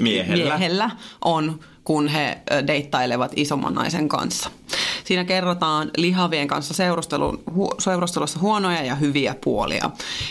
Miehellä. 0.00 0.44
miehellä 0.44 0.90
on, 1.24 1.60
kun 1.84 2.08
he 2.08 2.38
deittailevat 2.66 3.32
isomman 3.36 3.74
naisen 3.74 4.08
kanssa. 4.08 4.50
Siinä 5.04 5.24
kerrotaan 5.24 5.90
lihavien 5.96 6.48
kanssa 6.48 6.74
seurustelun, 6.74 7.42
hu, 7.54 7.70
seurustelussa 7.78 8.38
huonoja 8.38 8.82
ja 8.84 8.94
hyviä 8.94 9.34
puolia. 9.44 9.90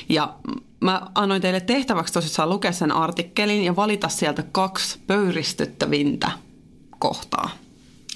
Ja 0.09 0.33
mä 0.79 1.01
annoin 1.15 1.41
teille 1.41 1.59
tehtäväksi 1.61 2.13
tosissaan 2.13 2.49
lukea 2.49 2.71
sen 2.71 2.91
artikkelin 2.91 3.63
ja 3.63 3.75
valita 3.75 4.09
sieltä 4.09 4.43
kaksi 4.51 4.99
pöyristyttävintä 5.07 6.31
kohtaa. 6.99 7.49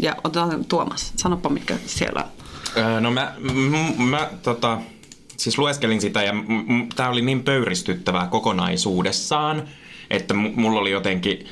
Ja 0.02 0.16
otetaan 0.24 0.66
Tuomas, 0.66 1.14
sanoppa 1.16 1.50
mitkä 1.50 1.78
siellä 1.86 2.26
Öö, 2.78 3.02
no 3.02 3.12
mä, 3.12 3.34
m- 3.40 4.02
mä 4.04 4.30
tota, 4.44 4.78
siis 5.44 5.58
lueskelin 5.58 6.02
sitä 6.02 6.24
ja 6.24 6.34
m- 6.34 6.46
m- 6.74 6.90
tää 6.96 7.10
oli 7.10 7.22
niin 7.22 7.44
pöyristyttävää 7.44 8.28
kokonaisuudessaan, 8.28 9.64
että 10.10 10.34
m- 10.34 10.52
mulla 10.56 10.80
oli 10.80 10.92
jotenkin, 10.92 11.46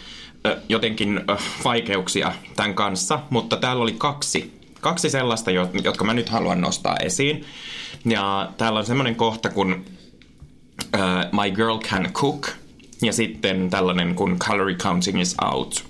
ö, 0.47 0.57
jotenkin 0.69 1.21
ö, 1.29 1.35
vaikeuksia 1.63 2.33
tämän 2.55 2.73
kanssa, 2.73 3.19
mutta 3.29 3.57
täällä 3.57 3.83
oli 3.83 3.91
kaksi, 3.97 4.59
kaksi 4.81 5.09
sellaista, 5.09 5.51
jo- 5.51 5.69
jotka 5.83 6.03
mä 6.03 6.13
nyt 6.13 6.29
haluan 6.29 6.61
nostaa 6.61 6.97
esiin. 6.97 7.45
Ja 8.05 8.51
täällä 8.57 8.79
on 8.79 8.85
semmoinen 8.85 9.15
kohta, 9.15 9.49
kun 9.49 9.85
ö, 10.95 10.97
My 11.31 11.51
Girl 11.51 11.77
Can 11.77 12.09
Cook– 12.13 12.47
ja 13.01 13.13
sitten 13.13 13.69
tällainen 13.69 14.15
kuin 14.15 14.39
Calorie 14.39 14.75
Counting 14.75 15.21
is 15.21 15.35
Out. 15.51 15.83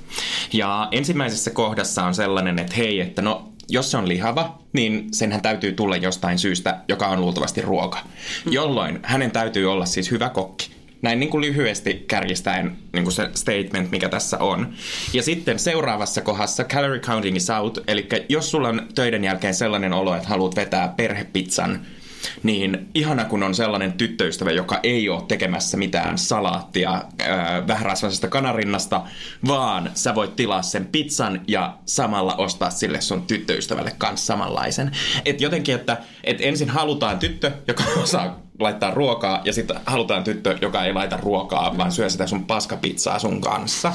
Ja 0.54 0.88
ensimmäisessä 0.92 1.52
kohdassa 1.52 2.04
on 2.06 2.16
sellainen, 2.16 2.60
että 2.60 2.76
hei, 2.76 3.00
että 3.00 3.22
no 3.22 3.51
jos 3.70 3.92
se 3.92 3.98
on 3.98 4.08
lihava, 4.08 4.60
niin 4.74 5.08
senhän 5.12 5.42
täytyy 5.42 5.74
tulla 5.74 5.98
jostain 5.98 6.40
syystä, 6.40 6.78
joka 6.88 7.08
on 7.08 7.22
luultavasti 7.22 7.62
ruoka. 7.62 8.00
Jolloin 8.46 9.00
hänen 9.04 9.32
täytyy 9.32 9.72
olla 9.72 9.86
siis 9.86 10.12
hyvä 10.12 10.30
kokki. 10.30 10.72
Näin 11.02 11.20
niin 11.20 11.30
kuin 11.30 11.42
lyhyesti 11.42 12.06
kärjistäen 12.08 12.78
niin 12.94 13.04
kuin 13.04 13.14
se 13.14 13.30
statement, 13.34 13.92
mikä 13.92 14.10
tässä 14.10 14.38
on. 14.38 14.74
Ja 15.14 15.24
sitten 15.24 15.60
seuraavassa 15.60 16.22
kohdassa 16.22 16.64
calorie 16.64 17.00
counting 17.00 17.38
is 17.38 17.50
out, 17.50 17.84
eli 17.88 18.08
jos 18.30 18.52
sulla 18.52 18.70
on 18.70 18.88
töiden 18.96 19.24
jälkeen 19.24 19.54
sellainen 19.54 19.94
olo, 19.94 20.16
että 20.16 20.30
haluat 20.30 20.56
vetää 20.56 20.94
perhepizzan 20.98 21.86
niin 22.44 22.88
ihana 22.94 23.26
kun 23.26 23.44
on 23.44 23.56
sellainen 23.56 23.94
tyttöystävä, 23.94 24.52
joka 24.52 24.80
ei 24.84 25.10
ole 25.10 25.24
tekemässä 25.28 25.78
mitään 25.78 26.18
salaattia 26.18 27.04
ää, 27.20 27.68
vähärasvaisesta 27.68 28.28
kanarinnasta, 28.28 29.02
vaan 29.48 29.92
sä 29.94 30.16
voit 30.16 30.36
tilaa 30.36 30.62
sen 30.62 30.86
pizzan 30.86 31.42
ja 31.48 31.78
samalla 31.86 32.36
ostaa 32.36 32.70
sille 32.70 33.02
sun 33.02 33.22
tyttöystävälle 33.22 33.92
kanssa 33.98 34.26
samanlaisen. 34.26 34.92
Et 35.26 35.42
jotenkin, 35.42 35.76
että 35.76 35.98
et 36.24 36.38
ensin 36.42 36.70
halutaan 36.70 37.20
tyttö, 37.20 37.52
joka 37.68 37.84
osaa 38.04 38.42
laittaa 38.60 38.92
ruokaa 38.92 39.42
ja 39.46 39.54
sitten 39.54 39.78
halutaan 39.86 40.24
tyttö, 40.24 40.58
joka 40.62 40.86
ei 40.86 40.94
laita 40.94 41.18
ruokaa, 41.18 41.78
vaan 41.78 41.92
syö 41.92 42.10
sitä 42.10 42.28
sun 42.28 42.46
paskapizzaa 42.46 43.20
sun 43.20 43.42
kanssa. 43.42 43.94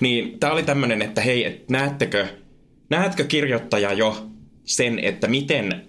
Niin 0.00 0.40
tää 0.40 0.52
oli 0.52 0.62
tämmönen, 0.62 1.02
että 1.02 1.20
hei, 1.20 1.44
et 1.44 1.70
näettekö, 1.70 2.26
näetkö 2.90 3.24
kirjoittaja 3.24 3.92
jo 3.92 4.26
sen, 4.64 4.98
että 4.98 5.26
miten 5.28 5.88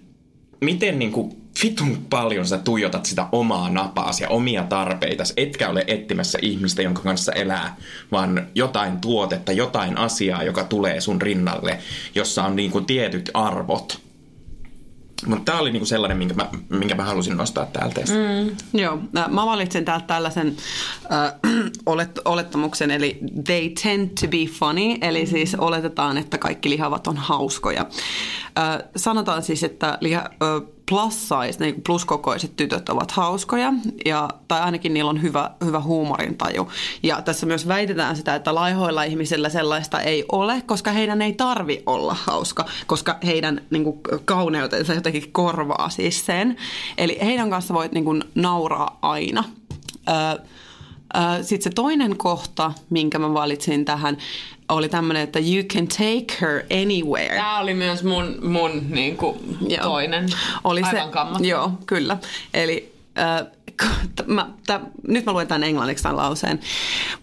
miten 0.60 0.98
niin 0.98 1.12
kuin 1.12 1.39
vitun 1.64 2.06
paljon 2.10 2.46
sä 2.46 2.58
tuijotat 2.58 3.06
sitä 3.06 3.26
omaa 3.32 3.70
napaasi 3.70 4.22
ja 4.22 4.28
omia 4.28 4.62
tarpeita, 4.62 5.24
etkä 5.36 5.68
ole 5.68 5.84
etsimässä 5.86 6.38
ihmistä, 6.42 6.82
jonka 6.82 7.02
kanssa 7.02 7.32
elää, 7.32 7.76
vaan 8.12 8.46
jotain 8.54 9.00
tuotetta, 9.00 9.52
jotain 9.52 9.98
asiaa, 9.98 10.42
joka 10.42 10.64
tulee 10.64 11.00
sun 11.00 11.22
rinnalle, 11.22 11.78
jossa 12.14 12.44
on 12.44 12.56
niin 12.56 12.70
kuin 12.70 12.86
tietyt 12.86 13.30
arvot. 13.34 14.00
Mutta 15.26 15.44
tämä 15.44 15.58
oli 15.58 15.72
niinku 15.72 15.86
sellainen, 15.86 16.18
minkä 16.18 16.34
mä, 16.34 16.48
minkä 16.68 16.94
mä 16.94 17.04
halusin 17.04 17.36
nostaa 17.36 17.66
täältä. 17.66 18.00
Mm. 18.00 18.56
Joo, 18.80 18.98
mä 19.28 19.46
valitsin 19.46 19.84
täältä 19.84 20.06
tällaisen 20.06 20.56
äh, 21.12 21.32
olet, 21.86 22.18
olettamuksen, 22.24 22.90
eli 22.90 23.18
they 23.44 23.70
tend 23.82 24.08
to 24.20 24.28
be 24.28 24.46
funny, 24.52 24.96
eli 25.00 25.26
siis 25.26 25.54
oletetaan, 25.54 26.18
että 26.18 26.38
kaikki 26.38 26.70
lihavat 26.70 27.06
on 27.06 27.16
hauskoja. 27.16 27.80
Äh, 27.80 28.88
sanotaan 28.96 29.42
siis, 29.42 29.64
että 29.64 29.98
liha, 30.00 30.20
äh, 30.20 30.68
plus 30.90 31.28
size, 31.28 31.64
niin 31.64 31.82
pluskokoiset 31.82 32.56
tytöt 32.56 32.88
ovat 32.88 33.10
hauskoja, 33.10 33.72
ja, 34.04 34.28
tai 34.48 34.60
ainakin 34.60 34.94
niillä 34.94 35.10
on 35.10 35.22
hyvä, 35.22 35.50
hyvä 35.64 35.80
huumorintaju. 35.80 36.68
Ja 37.02 37.22
tässä 37.22 37.46
myös 37.46 37.68
väitetään 37.68 38.16
sitä, 38.16 38.34
että 38.34 38.54
laihoilla 38.54 39.02
ihmisillä 39.02 39.48
sellaista 39.48 40.00
ei 40.00 40.24
ole, 40.32 40.62
koska 40.66 40.90
heidän 40.90 41.22
ei 41.22 41.32
tarvi 41.32 41.82
olla 41.86 42.16
hauska, 42.26 42.64
koska 42.86 43.18
heidän 43.24 43.60
niin 43.70 43.84
kuin, 43.84 44.00
kauneutensa 44.24 44.94
jotenkin 44.94 45.32
korvaa 45.32 45.90
siis 45.90 46.26
sen. 46.26 46.56
Eli 46.98 47.18
heidän 47.22 47.50
kanssa 47.50 47.74
voit 47.74 47.92
niin 47.92 48.04
kuin, 48.04 48.24
nauraa 48.34 48.98
aina. 49.02 49.44
Öö, 50.08 50.44
sitten 51.42 51.62
se 51.62 51.70
toinen 51.74 52.16
kohta, 52.16 52.72
minkä 52.90 53.18
mä 53.18 53.34
valitsin 53.34 53.84
tähän, 53.84 54.16
oli 54.70 54.88
tämmöinen, 54.88 55.22
että 55.22 55.38
you 55.38 55.62
can 55.62 55.88
take 55.88 56.38
her 56.40 56.62
anywhere. 56.82 57.36
Tämä 57.36 57.58
oli 57.58 57.74
myös 57.74 58.04
mun, 58.04 58.38
mun 58.42 58.82
niin 58.88 59.16
kuin, 59.16 59.38
Joo. 59.68 59.82
toinen. 59.82 60.28
Oli 60.64 60.82
Aivan 60.82 61.38
se. 61.38 61.46
Joo, 61.48 61.72
kyllä. 61.86 62.18
Eli 62.54 62.92
t- 64.16 64.26
mä, 64.26 64.50
t- 64.66 65.08
nyt 65.08 65.24
mä 65.24 65.32
luen 65.32 65.48
tämän 65.48 65.64
englanniksi 65.64 66.02
tämän 66.02 66.16
lauseen. 66.16 66.60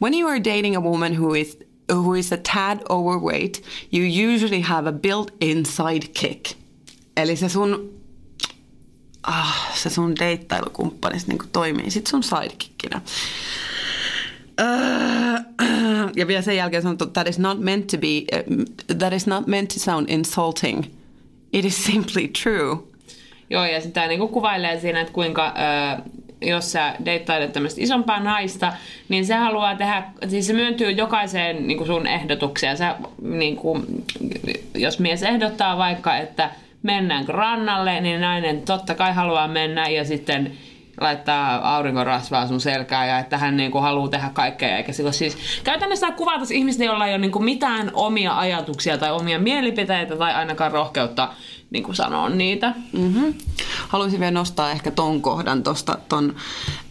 When 0.01 0.13
you 0.13 0.29
are 0.29 0.39
dating 0.39 0.77
a 0.77 0.81
woman 0.81 1.17
who 1.17 1.33
is, 1.33 1.57
who 1.93 2.13
is 2.13 2.33
a 2.33 2.37
tad 2.37 2.79
overweight, 2.89 3.63
you 3.93 4.33
usually 4.35 4.61
have 4.61 4.89
a 4.89 4.93
built-in 4.93 5.65
sidekick. 5.65 6.57
Eli 7.17 7.35
se 7.35 7.49
sun, 7.49 7.89
ah, 9.23 9.71
se 9.75 9.89
sun 9.89 10.15
deittailukumppani 10.19 11.17
niin 11.27 11.39
toimii 11.53 11.91
sit 11.91 12.07
sun 12.07 12.23
sidekickinä. 12.23 13.01
Äh, 14.59 15.45
ja 16.15 16.27
vielä 16.27 16.41
sen 16.41 16.57
jälkeen 16.57 16.81
sanottu, 16.83 17.05
that 17.05 17.27
is 17.27 17.39
not 17.39 17.59
meant 17.59 17.87
to 17.87 17.97
be, 17.97 18.07
uh, 18.07 18.95
that 18.97 19.13
is 19.13 19.27
not 19.27 19.47
meant 19.47 19.69
to 19.69 19.79
sound 19.79 20.09
insulting. 20.09 20.83
It 21.53 21.65
is 21.65 21.85
simply 21.85 22.27
true. 22.43 22.77
Joo, 23.49 23.65
ja 23.65 23.81
sitä 23.81 24.07
niin 24.07 24.29
kuvailee 24.29 24.79
siinä, 24.79 25.01
että 25.01 25.13
kuinka... 25.13 25.53
Ö, 25.97 26.01
jos 26.41 26.71
sä 26.71 26.95
deittailet 27.05 27.53
tämmöistä 27.53 27.81
isompaa 27.81 28.19
naista, 28.19 28.73
niin 29.09 29.25
se 29.25 29.33
haluaa 29.33 29.75
tehdä, 29.75 30.03
siis 30.27 30.47
se 30.47 30.53
myöntyy 30.53 30.91
jokaiseen 30.91 31.67
niin 31.67 31.77
kuin 31.77 31.87
sun 31.87 32.07
ehdotukseen. 32.07 32.77
Sä, 32.77 32.95
niin 33.21 33.55
kuin, 33.55 34.05
jos 34.75 34.99
mies 34.99 35.23
ehdottaa 35.23 35.77
vaikka, 35.77 36.17
että 36.17 36.49
mennäänkö 36.83 37.31
rannalle, 37.31 38.01
niin 38.01 38.21
nainen 38.21 38.61
totta 38.61 38.95
kai 38.95 39.13
haluaa 39.13 39.47
mennä 39.47 39.89
ja 39.89 40.05
sitten 40.05 40.51
laittaa 41.01 41.75
aurinkorasvaa 41.75 42.47
sun 42.47 42.61
selkään 42.61 43.07
ja 43.07 43.19
että 43.19 43.37
hän 43.37 43.57
niinku 43.57 43.77
haluaa 43.79 44.09
tehdä 44.09 44.29
kaikkea. 44.33 44.77
Eikä 44.77 44.93
se, 44.93 45.11
siis, 45.11 45.37
käytännössä 45.63 46.11
kuvata 46.11 46.45
ihmistä, 46.51 46.83
jolla 46.83 47.07
ei 47.07 47.11
ole 47.11 47.17
niinku 47.17 47.39
mitään 47.39 47.91
omia 47.93 48.37
ajatuksia 48.37 48.97
tai 48.97 49.11
omia 49.11 49.39
mielipiteitä 49.39 50.15
tai 50.15 50.33
ainakaan 50.33 50.71
rohkeutta 50.71 51.29
niinku 51.69 51.93
sanoa 51.93 52.29
niitä. 52.29 52.73
Mm-hmm. 52.93 53.33
Haluaisin 53.87 54.19
vielä 54.19 54.31
nostaa 54.31 54.71
ehkä 54.71 54.91
ton 54.91 55.21
kohdan 55.21 55.63
tuosta, 55.63 55.97
ton, 56.09 56.35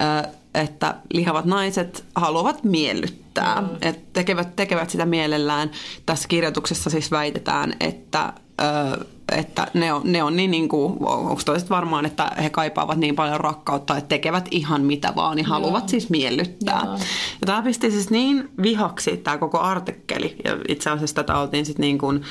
äh, 0.01 0.33
että 0.55 0.95
lihavat 1.13 1.45
naiset 1.45 2.05
haluavat 2.15 2.65
miellyttää. 2.65 3.61
Mm. 3.61 3.69
Et 3.83 4.13
tekevät, 4.13 4.57
tekevät 4.57 4.91
sitä 4.91 5.07
mielellään. 5.07 5.71
Tässä 6.07 6.29
kirjoituksessa 6.29 6.91
siis 6.91 7.11
väitetään, 7.11 7.73
että 7.81 8.23
äh, 8.61 9.07
että 9.33 9.67
ne 9.75 9.93
on, 9.93 10.03
ne 10.05 10.23
on 10.23 10.37
niin, 10.37 10.51
niin 10.51 10.69
kuin, 10.69 10.93
onko 11.01 11.41
toiset 11.45 11.71
varmaan, 11.71 12.07
että 12.07 12.31
he 12.43 12.51
kaipaavat 12.51 12.99
niin 12.99 13.17
paljon 13.17 13.41
rakkautta, 13.41 13.97
että 13.97 14.09
tekevät 14.09 14.49
ihan 14.51 14.83
mitä 14.83 15.13
vaan, 15.17 15.37
niin 15.37 15.47
haluavat 15.47 15.89
siis 15.89 16.11
miellyttää. 16.11 16.81
Joo. 16.85 16.95
Ja 17.41 17.47
tämä 17.47 17.63
pisti 17.63 17.91
siis 17.91 18.11
niin 18.11 18.49
vihaksi 18.63 19.17
tämä 19.17 19.39
koko 19.39 19.59
artikkeli, 19.61 20.37
ja 20.45 20.59
itse 20.69 20.91
asiassa 20.91 21.17
tätä 21.17 21.39
oltiin 21.39 21.67
sitten 21.67 21.83
niin 21.83 21.99
kuin, 21.99 22.23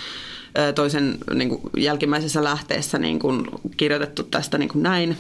toisen 0.76 1.18
niin 1.34 1.50
kuin 1.50 1.62
jälkimmäisessä 1.78 2.44
lähteessä 2.44 2.98
niin 2.98 3.20
kuin 3.20 3.48
kirjoitettu 3.78 4.24
tästä 4.24 4.58
niin 4.58 4.70
kuin 4.70 4.84
näin, 4.84 5.18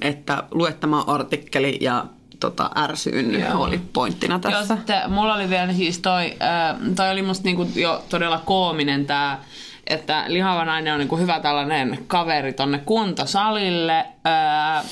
että 0.00 0.42
lue 0.50 0.72
tämä 0.72 1.02
artikkeli 1.02 1.78
ja 1.80 2.04
tota, 2.40 2.70
ärsyyn 2.76 3.40
Joo. 3.40 3.62
oli 3.62 3.80
pointtina 3.92 4.40
Joo, 4.44 4.52
tässä. 4.52 4.76
sitten 4.76 5.10
mulla 5.10 5.34
oli 5.34 5.50
vielä 5.50 5.72
siis 5.72 5.98
toi, 5.98 6.24
äh, 6.24 6.94
toi 6.96 7.10
oli 7.10 7.22
musta 7.22 7.44
niinku 7.44 7.68
jo 7.74 8.04
todella 8.08 8.38
koominen 8.38 9.06
tää, 9.06 9.44
että 9.86 10.24
lihava 10.28 10.64
nainen 10.64 10.92
on 10.92 10.98
niinku 10.98 11.16
hyvä 11.16 11.40
tällainen 11.40 11.98
kaveri 12.06 12.52
tonne 12.52 12.78
kuntosalille, 12.78 13.98
äh, 13.98 14.84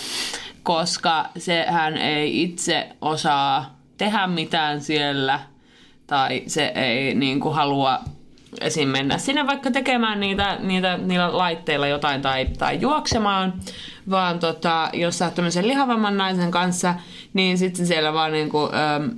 koska 0.62 1.26
sehän 1.38 1.97
ei 1.97 2.43
itse 2.43 2.88
osaa 3.01 3.78
tehdä 3.99 4.26
mitään 4.26 4.80
siellä 4.80 5.41
tai 6.07 6.43
se 6.47 6.72
ei 6.74 7.14
niinku 7.14 7.51
halua 7.51 7.99
esim. 8.61 8.88
mennä 8.88 9.18
sinne 9.18 9.47
vaikka 9.47 9.70
tekemään 9.70 10.20
niitä, 10.20 10.59
niitä 10.61 10.97
niillä 10.97 11.38
laitteilla 11.38 11.86
jotain 11.86 12.22
tai, 12.22 12.47
tai 12.59 12.80
juoksemaan, 12.80 13.55
vaan 14.11 14.38
tota, 14.38 14.91
jos 14.93 15.18
sä 15.18 15.24
oot 15.24 15.34
tämmöisen 15.34 15.68
lihavamman 15.68 16.16
naisen 16.16 16.51
kanssa, 16.51 16.95
niin 17.32 17.59
sitten 17.59 17.86
siellä 17.86 18.12
vaan 18.12 18.32
niinku, 18.32 18.59
öö, 18.59 19.09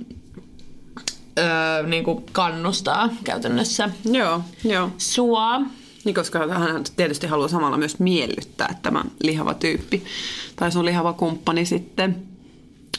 öö, 1.39 1.83
niinku 1.87 2.23
kannustaa 2.31 3.09
käytännössä 3.23 3.89
Joo, 4.05 4.41
joo. 4.63 4.89
sua. 4.97 5.61
Niin, 6.05 6.15
koska 6.15 6.47
hän 6.47 6.83
tietysti 6.95 7.27
haluaa 7.27 7.47
samalla 7.47 7.77
myös 7.77 7.99
miellyttää 7.99 8.79
tämä 8.81 9.03
lihava 9.23 9.53
tyyppi. 9.53 10.03
Tai 10.55 10.71
sun 10.71 10.85
lihava 10.85 11.13
kumppani 11.13 11.65
sitten. 11.65 12.15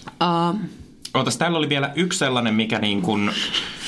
Uh, 0.09 0.61
Ootas, 1.15 1.37
täällä 1.37 1.59
oli 1.59 1.69
vielä 1.69 1.93
yksi 1.97 2.19
sellainen, 2.19 2.55
mikä 2.55 2.79
niin 2.79 3.03
kuin, 3.03 3.31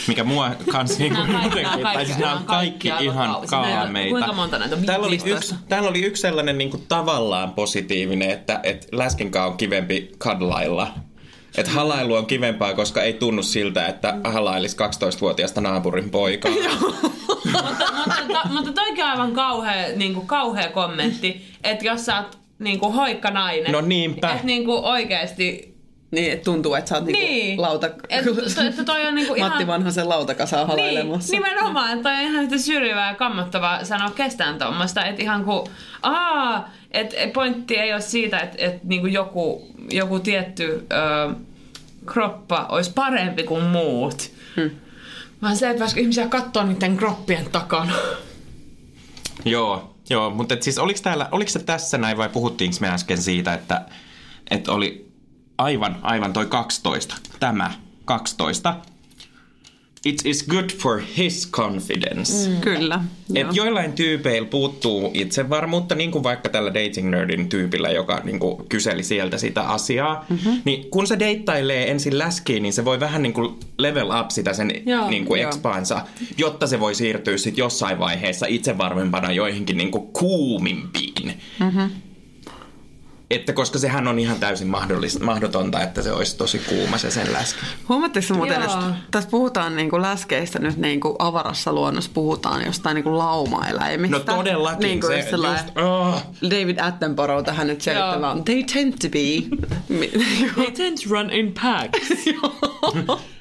mikä 0.09 0.25
mua 0.25 0.51
kans 0.73 0.99
niinku 0.99 1.21
Nämä 1.21 1.39
on 1.43 1.51
kaikki- 1.51 1.59
jotenkin, 1.61 1.83
tai 1.83 1.95
siis 2.07 2.09
kaikki- 2.09 2.23
nämä 2.23 2.37
on 2.37 2.45
kaikki 2.45 2.89
kaikki 2.89 3.05
ihan 3.05 3.37
kaameita. 3.47 4.11
Kuinka 4.11 4.33
monta 4.33 4.59
näitä 4.59 4.77
on? 4.77 4.85
Täällä 4.85 5.07
oli, 5.07 5.17
15? 5.25 5.55
yksi, 5.55 5.65
täällä 5.69 5.89
oli 5.89 6.03
yksi 6.05 6.21
sellainen 6.21 6.59
niinku 6.59 6.79
tavallaan 6.89 7.53
positiivinen, 7.53 8.31
että 8.31 8.61
et 8.63 8.89
läskinkaan 8.93 9.51
on 9.51 9.57
kivempi 9.57 10.13
kadlailla. 10.19 10.95
Että 11.57 11.73
halailu 11.73 12.15
on 12.15 12.27
kivempaa, 12.27 12.75
koska 12.75 13.03
ei 13.03 13.13
tunnu 13.13 13.43
siltä, 13.43 13.87
että 13.87 14.15
halailisi 14.25 14.77
12-vuotiaasta 14.77 15.61
naapurin 15.61 16.11
poikaa. 16.11 16.53
mutta, 16.81 17.93
mutta, 17.97 18.25
to, 18.29 18.49
mutta 18.55 18.73
toikin 18.73 19.05
on 19.05 19.11
aivan 19.11 19.33
kauhea, 19.33 19.89
niin 19.97 20.15
kuin, 20.15 20.27
kauhea 20.27 20.69
kommentti, 20.71 21.47
että 21.65 21.85
jos 21.87 22.07
sä 22.07 22.17
oot 22.17 22.39
niin 22.59 22.81
kuin, 22.81 22.93
hoikka 22.93 23.31
nainen. 23.31 23.73
No 23.73 23.81
niinpä. 23.81 24.33
Että 24.33 24.47
niin 24.47 24.65
kuin, 24.65 24.85
oikeasti... 24.85 25.77
Niin, 26.11 26.33
että 26.33 26.45
tuntuu, 26.45 26.75
että 26.75 26.89
sä 26.89 26.95
oot 26.95 27.05
niinku 27.05 27.21
Niin. 27.21 27.63
lauta... 27.63 27.87
Että 28.09 28.85
toi 28.85 29.07
on 29.07 29.15
niin 29.15 29.27
kuin 29.27 29.41
Matti 29.41 29.55
ihan... 29.63 29.67
Vanhasen 29.67 30.09
lautakasaa 30.09 30.61
Niin, 30.61 30.69
halailemassa. 30.69 31.33
nimenomaan, 31.33 31.93
että 31.93 32.03
toi 32.03 32.13
on 32.19 32.31
ihan 32.31 32.45
yhtä 32.45 32.59
syrjivää 32.59 33.09
ja 33.09 33.15
kammottavaa 33.15 33.85
sanoa 33.85 34.11
kestään 34.11 34.59
tuommoista, 34.59 35.05
että 35.05 35.23
ihan 35.23 35.45
kuin, 35.45 35.67
aa, 36.03 36.71
että 36.91 37.17
pointti 37.35 37.77
ei 37.77 37.93
ole 37.93 38.01
siitä, 38.01 38.39
että, 38.39 38.57
että 38.59 38.81
niinku 38.85 39.07
joku, 39.07 39.75
joku 39.91 40.21
tietty 40.21 40.87
ö, 40.93 41.35
kroppa 42.07 42.67
olisi 42.69 42.93
parempi 42.95 43.43
kuin 43.43 43.65
muut, 43.65 44.31
hmm. 44.57 44.71
vaan 45.43 45.57
se, 45.57 45.71
että 45.71 45.79
pääsikö 45.79 46.01
ihmisiä 46.01 46.29
katsoa 46.29 46.65
niiden 46.65 46.97
kroppien 46.97 47.51
takana. 47.53 47.93
Joo, 49.45 49.95
joo, 50.11 50.31
mutta 50.31 50.55
et 50.55 50.63
siis 50.63 50.79
oliko, 50.79 51.01
täällä, 51.03 51.29
oliko 51.33 51.51
se 51.51 51.59
tässä 51.59 51.99
näin 51.99 52.17
vai 52.17 52.29
puhuttiinko 52.29 52.77
me 52.81 52.89
äsken 52.89 53.23
siitä, 53.23 53.55
että, 53.55 53.85
että 54.51 54.73
oli 54.73 55.09
aivan, 55.59 55.99
aivan 56.03 56.33
toi 56.33 56.47
12, 56.47 57.17
tämä 57.41 57.71
12. 58.05 58.77
It 60.07 60.27
is 60.27 60.47
good 60.47 60.71
for 60.79 61.03
his 61.17 61.51
confidence. 61.51 62.49
Mm. 62.49 62.61
Kyllä. 62.61 63.01
Et 63.35 63.47
joillain 63.53 63.93
tyypeillä 63.93 64.49
puuttuu 64.49 65.11
itsevarmuutta, 65.15 65.95
niin 65.95 66.11
kuin 66.11 66.25
vaikka 66.25 66.49
tällä 66.49 66.75
dating 66.75 67.11
nerdin 67.11 67.49
tyypillä, 67.49 67.89
joka 67.89 68.21
niin 68.25 68.39
kuin 68.39 68.69
kyseli 68.69 69.03
sieltä 69.03 69.39
sitä 69.39 69.63
asiaa. 69.63 70.25
Mm-hmm. 70.29 70.63
Niin 70.65 70.91
kun 70.91 71.07
se 71.07 71.19
deittailee 71.19 71.91
ensin 71.91 72.19
läskiin, 72.19 72.63
niin 72.63 72.73
se 72.73 72.85
voi 72.85 73.01
vähän 73.01 73.23
niin 73.23 73.33
kuin 73.33 73.55
level 73.79 74.11
up 74.21 74.31
sitä 74.31 74.53
sen 74.53 74.73
Joo, 74.87 75.11
niin 75.11 75.25
kuin 75.25 75.41
joo. 75.41 75.49
expaansa, 75.49 76.01
jotta 76.39 76.67
se 76.67 76.81
voi 76.81 76.95
siirtyä 76.95 77.37
sitten 77.39 77.63
jossain 77.63 77.99
vaiheessa 77.99 78.47
itsevarmempana 78.49 79.33
joihinkin 79.33 79.77
niin 79.77 79.91
kuin 79.91 80.07
kuumimpiin. 80.13 81.41
Mm-hmm. 81.61 81.91
Että 83.31 83.53
koska 83.53 83.79
sehän 83.79 84.09
on 84.09 84.19
ihan 84.19 84.41
täysin 84.41 84.69
mahdollista, 84.69 85.25
mahdotonta, 85.25 85.83
että 85.83 86.03
se 86.03 86.13
olisi 86.13 86.37
tosi 86.37 86.59
kuuma 86.59 86.99
se 86.99 87.11
sen 87.11 87.33
läski. 87.33 87.61
Huomatteko 87.89 88.35
muuten, 88.35 88.63
Joo. 88.63 88.65
että 88.65 88.95
tässä 89.11 89.31
puhutaan 89.31 89.77
niin 89.77 89.91
kuin 89.91 90.03
läskeistä 90.03 90.59
nyt 90.59 90.77
niin 90.77 91.01
kuin 91.01 91.17
avarassa 91.19 91.73
luonnossa 91.73 92.11
puhutaan 92.15 92.67
jostain 92.67 92.95
niin 92.95 93.05
kuin 93.05 93.19
laumaeläimistä. 93.19 94.17
No 94.19 94.25
todellakin. 94.25 94.87
Niin 94.87 95.01
kuin 95.01 95.23
se 95.23 95.31
just, 95.31 95.79
oh. 95.79 96.23
David 96.43 96.79
Attenborough 96.79 97.45
tähän 97.45 97.67
nyt 97.67 97.81
selittämään. 97.81 98.45
They 98.45 98.63
tend 98.63 98.93
to 98.93 99.09
be. 99.09 99.57
They 100.55 100.71
tend 100.71 100.99
to 100.99 101.11
run 101.11 101.31
in 101.31 101.55
packs. 101.63 102.09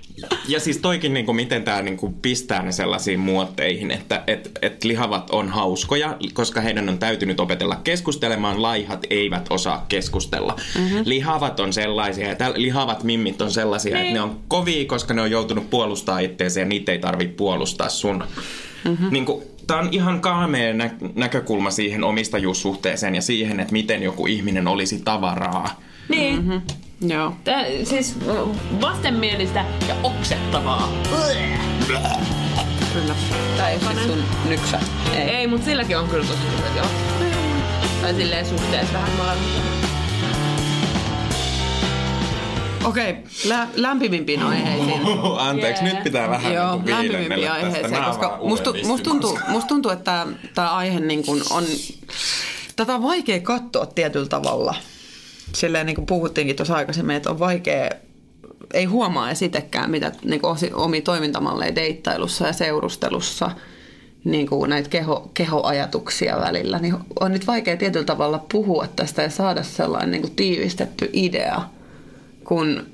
Ja 0.48 0.60
siis 0.60 0.78
toikin, 0.78 1.14
niin 1.14 1.26
kuin, 1.26 1.36
miten 1.36 1.64
tämä 1.64 1.82
niin 1.82 1.98
kuin, 1.98 2.14
pistää 2.14 2.64
ne 2.64 2.72
sellaisiin 2.72 3.20
muotteihin, 3.20 3.92
että 3.92 4.24
et, 4.28 4.52
et 4.62 4.84
lihavat 4.84 5.30
on 5.30 5.50
hauskoja, 5.50 6.18
koska 6.34 6.62
heidän 6.62 6.90
on 6.90 6.98
täytynyt 6.98 7.40
opetella 7.40 7.76
keskustelemaan, 7.84 8.62
laihat 8.62 9.06
eivät 9.10 9.46
osaa 9.50 9.86
keskustella. 9.90 10.56
Mm-hmm. 10.78 11.02
Lihavat 11.06 11.60
on 11.60 11.74
sellaisia, 11.74 12.28
ja 12.28 12.36
täl, 12.36 12.54
lihavat 12.56 13.04
mimmit 13.04 13.42
on 13.42 13.52
sellaisia, 13.52 14.00
että 14.00 14.14
ne 14.14 14.22
on 14.22 14.40
kovia, 14.48 14.86
koska 14.86 15.14
ne 15.14 15.22
on 15.22 15.32
joutunut 15.32 15.70
puolustaa 15.70 16.20
itseensä 16.20 16.60
ja 16.60 16.66
niitä 16.66 16.92
ei 16.92 17.00
tarvitse 17.00 17.36
puolustaa 17.36 17.90
sun. 17.90 18.24
Mm-hmm. 18.86 19.08
Niin 19.12 19.26
kuin, 19.26 19.44
Tämä 19.68 19.80
on 19.80 19.90
ihan 19.92 20.22
kaamea 20.22 20.74
nä- 20.74 20.96
näkökulma 21.16 21.72
siihen 21.72 22.04
omistajuussuhteeseen 22.04 23.16
ja 23.16 23.22
siihen, 23.22 23.60
että 23.60 23.74
miten 23.74 24.04
joku 24.04 24.28
ihminen 24.28 24.68
olisi 24.68 25.02
tavaraa. 25.06 25.82
niin. 26.10 26.36
Mm-hmm. 26.36 26.62
Joo. 27.02 27.34
Tää, 27.44 27.66
siis 27.84 28.16
vastenmielistä 28.82 29.66
ja 29.88 29.96
oksettavaa. 30.04 30.90
Kyllä. 32.94 33.16
Tää 33.58 33.70
ei 33.70 33.78
ole 33.86 33.94
siis 33.94 34.06
sun 34.08 34.24
nyksä. 34.50 34.80
Ei. 35.16 35.22
Ei, 35.22 35.48
mutta 35.48 35.66
silläkin 35.66 35.98
on 35.98 36.08
kyllä 36.10 36.26
tosi 36.26 36.40
hyvät, 36.58 36.76
joo. 36.76 36.86
Tai 38.02 38.14
silleen 38.14 38.46
suhteessa 38.46 38.94
vähän 38.94 39.12
molemmilla. 39.18 39.66
Okei, 42.86 43.16
lä- 43.46 43.68
lämpimimpiin 43.76 44.44
aiheisiin. 44.44 45.02
Anteeksi, 45.38 45.84
Jee. 45.84 45.94
nyt 45.94 46.04
pitää 46.04 46.30
vähän 46.30 46.54
Joo, 46.54 46.82
niin 46.86 47.52
aiheeseen, 47.52 47.92
Nää 47.92 48.06
koska 48.08 48.40
musta, 48.44 48.74
musta, 48.86 49.10
tuntuu, 49.10 49.40
musta 49.48 49.68
tuntuu, 49.68 49.92
että 49.92 50.28
tämä 50.56 50.70
aihe 50.70 51.00
niin 51.00 51.26
kuin 51.26 51.42
on, 51.52 51.64
tätä 52.76 52.96
on 52.96 53.04
vaikea 53.04 53.40
katsoa 53.40 53.86
tietyllä 53.86 54.28
tavalla. 54.28 54.76
Silleen 55.56 55.86
niin 55.86 55.96
kuin 55.96 56.06
puhuttiinkin 56.06 56.56
tuossa 56.56 56.76
aikaisemmin, 56.76 57.16
että 57.16 57.30
on 57.30 57.40
vaikea, 57.40 57.90
ei 58.74 58.86
huomaa 58.86 59.28
edes 59.28 59.42
itsekään, 59.42 59.92
mitä 59.92 60.12
niin 60.24 60.42
kuin 60.42 60.58
omia 60.74 61.02
toimintamalleja 61.02 61.76
deittailussa 61.76 62.48
ja 62.48 62.54
seurustelussa, 62.54 63.52
niin 64.24 64.48
kuin 64.48 64.70
näitä 64.70 64.90
keho, 64.90 65.32
kehoajatuksia 65.34 66.40
välillä, 66.40 66.80
niin 66.80 66.96
on 67.20 67.32
nyt 67.32 67.48
vaikea 67.48 67.78
tietyllä 67.78 68.06
tavalla 68.06 68.46
puhua 68.52 68.88
tästä 68.96 69.22
ja 69.22 69.30
saada 69.30 69.64
sellainen 69.64 70.12
niin 70.12 70.22
kuin 70.22 70.36
tiivistetty 70.36 71.10
idea, 71.14 71.62
kun 72.44 72.86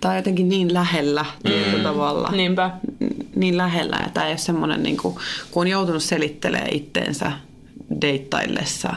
tämä 0.00 0.12
on 0.12 0.18
jotenkin 0.18 0.48
niin 0.48 0.74
lähellä 0.74 1.24
tietyllä 1.42 1.82
tavalla 1.82 2.28
Niinpä. 2.30 2.70
niin 3.36 3.56
lähellä. 3.56 4.00
Ja 4.02 4.10
tämä 4.14 4.26
ei 4.26 4.32
ole 4.32 4.38
semmoinen, 4.38 4.82
niin 4.82 4.96
kuin, 4.96 5.14
kun 5.50 5.60
on 5.60 5.68
joutunut 5.68 6.02
selittelemään 6.02 6.72
itteensä 6.72 7.32
deittaillessa, 8.00 8.94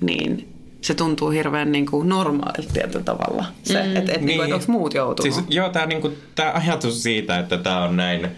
niin 0.00 0.53
se 0.84 0.94
tuntuu 0.94 1.30
hirveän 1.30 1.72
niin 1.72 1.86
kuin 1.86 2.08
normaalilta 2.08 2.72
tietyllä 2.72 3.04
tavalla. 3.04 3.44
Se, 3.62 3.82
mm. 3.82 3.96
että 3.96 4.12
et, 4.12 4.20
niin. 4.20 4.40
niin, 4.40 4.54
onko 4.54 4.64
muut 4.68 4.94
joutunut. 4.94 5.34
Siis, 5.34 5.46
joo, 5.48 5.68
tämä 5.68 5.86
niinku, 5.86 6.12
tää 6.34 6.52
ajatus 6.54 7.02
siitä, 7.02 7.38
että 7.38 7.58
tämä 7.58 7.84
on 7.84 7.96
näin... 7.96 8.28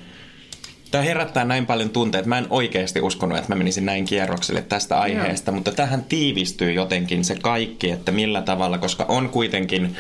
Tämä 0.90 1.04
herättää 1.04 1.44
näin 1.44 1.66
paljon 1.66 1.90
tunteita. 1.90 2.28
Mä 2.28 2.38
en 2.38 2.46
oikeasti 2.50 3.00
uskonut, 3.00 3.38
että 3.38 3.52
mä 3.52 3.58
menisin 3.58 3.86
näin 3.86 4.04
kierrokselle 4.04 4.62
tästä 4.62 5.00
aiheesta, 5.00 5.52
mutta 5.52 5.72
tähän 5.72 6.04
tiivistyy 6.04 6.72
jotenkin 6.72 7.24
se 7.24 7.36
kaikki, 7.42 7.90
että 7.90 8.12
millä 8.12 8.42
tavalla, 8.42 8.78
koska 8.78 9.04
on 9.08 9.28
kuitenkin 9.28 9.96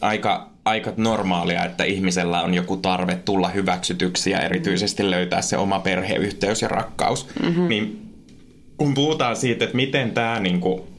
aika, 0.00 0.48
aika 0.64 0.92
normaalia, 0.96 1.64
että 1.64 1.84
ihmisellä 1.84 2.42
on 2.42 2.54
joku 2.54 2.76
tarve 2.76 3.14
tulla 3.14 3.48
hyväksytyksi 3.48 4.30
ja 4.30 4.40
erityisesti 4.40 5.10
löytää 5.10 5.42
se 5.42 5.56
oma 5.56 5.78
perheyhteys 5.78 6.62
ja 6.62 6.68
rakkaus. 6.68 7.28
Mm-hmm. 7.42 7.68
Niin 7.68 8.10
kun 8.76 8.94
puhutaan 8.94 9.36
siitä, 9.36 9.64
että 9.64 9.76
miten 9.76 10.10
tämä 10.10 10.40
niinku 10.40 10.91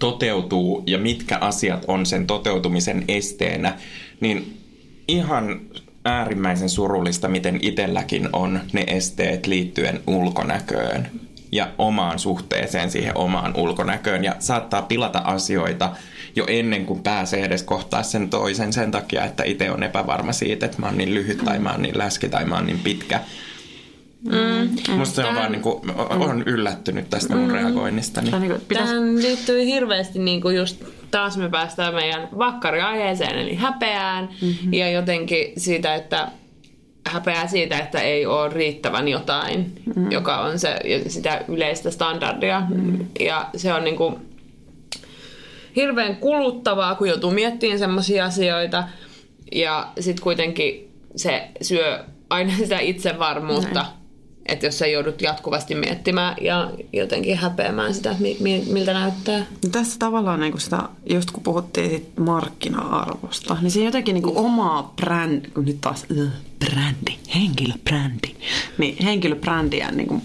toteutuu 0.00 0.82
ja 0.86 0.98
mitkä 0.98 1.38
asiat 1.40 1.84
on 1.88 2.06
sen 2.06 2.26
toteutumisen 2.26 3.04
esteenä, 3.08 3.78
niin 4.20 4.58
ihan 5.08 5.60
äärimmäisen 6.04 6.68
surullista, 6.68 7.28
miten 7.28 7.58
itselläkin 7.62 8.28
on 8.32 8.60
ne 8.72 8.84
esteet 8.86 9.46
liittyen 9.46 10.00
ulkonäköön 10.06 11.10
ja 11.52 11.68
omaan 11.78 12.18
suhteeseen 12.18 12.90
siihen 12.90 13.16
omaan 13.16 13.56
ulkonäköön 13.56 14.24
ja 14.24 14.36
saattaa 14.38 14.82
pilata 14.82 15.18
asioita 15.18 15.92
jo 16.36 16.44
ennen 16.48 16.86
kuin 16.86 17.02
pääsee 17.02 17.44
edes 17.44 17.62
kohtaa 17.62 18.02
sen 18.02 18.30
toisen 18.30 18.72
sen 18.72 18.90
takia, 18.90 19.24
että 19.24 19.44
itse 19.44 19.70
on 19.70 19.82
epävarma 19.82 20.32
siitä, 20.32 20.66
että 20.66 20.78
mä 20.80 20.86
oon 20.86 20.98
niin 20.98 21.14
lyhyt 21.14 21.38
tai 21.44 21.58
mä 21.58 21.70
oon 21.70 21.82
niin 21.82 21.98
läski 21.98 22.28
tai 22.28 22.44
mä 22.44 22.54
oon 22.54 22.66
niin 22.66 22.80
pitkä. 22.80 23.20
Mm. 24.24 24.96
Musta 24.98 25.14
se 25.14 25.28
on 25.28 25.34
vaan 25.34 25.52
niin 25.52 25.62
kuin, 25.62 25.80
on 26.08 26.42
yllättynyt 26.46 27.10
tästä 27.10 27.36
mun 27.36 27.50
reagoinnista. 27.50 28.22
Tai 28.30 28.40
niin 28.40 28.52
pitäisi, 28.68 28.92
Tähän 28.92 29.22
liittyy 29.22 29.64
hirveästi 29.64 30.18
niin 30.18 30.40
kuin 30.40 30.56
just 30.56 30.84
taas 31.10 31.36
me 31.36 31.48
päästään 31.48 31.94
meidän 31.94 32.28
vakkariaiheeseen 32.38 33.38
eli 33.38 33.54
häpeään 33.54 34.28
mm-hmm. 34.42 34.72
ja 34.72 34.90
jotenkin 34.90 35.52
siitä, 35.56 35.94
että 35.94 36.28
häpeää 37.06 37.46
siitä, 37.46 37.78
että 37.78 38.00
ei 38.00 38.26
ole 38.26 38.48
riittävän 38.48 39.08
jotain, 39.08 39.72
mm-hmm. 39.86 40.10
joka 40.10 40.40
on 40.40 40.58
se, 40.58 40.76
sitä 41.06 41.44
yleistä 41.48 41.90
standardia. 41.90 42.60
Mm-hmm. 42.60 43.06
Ja 43.20 43.48
se 43.56 43.74
on 43.74 43.84
niin 43.84 43.96
kuin 43.96 44.16
hirveän 45.76 46.16
kuluttavaa, 46.16 46.94
kun 46.94 47.08
joutuu 47.08 47.30
miettimään 47.30 47.78
semmoisia 47.78 48.24
asioita. 48.24 48.84
Ja 49.52 49.88
sitten 50.00 50.22
kuitenkin 50.22 50.90
se 51.16 51.48
syö 51.62 52.04
aina 52.30 52.52
sitä 52.62 52.78
itsevarmuutta. 52.78 53.82
Näin. 53.82 53.99
Että 54.46 54.66
jos 54.66 54.78
sä 54.78 54.86
joudut 54.86 55.22
jatkuvasti 55.22 55.74
miettimään 55.74 56.36
ja 56.40 56.70
jotenkin 56.92 57.36
häpeämään 57.36 57.94
sitä, 57.94 58.16
miltä 58.72 58.92
näyttää. 58.92 59.46
tässä 59.72 59.98
tavallaan 59.98 60.40
niin 60.40 60.60
sitä, 60.60 60.78
just 61.10 61.30
kun 61.30 61.42
puhuttiin 61.42 61.90
siitä 61.90 62.20
markkina-arvosta, 62.20 63.56
niin 63.60 63.70
se 63.70 63.84
jotenkin 63.84 64.14
niin 64.14 64.36
omaa 64.36 64.92
brändi, 64.96 65.48
kun 65.48 65.64
nyt 65.64 65.80
taas 65.80 66.04
äh, 66.18 66.32
brändi, 66.58 67.18
henkilöbrändi, 67.34 68.34
niin 68.78 69.04
henkilöbrändiä 69.04 69.90
niin 69.90 70.08
kuin, 70.08 70.22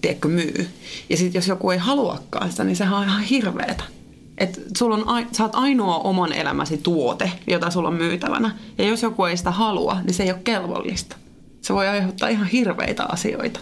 tiedätkö, 0.00 0.28
myy. 0.28 0.68
Ja 1.10 1.16
sitten 1.16 1.38
jos 1.38 1.48
joku 1.48 1.70
ei 1.70 1.78
haluakaan 1.78 2.50
sitä, 2.50 2.64
niin 2.64 2.76
sehän 2.76 2.98
on 2.98 3.04
ihan 3.04 3.22
hirveetä. 3.22 3.84
Et 4.38 4.60
sulla 4.78 4.96
on, 4.96 5.08
ai- 5.08 5.26
sä 5.32 5.42
oot 5.42 5.54
ainoa 5.54 5.98
oman 5.98 6.32
elämäsi 6.32 6.78
tuote, 6.78 7.32
jota 7.46 7.70
sulla 7.70 7.88
on 7.88 7.94
myytävänä. 7.94 8.56
Ja 8.78 8.84
jos 8.84 9.02
joku 9.02 9.24
ei 9.24 9.36
sitä 9.36 9.50
halua, 9.50 9.96
niin 10.04 10.14
se 10.14 10.22
ei 10.22 10.30
ole 10.30 10.40
kelvollista. 10.44 11.16
Se 11.70 11.74
voi 11.74 11.88
aiheuttaa 11.88 12.28
ihan 12.28 12.46
hirveitä 12.46 13.04
asioita. 13.04 13.60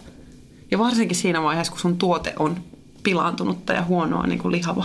Ja 0.70 0.78
varsinkin 0.78 1.16
siinä 1.16 1.42
vaiheessa, 1.42 1.72
kun 1.72 1.80
sun 1.80 1.98
tuote 1.98 2.32
on 2.38 2.56
pilaantunutta 3.02 3.72
ja 3.72 3.82
huonoa 3.82 4.26
niin 4.26 4.38
kuin 4.38 4.52
lihava. 4.52 4.84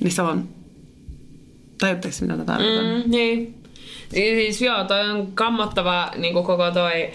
Niin 0.00 0.12
se 0.12 0.22
on... 0.22 0.48
Tajutteko 1.78 2.14
mitä 2.20 2.36
tätä? 2.36 2.52
Mm, 2.52 3.10
niin. 3.10 3.62
Siis 4.10 4.62
joo, 4.62 4.84
toi 4.84 5.10
on 5.10 5.32
kammottava 5.34 6.10
niin 6.16 6.34
koko 6.34 6.70
toi 6.70 7.10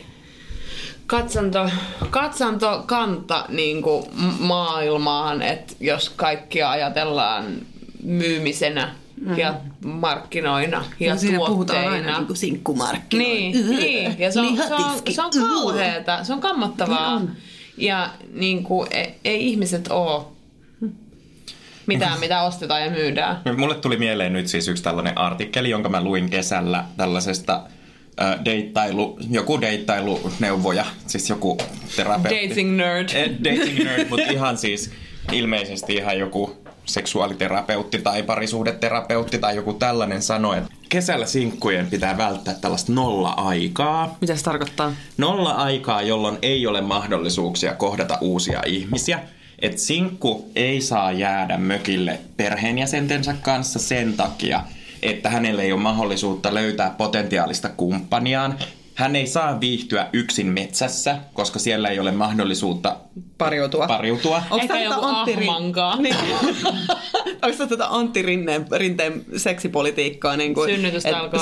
katsanto, 1.07 1.69
katsantokanta 2.09 3.45
niin 3.49 3.83
maailmaan, 4.39 5.41
että 5.41 5.73
jos 5.79 6.09
kaikkia 6.09 6.71
ajatellaan 6.71 7.45
myymisenä 8.03 8.95
ja 9.37 9.55
markkinoina 9.85 10.85
ja 10.99 11.13
No 11.13 11.19
siinä 11.19 11.37
tuotteina. 11.37 11.53
puhutaan 11.55 11.87
aina 11.87 12.17
niin 12.17 12.27
kuin 12.27 12.37
sinkkumarkkinoilla. 12.37 13.35
Niin, 13.39 13.69
niin. 13.69 14.19
Ja 14.19 14.31
se 14.31 14.39
on, 14.39 14.57
se 14.57 14.73
on, 14.73 15.01
se 15.09 15.21
on 15.21 15.31
kauheeta, 15.49 16.23
se 16.23 16.33
on 16.33 16.39
kammottavaa. 16.41 17.19
Niin 17.19 17.29
on. 17.29 17.35
Ja 17.77 18.09
niin 18.33 18.63
kuin, 18.63 18.87
ei, 18.91 19.15
ei 19.25 19.47
ihmiset 19.47 19.87
oo 19.89 20.33
mitään, 21.85 22.19
mitä 22.19 22.41
ostetaan 22.41 22.83
ja 22.83 22.89
myydään. 22.91 23.41
Mulle 23.57 23.75
tuli 23.75 23.97
mieleen 23.97 24.33
nyt 24.33 24.47
siis 24.47 24.67
yksi 24.67 24.83
tällainen 24.83 25.17
artikkeli, 25.17 25.69
jonka 25.69 25.89
mä 25.89 26.03
luin 26.03 26.29
kesällä 26.29 26.85
tällaisesta 26.97 27.61
deittailu, 28.45 29.19
joku 29.29 29.61
deittailuneuvoja, 29.61 30.85
siis 31.07 31.29
joku 31.29 31.57
terapeutti. 31.95 32.49
Dating 32.49 32.75
nerd. 32.77 33.09
Eh, 33.13 33.29
dating 33.43 33.83
nerd, 33.83 34.09
mutta 34.09 34.31
ihan 34.31 34.57
siis 34.57 34.91
ilmeisesti 35.31 35.93
ihan 35.95 36.19
joku 36.19 36.57
seksuaaliterapeutti 36.89 37.97
tai 37.97 38.23
parisuhdeterapeutti 38.23 39.37
tai 39.37 39.55
joku 39.55 39.73
tällainen 39.73 40.21
sanoi, 40.21 40.57
että 40.57 40.69
kesällä 40.89 41.25
sinkkujen 41.25 41.87
pitää 41.87 42.17
välttää 42.17 42.53
tällaista 42.53 42.93
nolla-aikaa. 42.93 44.17
Mitä 44.21 44.35
se 44.35 44.43
tarkoittaa? 44.43 44.93
Nolla-aikaa, 45.17 46.01
jolloin 46.01 46.37
ei 46.41 46.67
ole 46.67 46.81
mahdollisuuksia 46.81 47.73
kohdata 47.73 48.17
uusia 48.21 48.61
ihmisiä. 48.65 49.19
Et 49.59 49.77
sinkku 49.77 50.51
ei 50.55 50.81
saa 50.81 51.11
jäädä 51.11 51.57
mökille 51.57 52.19
perheenjäsentensä 52.37 53.33
kanssa 53.41 53.79
sen 53.79 54.13
takia, 54.13 54.63
että 55.01 55.29
hänellä 55.29 55.61
ei 55.61 55.71
ole 55.71 55.81
mahdollisuutta 55.81 56.53
löytää 56.53 56.89
potentiaalista 56.89 57.69
kumppaniaan. 57.69 58.55
Hän 58.99 59.15
ei 59.15 59.27
saa 59.27 59.59
viihtyä 59.59 60.07
yksin 60.13 60.47
metsässä, 60.47 61.17
koska 61.33 61.59
siellä 61.59 61.89
ei 61.89 61.99
ole 61.99 62.11
mahdollisuutta 62.11 62.97
Pariutua. 63.37 63.87
pariutua. 63.87 64.43
Onko 64.49 64.67
tää 64.67 64.83
joku 64.83 64.95
tätä 64.95 65.07
Antti 65.07 65.35
Rin-. 65.35 66.01
Niin. 66.01 66.15
Onko 67.41 67.57
tämä 67.57 67.69
tätä 67.69 67.87
Antti 67.89 68.21
Rinteen, 68.21 68.65
Rinteen 68.71 69.25
seksipolitiikkaa? 69.37 70.37
Niin 70.37 70.53
kuin, 70.53 70.69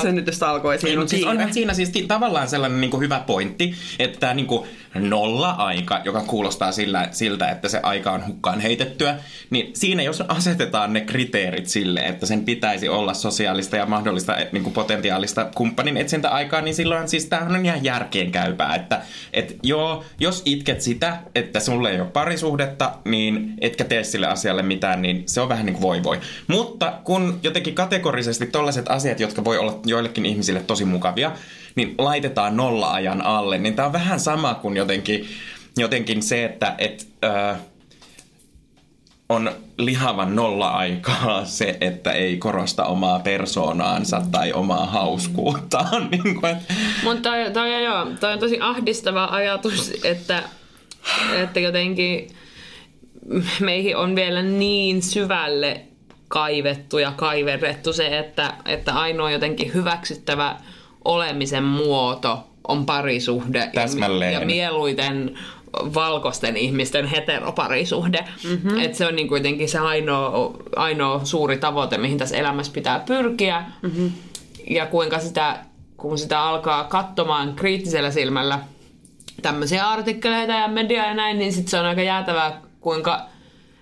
Synnytystalkoisiin. 0.02 0.90
Niin, 0.90 0.98
on 0.98 1.02
mutta 1.02 1.10
siis 1.10 1.26
onhan 1.26 1.54
siinä 1.54 1.74
siis 1.74 1.92
tavallaan 2.08 2.50
sellainen 2.50 2.82
niin 2.82 2.92
kuin 2.92 3.02
hyvä 3.02 3.24
pointti, 3.28 3.76
että 4.00 4.20
tämä 4.20 4.34
niin 4.34 4.48
kuin 4.48 4.68
nolla-aika, 5.00 6.02
joka 6.06 6.22
kuulostaa 6.22 6.72
sillä, 6.72 7.08
siltä, 7.12 7.50
että 7.50 7.70
se 7.70 7.80
aika 7.84 8.12
on 8.12 8.28
hukkaan 8.28 8.60
heitettyä, 8.60 9.20
niin 9.50 9.72
siinä 9.74 10.04
jos 10.04 10.22
asetetaan 10.22 10.94
ne 10.94 11.02
kriteerit 11.02 11.68
sille, 11.68 12.00
että 12.00 12.26
sen 12.26 12.46
pitäisi 12.46 12.90
olla 12.90 13.14
sosiaalista 13.14 13.78
ja 13.78 13.86
mahdollista 13.86 14.36
niin 14.52 14.64
kuin 14.64 14.74
potentiaalista 14.74 15.50
kumppanin 15.56 15.98
etsintäaikaa, 15.98 16.62
niin 16.62 16.76
silloin 16.76 17.08
siis 17.08 17.26
tämähän 17.26 17.56
on 17.56 17.66
ihan 17.66 17.84
järkeen 17.84 18.32
käypää, 18.32 18.76
että 18.76 19.02
et 19.34 19.56
joo, 19.64 20.04
jos 20.20 20.42
itket 20.46 20.82
sitä, 20.82 21.18
että 21.36 21.60
sulle 21.60 21.92
ei 21.92 22.02
ole 22.02 22.10
parisuhdetta, 22.10 22.92
niin 23.06 23.54
etkä 23.62 23.84
tee 23.84 24.04
sille 24.04 24.28
asialle 24.28 24.64
mitään, 24.64 25.02
niin 25.02 25.24
se 25.26 25.42
on 25.42 25.50
vähän 25.50 25.66
niin 25.66 25.74
kuin 25.74 25.82
voi 25.82 26.04
voi. 26.04 26.20
Mutta 26.48 26.94
kun 27.04 27.40
jotenkin 27.44 27.76
kategorisesti 27.76 28.46
tollaiset 28.46 28.86
asiat, 28.90 29.20
jotka 29.20 29.44
voi 29.44 29.58
olla 29.58 29.80
joillekin 29.86 30.26
ihmisille 30.26 30.60
tosi 30.60 30.86
mukavia, 30.86 31.32
niin 31.78 31.96
laitetaan 31.98 32.58
nolla-ajan 32.58 33.22
alle, 33.22 33.58
niin 33.58 33.76
tämä 33.76 33.86
on 33.86 33.94
vähän 33.94 34.20
sama 34.20 34.54
kuin 34.56 34.78
jotenkin, 34.78 35.28
jotenkin 35.78 36.24
se, 36.24 36.46
että 36.46 36.76
et, 36.78 37.08
ö, 37.24 37.56
on 39.30 39.52
lihavan 39.78 40.36
nolla-aikaa 40.36 41.46
se, 41.46 41.78
että 41.82 42.12
ei 42.12 42.38
korosta 42.38 42.86
omaa 42.86 43.20
persoonaansa 43.20 44.22
tai 44.32 44.54
omaa 44.54 44.86
hauskuuttaan. 44.86 46.08
niin 46.12 46.46
että 46.46 46.74
Mutta 47.04 47.30
toi, 47.30 47.52
toi, 47.54 47.70
toi 48.20 48.34
on 48.34 48.40
tosi 48.40 48.58
ahdistava 48.62 49.26
ajatus, 49.26 49.92
että, 50.04 50.44
että 51.36 51.60
jotenkin 51.60 52.28
meihin 53.60 53.98
on 53.98 54.16
vielä 54.16 54.42
niin 54.42 55.02
syvälle 55.02 55.82
kaivettu 56.28 56.98
ja 56.98 57.12
kaiverrettu 57.12 57.94
se, 57.94 58.18
että, 58.18 58.54
että 58.66 58.94
ainoa 58.94 59.32
jotenkin 59.32 59.74
hyväksyttävä 59.74 60.58
olemisen 61.08 61.64
muoto 61.64 62.40
on 62.68 62.86
parisuhde. 62.86 63.60
ja- 63.60 63.72
Täsmälleen. 63.82 64.34
Ja 64.34 64.46
mieluiten 64.46 65.38
valkoisten 65.94 66.58
ihmisten 66.58 67.06
heteroparisuhde. 67.06 68.26
Mm-hmm. 68.44 68.80
Että 68.80 68.98
se 68.98 69.08
on 69.08 69.16
niin 69.16 69.28
kuitenkin 69.28 69.70
se 69.70 69.80
ainoa, 69.80 70.54
ainoa 70.76 71.22
suuri 71.26 71.58
tavoite, 71.58 71.98
mihin 71.98 72.18
tässä 72.18 72.38
elämässä 72.38 72.74
pitää 72.74 73.00
pyrkiä. 73.00 73.64
Mm-hmm. 73.82 74.12
Ja 74.70 74.86
kuinka 74.86 75.20
sitä, 75.20 75.58
kun 75.98 76.18
sitä 76.18 76.42
alkaa 76.44 76.84
katsomaan 76.84 77.54
kriittisellä 77.56 78.12
silmällä 78.12 78.60
tämmöisiä 79.42 79.88
artikkeleita 79.90 80.54
ja 80.54 80.68
mediaa 80.68 81.06
ja 81.06 81.14
näin, 81.14 81.40
niin 81.40 81.54
sitten 81.54 81.72
se 81.72 81.80
on 81.80 81.86
aika 81.86 82.02
jäätävää, 82.02 82.62
kuinka 82.82 83.22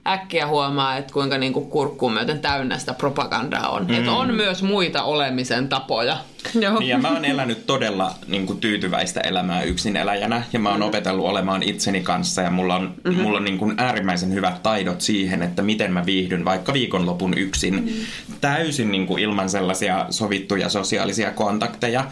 äkkiä 0.07 0.47
huomaa, 0.47 0.97
että 0.97 1.13
kuinka 1.13 1.37
niinku 1.37 1.61
kurkkuun 1.61 2.13
myöten 2.13 2.39
täynnä 2.39 2.77
sitä 2.77 2.93
propagandaa 2.93 3.69
on. 3.69 3.87
Mm. 3.87 3.93
Että 3.93 4.11
on 4.11 4.33
myös 4.33 4.63
muita 4.63 5.03
olemisen 5.03 5.69
tapoja. 5.69 6.17
Joo. 6.61 6.79
Niin, 6.79 6.89
ja 6.89 6.97
mä 6.97 7.09
oon 7.09 7.25
elänyt 7.25 7.65
todella 7.65 8.15
niin 8.27 8.45
kuin, 8.45 8.59
tyytyväistä 8.59 9.21
elämää 9.21 9.63
yksin 9.63 9.95
eläjänä 9.95 10.43
ja 10.53 10.59
mä 10.59 10.69
oon 10.69 10.77
mm-hmm. 10.77 10.87
opetellut 10.87 11.25
olemaan 11.25 11.63
itseni 11.63 12.01
kanssa 12.01 12.41
ja 12.41 12.49
mulla 12.49 12.75
on, 12.75 12.93
mm-hmm. 13.03 13.21
mulla 13.21 13.37
on 13.37 13.43
niin 13.43 13.57
kuin, 13.57 13.73
äärimmäisen 13.77 14.33
hyvät 14.33 14.63
taidot 14.63 15.01
siihen, 15.01 15.41
että 15.41 15.61
miten 15.61 15.93
mä 15.93 16.05
viihdyn 16.05 16.45
vaikka 16.45 16.73
viikonlopun 16.73 17.37
yksin 17.37 17.73
mm-hmm. 17.73 18.35
täysin 18.41 18.91
niin 18.91 19.07
kuin, 19.07 19.23
ilman 19.23 19.49
sellaisia 19.49 20.05
sovittuja 20.09 20.69
sosiaalisia 20.69 21.31
kontakteja. 21.31 22.05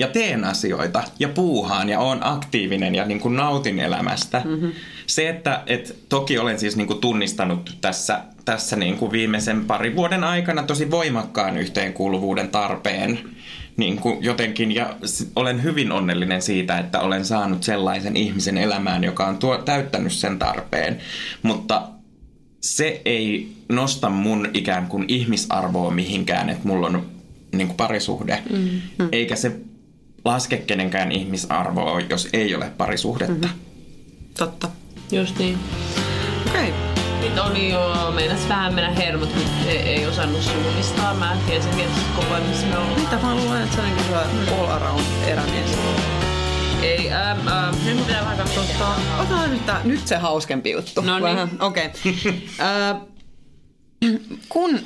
Ja 0.00 0.08
teen 0.08 0.44
asioita 0.44 1.02
ja 1.18 1.28
puuhaan 1.28 1.88
ja 1.88 2.00
oon 2.00 2.18
aktiivinen 2.22 2.94
ja 2.94 3.04
niin 3.04 3.20
kuin, 3.20 3.36
nautin 3.36 3.78
elämästä. 3.78 4.42
Mm-hmm. 4.44 4.72
Se, 5.06 5.28
että 5.28 5.62
et, 5.66 5.96
toki 6.08 6.38
olen 6.38 6.58
siis 6.58 6.76
niin 6.76 6.86
kuin, 6.86 7.00
tunnistanut 7.00 7.76
tässä, 7.80 8.20
tässä 8.44 8.76
niin 8.76 8.96
kuin, 8.96 9.12
viimeisen 9.12 9.64
parin 9.64 9.96
vuoden 9.96 10.24
aikana 10.24 10.62
tosi 10.62 10.90
voimakkaan 10.90 11.56
yhteenkuuluvuuden 11.56 12.48
tarpeen 12.48 13.18
niin 13.76 13.96
kuin 13.96 14.24
jotenkin, 14.24 14.74
ja 14.74 14.96
olen 15.36 15.62
hyvin 15.62 15.92
onnellinen 15.92 16.42
siitä, 16.42 16.78
että 16.78 17.00
olen 17.00 17.24
saanut 17.24 17.62
sellaisen 17.62 18.16
ihmisen 18.16 18.58
elämään, 18.58 19.04
joka 19.04 19.26
on 19.26 19.38
tuo, 19.38 19.58
täyttänyt 19.58 20.12
sen 20.12 20.38
tarpeen. 20.38 20.98
Mutta 21.42 21.88
se 22.60 23.02
ei 23.04 23.52
nosta 23.68 24.08
mun 24.08 24.48
ikään 24.54 24.86
kuin 24.86 25.04
ihmisarvoa 25.08 25.90
mihinkään, 25.90 26.48
että 26.48 26.68
mulla 26.68 26.86
on 26.86 27.06
niin 27.52 27.66
kuin 27.66 27.76
parisuhde. 27.76 28.42
Mm. 28.50 28.80
Eikä 29.12 29.36
se 29.36 29.52
laske 30.24 30.56
kenenkään 30.56 31.12
ihmisarvoa, 31.12 32.00
jos 32.00 32.28
ei 32.32 32.54
ole 32.54 32.72
parisuhdetta. 32.78 33.46
Mm-hmm. 33.46 33.60
Totta. 34.38 34.68
Just 35.12 35.38
niin. 35.38 35.58
Okei. 36.48 36.68
Okay. 36.68 36.90
Nyt 37.20 37.38
oli 37.38 37.70
jo, 37.70 38.12
meinas 38.14 38.48
vähän 38.48 38.74
mennä 38.74 38.90
hermot, 38.90 39.32
kun 39.32 39.42
ei, 39.66 39.78
ei 39.78 40.06
osannut 40.06 40.42
suunnistaa. 40.42 41.14
Mä 41.14 41.36
tiesin 41.46 41.70
tietysti 41.70 42.04
koko 42.16 42.34
ajan, 42.34 42.48
missä 42.48 42.66
me 42.66 42.78
ollaan. 42.78 43.00
Mitä 43.00 43.18
mä 43.22 43.34
luulen, 43.34 43.62
että 43.62 43.74
se 43.74 43.82
on 43.82 43.88
niin 43.88 44.46
kuin 44.48 44.58
all 44.58 44.70
around 44.70 45.04
erämies. 45.26 45.78
Ei, 46.82 47.12
ähm, 47.12 47.48
ähm, 47.48 47.84
nyt 47.84 47.96
mun 47.96 48.04
pitää 48.04 48.24
vähän 48.24 48.38
katsoa. 48.38 48.96
Otetaan 49.18 49.50
nyt, 49.50 49.66
tää, 49.66 49.80
nyt 49.84 50.08
se 50.08 50.16
hauskempi 50.16 50.70
juttu. 50.70 51.00
No 51.00 51.18
niin. 51.18 51.62
Okei. 51.62 51.90
Okay. 54.02 54.20
kun 54.48 54.80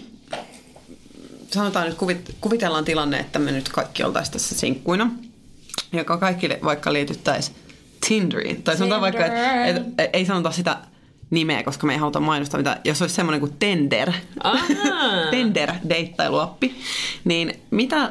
sanotaan 1.54 1.86
nyt, 1.86 1.96
kuvit, 1.96 2.36
kuvitellaan 2.40 2.84
tilanne, 2.84 3.18
että 3.18 3.38
me 3.38 3.52
nyt 3.52 3.68
kaikki 3.68 4.04
oltaisiin 4.04 4.32
tässä 4.32 4.54
sinkkuina, 4.54 5.10
joka 5.92 6.16
kaikki 6.16 6.48
vaikka 6.64 6.92
liityttäisiin 6.92 7.56
Tinderiin. 8.08 8.62
Tai 8.62 8.76
sanotaan 8.76 9.00
vaikka, 9.00 9.26
että 9.26 9.66
et, 9.66 10.10
ei 10.12 10.26
sanota 10.26 10.50
sitä 10.50 10.76
nimeä, 11.30 11.62
koska 11.62 11.86
me 11.86 11.92
ei 11.92 11.98
haluta 11.98 12.20
mainostaa 12.20 12.58
mitä. 12.58 12.80
Jos 12.84 13.02
olisi 13.02 13.14
semmoinen 13.14 13.40
kuin 13.40 13.56
Tender, 13.58 14.12
Ahaa. 14.42 14.66
Tender-deittailuappi, 15.30 16.74
niin 17.24 17.60
mitä 17.70 18.10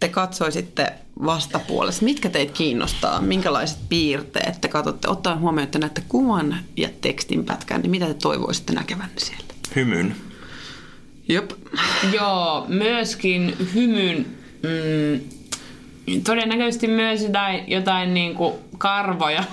te 0.00 0.08
katsoisitte 0.08 0.92
vastapuolessa? 1.24 2.04
Mitkä 2.04 2.28
teitä 2.28 2.52
kiinnostaa? 2.52 3.20
Minkälaiset 3.20 3.78
piirteet 3.88 4.60
te 4.60 4.68
katsotte? 4.68 5.08
Ottaen 5.08 5.40
huomioon, 5.40 5.64
että 5.64 5.78
näette 5.78 6.02
kuvan 6.08 6.56
ja 6.76 6.88
tekstin 7.00 7.44
pätkän, 7.44 7.80
niin 7.80 7.90
mitä 7.90 8.06
te 8.06 8.14
toivoisitte 8.14 8.72
näkevänne 8.72 9.14
sieltä? 9.16 9.54
Hymyn. 9.76 10.31
Jop. 11.28 11.50
Joo, 12.12 12.64
myöskin 12.68 13.56
hymyn, 13.74 14.26
mm, 14.62 15.20
todennäköisesti 16.24 16.88
myös 16.88 17.22
jotain, 17.22 17.70
jotain 17.70 18.14
niinku 18.14 18.58
karvoja. 18.78 19.44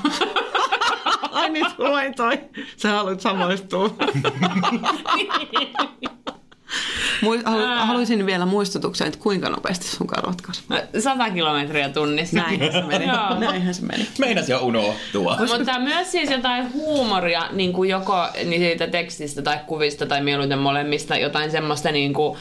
Ai 1.32 1.49
niin, 1.49 1.65
sulla 1.76 2.03
ei 2.03 2.13
toi. 2.13 2.39
Sä 2.78 2.89
haluat 2.89 3.22
samaistua. 3.22 3.89
haluaisin 7.78 8.26
vielä 8.26 8.45
muistutuksen, 8.45 9.07
että 9.07 9.20
kuinka 9.20 9.49
nopeasti 9.49 9.88
sun 9.88 10.07
karvat 10.07 10.41
kasvaa. 10.41 10.80
100 10.99 11.30
kilometriä 11.30 11.89
tunnissa. 11.89 12.36
Näinhän 12.38 12.72
se 12.72 12.82
meni. 12.82 13.05
Joo. 13.05 13.39
Näinhän 13.39 13.74
se 13.74 13.82
meni. 13.82 14.07
Meinas 14.20 14.49
jo 14.49 14.59
unohtua. 14.59 15.38
Mutta 15.57 15.80
myös 15.80 16.11
siis 16.11 16.32
jotain 16.32 16.74
huumoria 16.74 17.43
niin 17.51 17.74
kuin 17.74 17.89
joko 17.89 18.28
niin 18.45 18.61
siitä 18.61 18.88
tekstistä 18.88 19.41
tai 19.41 19.59
kuvista 19.67 20.05
tai 20.05 20.24
mieluiten 20.24 20.59
molemmista, 20.59 21.17
jotain 21.17 21.51
semmoista 21.51 21.91
niin 21.91 22.13
kuin, 22.13 22.38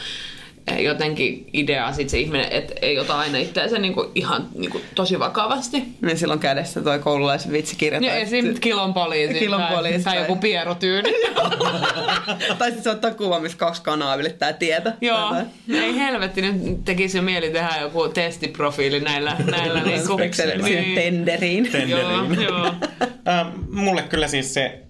jotenkin 0.79 1.47
ideaa 1.53 1.93
sit 1.93 2.09
se 2.09 2.19
ihminen, 2.19 2.47
että 2.53 2.75
ei 2.83 2.99
ota 2.99 3.19
aina 3.19 3.39
itseänsä 3.39 3.79
niin 3.79 3.95
kuin 3.95 4.09
ihan 4.15 4.49
niin 4.55 4.71
kuin 4.71 4.85
tosi 4.95 5.19
vakavasti. 5.19 5.83
Niin 6.03 6.19
silloin 6.19 6.41
kädessä 6.41 6.81
toi 6.81 6.99
koululaisen 6.99 7.53
vitsikirja. 7.53 8.01
Ja 8.01 8.11
tai 8.11 8.23
esim. 8.23 8.55
kilon 8.61 8.95
poliisi, 8.95 9.35
Kilon 9.39 9.61
tai, 9.61 9.75
poliisi 9.77 10.05
tai 10.05 10.15
tai- 10.15 10.23
joku 10.23 10.37
pierotyyli. 10.37 11.15
tai 12.59 12.69
sitten 12.69 12.83
se 12.83 12.91
ottaa 12.91 13.11
kuva, 13.15 13.41
missä 13.41 13.59
kaksi 13.59 13.83
kanaa 13.83 14.15
ylittää 14.15 14.53
tietä. 14.53 14.93
Joo, 15.01 15.31
Tai- 15.31 15.45
ei 15.81 15.99
helvetti, 15.99 16.43
nyt 16.43 16.85
tekisi 16.85 17.19
jo 17.19 17.23
mieli 17.23 17.51
tehdä 17.51 17.71
joku 17.81 18.09
testiprofiili 18.09 19.01
näillä, 19.01 19.37
näillä 19.51 19.81
niin 19.83 20.07
kuin, 20.07 20.19
Spekselle 20.19 20.65
sinne 20.65 20.95
tenderiin. 21.03 21.71
Joo, 21.87 22.01
Tenderiin. 22.01 22.43
joo. 22.43 22.67
Äh, 23.29 23.47
mulle 23.71 24.03
kyllä 24.03 24.29
siis 24.29 24.55
se 24.55 24.88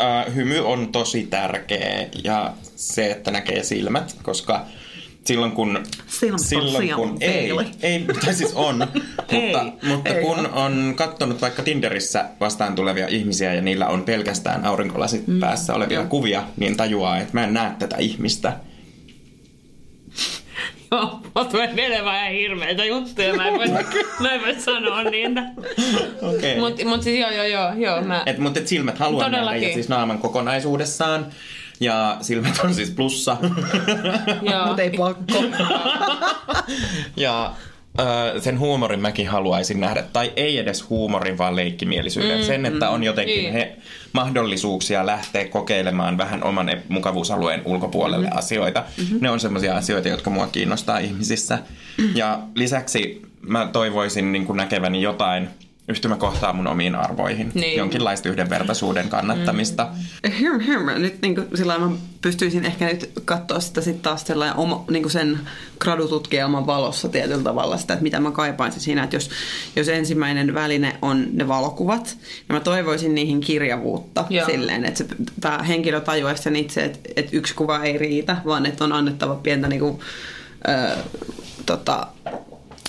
äh, 0.00 0.34
hymy 0.34 0.58
on 0.58 0.92
tosi 0.92 1.26
tärkeä 1.26 2.06
ja 2.24 2.54
se, 2.76 3.10
että 3.10 3.30
näkee 3.30 3.62
silmät, 3.62 4.16
koska 4.22 4.66
silloin 5.24 5.52
kun... 5.52 5.82
Silmät 6.06 6.40
silloin 6.40 6.94
kun, 6.94 7.16
ei, 7.20 7.50
ei, 7.82 8.06
tai 8.24 8.34
siis 8.34 8.52
on, 8.54 8.78
mutta, 9.32 9.72
mutta 9.82 10.10
ei 10.10 10.24
kun 10.24 10.38
ole. 10.38 10.48
on 10.52 10.92
katsonut 10.96 11.40
vaikka 11.40 11.62
Tinderissä 11.62 12.24
vastaan 12.40 12.74
tulevia 12.74 13.08
ihmisiä 13.08 13.54
ja 13.54 13.62
niillä 13.62 13.86
on 13.86 14.02
pelkästään 14.02 14.64
aurinkolasit 14.64 15.26
mm. 15.26 15.40
päässä 15.40 15.74
olevia 15.74 15.98
Joo. 15.98 16.08
kuvia, 16.08 16.44
niin 16.56 16.76
tajuaa, 16.76 17.18
että 17.18 17.30
mä 17.32 17.44
en 17.44 17.54
näe 17.54 17.72
tätä 17.78 17.96
ihmistä. 17.96 18.56
Joo, 20.90 21.20
mutta 21.34 21.58
enemmän 21.76 22.14
ihan 22.14 22.32
hirveitä 22.32 22.84
juttuja, 22.84 23.34
mä 23.34 23.48
en 23.48 23.54
voi, 23.54 23.68
mä 24.20 24.32
en 24.32 24.40
voi 24.40 24.60
sanoa 24.60 25.02
niitä. 25.02 25.42
Okay. 26.22 26.60
Mutta 26.60 26.84
mut 26.84 27.02
siis 27.02 27.20
joo, 27.20 27.30
joo, 27.30 27.44
joo, 27.44 27.72
joo, 27.74 28.02
mä... 28.02 28.22
Et, 28.26 28.38
mutta 28.38 28.60
et 28.60 28.68
silmät 28.68 28.98
haluan 28.98 29.32
nähdä 29.32 29.56
ja 29.56 29.74
siis 29.74 29.88
naaman 29.88 30.18
kokonaisuudessaan. 30.18 31.26
Ja 31.80 32.16
silmät 32.20 32.60
on 32.64 32.74
siis 32.74 32.90
plussa. 32.90 33.36
joo. 34.42 34.66
Mutta 34.66 34.82
ei 34.82 34.90
pakko. 34.90 35.44
ja 37.16 37.52
sen 38.40 38.58
huumorin 38.58 39.00
mäkin 39.00 39.28
haluaisin 39.28 39.80
nähdä. 39.80 40.04
Tai 40.12 40.32
ei 40.36 40.58
edes 40.58 40.88
huumorin, 40.90 41.38
vaan 41.38 41.56
leikkimielisyyden. 41.56 42.38
Mm, 42.38 42.44
sen, 42.44 42.66
että 42.66 42.90
on 42.90 43.04
jotenkin 43.04 43.36
Niin. 43.36 43.52
he, 43.52 43.76
mahdollisuuksia 44.12 45.06
lähteä 45.06 45.48
kokeilemaan 45.48 46.18
vähän 46.18 46.44
oman 46.44 46.68
ep- 46.68 46.88
mukavuusalueen 46.88 47.62
ulkopuolelle 47.64 48.26
mm. 48.26 48.36
asioita. 48.36 48.84
Mm-hmm. 48.98 49.18
Ne 49.20 49.30
on 49.30 49.40
semmoisia 49.40 49.76
asioita, 49.76 50.08
jotka 50.08 50.30
mua 50.30 50.46
kiinnostaa 50.46 50.98
ihmisissä. 50.98 51.58
Ja 52.14 52.38
lisäksi 52.54 53.22
mä 53.42 53.68
toivoisin 53.72 54.32
niin 54.32 54.46
näkeväni 54.56 55.02
jotain 55.02 55.48
yhtymäkohtaa 55.88 56.52
mun 56.52 56.66
omiin 56.66 56.94
arvoihin. 56.94 57.50
Niin. 57.54 57.78
Jonkinlaista 57.78 58.28
yhdenvertaisuuden 58.28 59.08
kannattamista. 59.08 59.88
Hirm, 60.38 60.60
hirm. 60.60 60.86
Nyt 60.86 61.22
niin 61.22 61.34
kuin, 61.34 61.46
sillä 61.54 61.78
mä 61.78 61.90
pystyisin 62.22 62.64
ehkä 62.64 62.86
nyt 62.86 63.12
katsoa 63.24 63.60
sitä 63.60 63.80
sitten 63.80 64.02
taas 64.02 64.26
sellainen 64.26 64.56
oma, 64.56 64.84
niin 64.90 65.02
kuin 65.02 65.12
sen 65.12 65.38
gradututkielman 65.78 66.66
valossa 66.66 67.08
tietyllä 67.08 67.42
tavalla 67.42 67.78
sitä, 67.78 67.94
että 67.94 68.02
mitä 68.02 68.20
mä 68.20 68.30
kaipaisin 68.30 68.80
siinä, 68.80 69.04
että 69.04 69.16
jos, 69.16 69.30
jos 69.76 69.88
ensimmäinen 69.88 70.54
väline 70.54 70.96
on 71.02 71.26
ne 71.32 71.48
valokuvat, 71.48 72.16
niin 72.22 72.56
mä 72.56 72.60
toivoisin 72.60 73.14
niihin 73.14 73.40
kirjavuutta 73.40 74.24
Joo. 74.30 74.46
silleen, 74.46 74.84
että 74.84 74.98
se, 74.98 75.06
tämä 75.40 75.58
henkilö 75.58 76.00
tajuaisi 76.00 76.42
sen 76.42 76.56
itse, 76.56 76.84
että, 76.84 77.08
että 77.16 77.36
yksi 77.36 77.54
kuva 77.54 77.82
ei 77.82 77.98
riitä, 77.98 78.36
vaan 78.46 78.66
että 78.66 78.84
on 78.84 78.92
annettava 78.92 79.34
pientä 79.34 79.68
niin 79.68 79.80
kuin, 79.80 79.98
ö, 80.68 80.96
tota, 81.66 82.06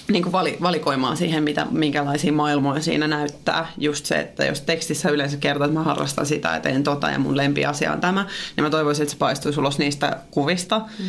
niin 0.09 0.23
kuin 0.23 0.33
vali, 0.33 0.57
valikoimaan 0.61 1.17
siihen, 1.17 1.43
mitä, 1.43 1.67
minkälaisia 1.71 2.33
maailmoja 2.33 2.81
siinä 2.81 3.07
näyttää. 3.07 3.67
Just 3.77 4.05
se, 4.05 4.19
että 4.19 4.45
jos 4.45 4.61
tekstissä 4.61 5.09
yleensä 5.09 5.37
kertoo, 5.37 5.65
että 5.65 5.79
mä 5.79 5.83
harrastan 5.83 6.25
sitä 6.25 6.49
ja 6.49 6.59
teen 6.59 6.83
tota 6.83 7.09
ja 7.09 7.19
mun 7.19 7.37
lempiasia 7.37 7.93
on 7.93 8.01
tämä, 8.01 8.25
niin 8.55 8.63
mä 8.63 8.69
toivoisin, 8.69 9.03
että 9.03 9.11
se 9.11 9.17
paistuisi 9.17 9.59
ulos 9.59 9.79
niistä 9.79 10.17
kuvista. 10.31 10.79
Mm. 10.79 11.05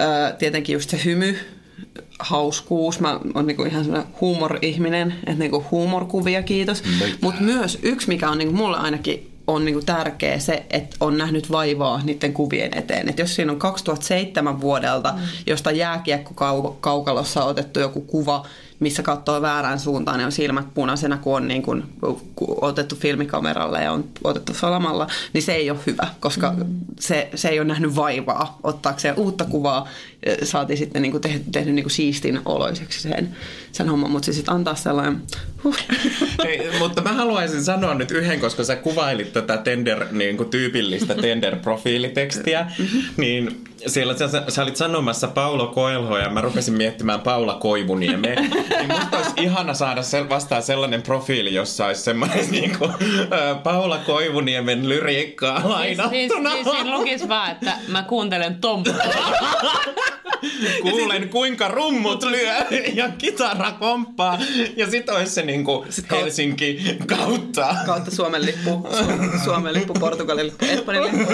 Öö, 0.00 0.32
tietenkin 0.32 0.72
just 0.72 0.90
se 0.90 1.00
hymy, 1.04 1.36
hauskuus. 2.18 3.00
Mä 3.00 3.20
oon 3.34 3.46
niinku 3.46 3.62
ihan 3.64 3.84
sellainen 3.84 4.12
huumor-ihminen, 4.20 5.14
että 5.18 5.38
niinku 5.38 5.64
huumorkuvia, 5.70 6.42
kiitos. 6.42 6.82
Mutta 7.20 7.42
myös 7.42 7.78
yksi, 7.82 8.08
mikä 8.08 8.30
on 8.30 8.38
niinku 8.38 8.54
mulle 8.54 8.76
ainakin 8.76 9.33
on 9.46 9.64
niinku 9.64 9.82
tärkeä 9.86 10.38
se, 10.38 10.66
että 10.70 10.96
on 11.00 11.18
nähnyt 11.18 11.50
vaivaa 11.50 12.00
niiden 12.04 12.32
kuvien 12.32 12.78
eteen. 12.78 13.08
Et 13.08 13.18
jos 13.18 13.34
siinä 13.34 13.52
on 13.52 13.58
2007 13.58 14.60
vuodelta, 14.60 15.12
mm. 15.12 15.22
josta 15.46 15.70
jääkiekko-kaukalossa 15.70 17.44
on 17.44 17.50
otettu 17.50 17.80
joku 17.80 18.00
kuva, 18.00 18.46
missä 18.80 19.02
katsoo 19.02 19.42
väärään 19.42 19.80
suuntaan 19.80 20.20
ja 20.20 20.26
on 20.26 20.32
silmät 20.32 20.74
punaisena, 20.74 21.18
kun 21.18 21.36
on 21.36 21.48
niin 21.48 21.62
kuin, 21.62 21.82
otettu 22.60 22.96
filmikameralle 22.96 23.82
ja 23.82 23.92
on 23.92 24.04
otettu 24.24 24.54
salamalla, 24.54 25.06
niin 25.32 25.42
se 25.42 25.54
ei 25.54 25.70
ole 25.70 25.78
hyvä, 25.86 26.08
koska 26.20 26.52
mm. 26.52 26.64
se, 27.00 27.28
se 27.34 27.48
ei 27.48 27.58
ole 27.58 27.68
nähnyt 27.68 27.96
vaivaa 27.96 28.58
ottaakseen 28.62 29.14
uutta 29.16 29.44
kuvaa. 29.44 29.88
Saatiin 30.42 30.76
sitten 30.76 31.02
niin 31.02 31.12
kuin 31.12 31.20
tehty, 31.20 31.44
tehnyt 31.52 31.74
niin 31.74 31.84
kuin 31.84 31.90
siistin 31.90 32.40
oloiseksi 32.44 33.00
sen, 33.00 33.36
sen 33.72 33.88
homman, 33.88 34.10
mutta 34.10 34.26
se 34.26 34.32
sitten 34.32 34.54
antaa 34.54 34.74
sellainen... 34.74 35.22
Huh. 35.64 35.76
Ei, 36.48 36.78
mutta 36.78 37.02
mä 37.02 37.12
haluaisin 37.12 37.64
sanoa 37.64 37.94
nyt 37.94 38.10
yhden, 38.10 38.40
koska 38.40 38.64
sä 38.64 38.76
kuvailit 38.76 39.32
tätä 39.32 39.56
tender, 39.56 40.06
niin 40.12 40.36
kuin 40.36 40.48
tyypillistä 40.48 41.14
Tender-profiilitekstiä, 41.24 42.66
niin 43.16 43.64
siellä 43.86 44.16
sä, 44.16 44.42
sä 44.48 44.62
olit 44.62 44.76
sanomassa 44.76 45.28
Paulo 45.28 45.66
Koelho 45.66 46.18
ja 46.18 46.28
mä 46.30 46.40
rupesin 46.40 46.74
miettimään 46.74 47.20
Paula 47.20 47.54
Koivuniemeä. 47.54 48.34
Niin 48.34 48.92
musta 49.00 49.16
olisi 49.16 49.30
ihana 49.40 49.74
saada 49.74 50.02
se, 50.02 50.28
vastaan 50.28 50.62
sellainen 50.62 51.02
profiili, 51.02 51.54
jossa 51.54 51.86
olisi 51.86 52.02
semmoinen 52.02 52.50
niin 52.50 52.78
kuin, 52.78 52.90
ä, 52.90 53.54
Paula 53.54 53.98
Koivuniemen 53.98 54.88
lyriikkaa 54.88 55.60
Siis, 55.60 55.74
siis, 55.76 55.98
lainattuna. 55.98 56.50
siis 56.52 56.66
siinä 56.70 56.98
lukisi 56.98 57.28
vaan, 57.28 57.50
että 57.50 57.72
mä 57.88 58.02
kuuntelen 58.02 58.54
Tompua. 58.60 58.94
Kuulen 60.82 61.28
kuinka 61.28 61.68
rummut 61.68 62.22
lyö 62.22 62.54
ja 62.94 63.08
kitara 63.18 63.72
komppaa. 63.72 64.38
Ja 64.76 64.90
sit 64.90 65.08
olisi 65.08 65.32
se 65.32 65.42
niinku 65.42 65.86
Helsinki 66.10 66.96
kautta. 67.06 67.76
Kautta 67.86 68.10
Suomen 68.10 68.46
lippu, 68.46 68.88
Su- 68.92 69.44
Suomen 69.44 69.74
lippu, 69.74 69.94
Portugalin 69.94 70.46
lippu, 70.46 70.64
Espanjan 70.64 71.04
lippu. 71.04 71.32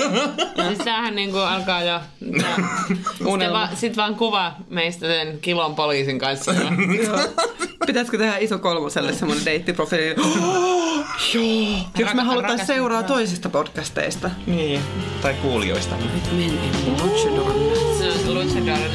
siis 0.66 0.78
tämähän 0.78 1.14
niinku 1.14 1.38
alkaa 1.38 1.82
jo... 1.82 2.00
Sitten 2.18 3.26
Unelma. 3.26 3.58
vaan, 3.58 3.76
sit 3.76 3.96
vaan 3.96 4.14
kuva 4.14 4.52
meistä 4.68 5.06
sen 5.06 5.38
kilon 5.40 5.74
poliisin 5.74 6.18
kanssa. 6.18 6.54
Pitäisikö 7.86 8.18
tehdä 8.18 8.36
iso 8.38 8.58
kolmoselle 8.58 9.12
semmoinen 9.12 9.44
deittiprofiili? 9.44 10.14
Joo. 11.34 11.76
Jos 11.98 12.14
me 12.14 12.22
halutaan 12.22 12.66
seuraa 12.66 13.02
toisista 13.02 13.48
podcasteista. 13.48 14.30
Niin, 14.46 14.80
tai 15.22 15.34
kuulijoista. 15.34 15.94
Men 16.32 16.40
in 16.40 16.60
luchador. 17.02 17.52
Se 17.98 18.08
on 18.08 18.16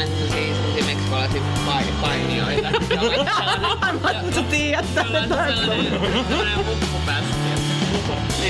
että 0.05 0.35
siis 1.31 1.43
painijoita. 2.01 2.69
Sä 4.35 4.43
tiedät. 4.43 4.85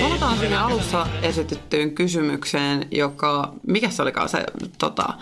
Palataan 0.01 0.37
sinne 0.37 0.57
alussa 0.57 1.07
esitettyyn 1.21 1.95
kysymykseen, 1.95 2.87
joka, 2.91 3.53
mikä 3.67 3.89
se 3.89 4.01
olikaan 4.01 4.29
se 4.29 4.43
tota, 4.77 5.13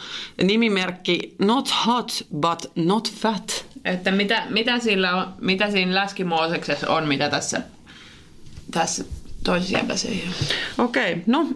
nimimerkki 0.43 1.35
Not 1.39 1.69
hot 1.85 2.11
but 2.39 2.71
not 2.75 3.11
fat. 3.11 3.65
Että 3.85 4.11
mitä, 4.11 4.43
mitä, 4.49 4.79
sillä 4.79 5.15
on, 5.15 5.33
mitä 5.41 5.71
siinä 5.71 5.95
läskimooseksessa 5.95 6.89
on, 6.89 7.07
mitä 7.07 7.29
tässä, 7.29 7.61
tässä 8.71 9.03
ole. 10.27 10.85
Okei, 10.85 11.23
no 11.25 11.47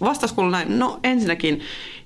vastaus 0.00 0.32
kuuluu 0.32 0.50
näin. 0.50 0.78
No 0.78 1.00
ensinnäkin 1.02 1.60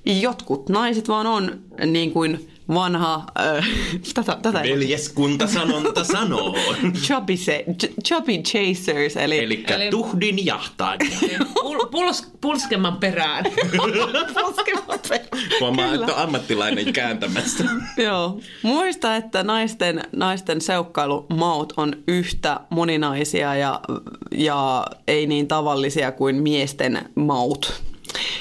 jotkut 0.06 0.68
naiset 0.68 1.08
vaan 1.08 1.26
on 1.26 1.60
niin 1.86 2.12
kuin 2.12 2.48
vanha, 2.74 3.24
äh, 3.40 3.68
tätä, 4.14 4.38
tätä 4.42 4.60
ei 4.60 4.70
Veljeskuntasanonta 4.72 6.04
sanoo. 6.04 6.56
chubby, 7.06 7.36
se, 7.36 7.64
ch- 7.84 7.92
chubby 8.08 8.32
chasers, 8.32 9.16
eli, 9.16 9.38
Eli 9.38 9.64
Eli- 9.68 9.90
tuhdin 9.90 10.46
jahtaaja. 10.46 10.98
Pul, 11.54 11.78
puls, 11.90 12.28
pulskemman 12.40 12.96
perään. 12.96 13.44
Huomaa, 15.60 15.94
että 15.94 16.14
on 16.14 16.22
ammattilainen 16.22 16.92
kääntämässä. 16.92 17.64
Joo. 17.96 18.40
Muista, 18.62 19.16
että 19.16 19.42
naisten, 19.42 20.02
naisten 20.16 20.60
seukkailumaut 20.60 21.72
on 21.76 21.96
yhtä 22.08 22.60
moninaisia 22.70 23.54
ja, 23.54 23.80
ja 24.34 24.86
ei 25.08 25.26
niin 25.26 25.48
tavallisia 25.48 26.12
kuin 26.12 26.36
miesten 26.42 27.08
maut. 27.14 27.82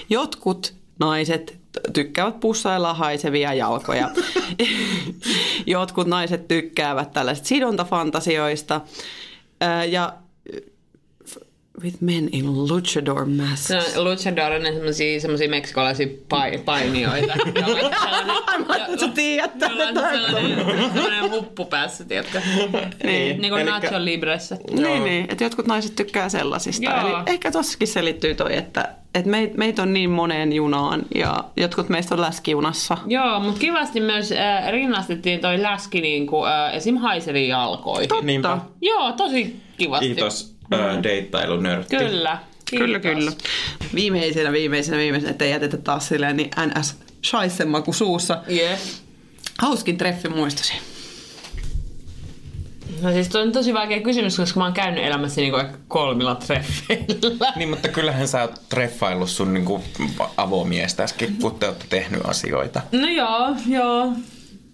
Jotkut 0.09 0.73
naiset 0.99 1.59
tykkäävät 1.93 2.39
pussailla 2.39 2.93
haisevia 2.93 3.53
jalkoja. 3.53 4.09
Jotkut 5.65 6.07
naiset 6.07 6.47
tykkäävät 6.47 7.13
tällaisista 7.13 7.47
sidontafantasioista. 7.47 8.81
Ja 9.89 10.13
with 11.83 11.97
men 12.01 12.29
in 12.31 12.67
luchador 12.67 13.25
masks. 13.25 13.67
Se 13.67 13.77
on 13.77 14.03
luchador 14.03 14.51
on 14.51 14.61
semmosia, 14.73 15.19
semmosia 15.19 15.49
meksikolaisia 15.49 16.07
pai, 16.29 16.57
painijoita. 16.65 17.33
sellainen- 17.43 18.35
että 18.87 18.97
sä 18.99 19.07
tiedät 19.07 19.57
tätä. 19.59 19.75
sellainen, 20.11 21.31
huppu 21.31 21.65
päässä, 21.65 22.05
tiedätkö? 22.05 22.41
Niin. 23.03 23.41
Niin 23.41 23.51
kuin 23.51 23.53
Elikkä- 23.67 23.71
Nacho 23.91 24.05
Libressä. 24.05 24.57
Niin, 24.71 25.03
niin, 25.03 25.25
että 25.29 25.43
jotkut 25.43 25.67
naiset 25.67 25.95
tykkää 25.95 26.29
sellaisista. 26.29 26.85
Joo. 26.85 26.99
Eli 26.99 27.13
ehkä 27.25 27.51
tossakin 27.51 27.87
selittyy 27.87 28.35
toi, 28.35 28.57
että, 28.57 28.89
että 29.15 29.29
meit, 29.29 29.53
meitä 29.57 29.81
on 29.81 29.93
niin 29.93 30.09
moneen 30.09 30.53
junaan 30.53 31.01
ja 31.15 31.43
jotkut 31.57 31.89
meistä 31.89 32.15
on 32.15 32.21
läskijunassa. 32.21 32.97
Joo, 33.07 33.39
mutta 33.39 33.59
kivasti 33.59 33.99
myös 34.01 34.31
äh, 34.31 34.71
rinnastettiin 34.71 35.39
toi 35.39 35.61
läski 35.61 36.01
niinku, 36.01 36.45
äh, 36.45 36.75
esim. 36.75 36.97
haiseliin 36.97 37.49
jalkoihin. 37.49 38.09
Niinpä. 38.21 38.57
Joo, 38.81 39.11
tosi 39.11 39.55
kivasti. 39.77 40.05
Kiitos 40.05 40.56
äh, 40.73 41.03
deittailunörtti. 41.03 41.97
Kyllä. 41.97 42.39
Kyllä, 42.69 42.99
Kiitos. 42.99 43.19
kyllä. 43.19 43.31
Viimeisenä, 43.95 44.51
viimeisenä, 44.51 44.97
viimeisenä, 44.97 45.31
ettei 45.31 45.51
jätetä 45.51 45.77
taas 45.77 46.07
silleen 46.07 46.37
niin 46.37 46.49
ns. 46.79 46.95
shaisen 47.25 47.67
maku 47.67 47.93
suussa. 47.93 48.43
Yeah. 48.51 48.79
Hauskin 49.59 49.97
treffi 49.97 50.29
muistosi. 50.29 50.73
No 53.01 53.11
siis 53.11 53.29
toi 53.29 53.41
on 53.41 53.51
tosi 53.51 53.73
vaikea 53.73 54.01
kysymys, 54.01 54.37
koska 54.37 54.59
mä 54.59 54.63
oon 54.63 54.73
käynyt 54.73 55.03
elämässäni 55.05 55.41
niinku 55.41 55.57
vaikka 55.57 55.77
kolmilla 55.87 56.35
treffeillä. 56.35 57.53
Niin, 57.55 57.69
mutta 57.69 57.87
kyllähän 57.87 58.27
sä 58.27 58.41
oot 58.41 58.61
treffaillut 58.69 59.29
sun 59.29 59.53
niinku 59.53 59.83
avomiestäskin, 60.37 61.37
kun 61.41 61.59
te 61.59 61.67
olette 61.67 61.85
tehnyt 61.89 62.21
asioita. 62.25 62.81
No 62.91 63.07
joo, 63.07 63.55
joo. 63.67 64.13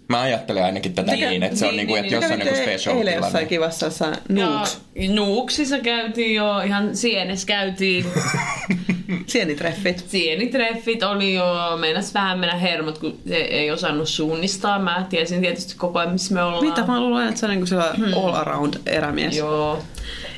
Mä 0.08 0.20
ajattelen 0.20 0.64
ainakin 0.64 0.94
tätä 0.94 1.12
Niin, 1.12 1.28
niin, 1.28 1.42
että 1.42 1.58
se 1.58 1.66
on 1.66 1.70
niin, 1.70 1.76
niinku, 1.76 1.94
niin, 1.94 2.04
että 2.04 2.14
jos 2.14 2.22
niin. 2.22 2.32
on 2.32 2.38
niinku 2.38 2.54
Kävitte 2.54 2.78
special 2.78 2.96
eilen 2.98 3.14
jossain 3.14 3.46
kivassa 3.48 3.86
jossain 3.86 4.16
Ja 4.36 4.46
nuuks. 4.46 4.80
Nuuksissa 5.14 5.78
käytiin 5.78 6.34
jo, 6.34 6.60
ihan 6.60 6.96
Sienes 6.96 7.44
käytiin. 7.44 8.06
Sienitreffit. 9.26 10.04
Sienitreffit 10.08 11.02
oli 11.02 11.34
jo, 11.34 11.76
meinas 11.80 12.14
vähän 12.14 12.38
mennä 12.38 12.56
hermot, 12.56 12.98
kun 12.98 13.18
se 13.28 13.36
ei 13.36 13.70
osannut 13.70 14.08
suunnistaa. 14.08 14.78
Mä 14.78 15.06
tiesin 15.10 15.40
tietysti 15.40 15.74
koko 15.76 15.98
ajan, 15.98 16.12
missä 16.12 16.34
me 16.34 16.42
ollaan. 16.42 16.64
Mitä 16.64 16.86
mä 16.86 17.00
luulen, 17.00 17.28
että 17.28 17.40
se 17.40 17.46
on 17.46 17.50
niinku 17.50 17.66
sellainen 17.66 18.14
all 18.14 18.34
around 18.34 18.74
erämies. 18.86 19.36
Joo. 19.36 19.82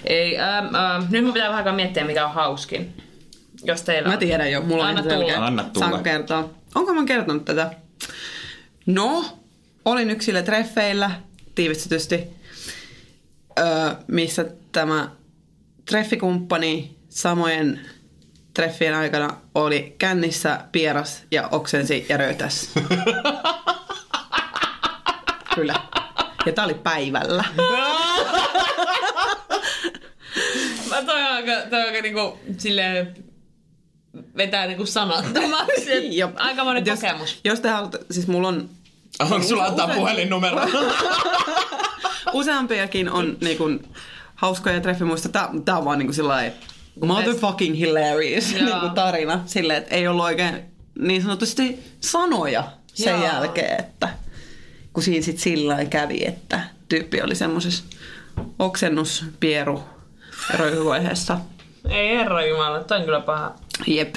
Ei, 0.04 0.38
ähm, 0.38 0.74
ähm, 0.74 1.04
nyt 1.10 1.24
mun 1.24 1.32
pitää 1.32 1.48
vähän 1.48 1.58
aikaa 1.58 1.72
miettiä, 1.74 2.04
mikä 2.04 2.26
on 2.26 2.32
hauskin. 2.34 2.92
Jos 3.64 3.82
teillä 3.82 4.08
Mä 4.08 4.12
on. 4.14 4.18
tiedän 4.18 4.52
jo, 4.52 4.60
mulla 4.62 4.84
Anna 4.86 5.00
on 5.00 5.06
ihan 5.06 5.18
selkeä. 5.18 5.34
tulla. 5.34 5.46
Anna 5.46 5.64
tulla. 5.64 5.78
Saanko 5.86 5.98
kertoa? 5.98 6.50
Onko 6.74 6.94
mä 6.94 7.04
kertonut 7.04 7.44
tätä? 7.44 7.70
No, 8.86 9.24
olin 9.86 10.10
yksillä 10.10 10.42
treffeillä 10.42 11.10
tiivistetysti, 11.54 12.24
öö, 13.58 13.66
missä 14.06 14.46
tämä 14.72 15.10
treffikumppani 15.84 16.96
samojen 17.08 17.80
treffien 18.54 18.94
aikana 18.94 19.36
oli 19.54 19.94
kännissä, 19.98 20.60
pieras 20.72 21.22
ja 21.30 21.48
oksensi 21.48 22.06
ja 22.08 22.16
röytäs. 22.16 22.70
Kyllä. 25.54 25.74
Ja 26.46 26.52
tää 26.52 26.64
oli 26.64 26.74
päivällä. 26.74 27.44
Mä 30.90 31.02
toi 31.02 31.22
on 31.22 31.32
aika, 31.32 31.52
toi 31.70 31.80
on 31.80 31.86
aika 31.86 32.02
niinku 32.02 32.38
silleen 32.58 33.14
vetää 34.36 34.66
niinku 34.66 34.86
sanattomaksi. 34.86 36.08
Jop. 36.18 36.30
Aikamoinen 36.36 36.80
Et 36.80 36.86
jos, 36.86 37.00
kokemus. 37.00 37.40
Jos 37.44 37.60
te 37.60 37.68
haluatte, 37.68 37.98
siis 38.10 38.26
mulla 38.26 38.48
on 38.48 38.68
Onko 39.20 39.42
sulla 39.42 39.64
antaa 39.64 39.88
puhelinnumero? 39.88 40.60
useampiakin 42.32 43.10
on 43.10 43.36
niinku, 43.40 43.64
hauskoja 44.34 44.80
treffimuista. 44.80 45.28
Tää, 45.28 45.48
tää 45.64 45.78
on 45.78 45.84
vaan 45.84 45.98
niinku 45.98 46.12
sillai 46.12 46.52
motherfucking 47.04 47.76
hilarious 47.78 48.52
Joo. 48.52 48.64
niinku 48.64 48.94
tarina. 48.94 49.40
Silleen, 49.46 49.78
että 49.78 49.94
ei 49.94 50.08
ollut 50.08 50.24
oikein 50.24 50.62
niin 50.98 51.22
sanotusti 51.22 51.78
sanoja 52.00 52.64
sen 52.94 53.14
Joo. 53.14 53.24
jälkeen, 53.24 53.80
että 53.80 54.08
kun 54.92 55.02
siinä 55.02 55.24
sit 55.24 55.38
sillä 55.38 55.84
kävi, 55.84 56.24
että 56.26 56.60
tyyppi 56.88 57.22
oli 57.22 57.34
semmosessa 57.34 57.84
oksennuspieru 58.58 59.82
röyhyvaiheessa. 60.50 61.38
Ei 61.90 62.16
herra 62.16 62.46
jumala, 62.46 62.84
toi 62.84 62.98
on 62.98 63.04
kyllä 63.04 63.20
paha. 63.20 63.54
Jep. 63.86 64.14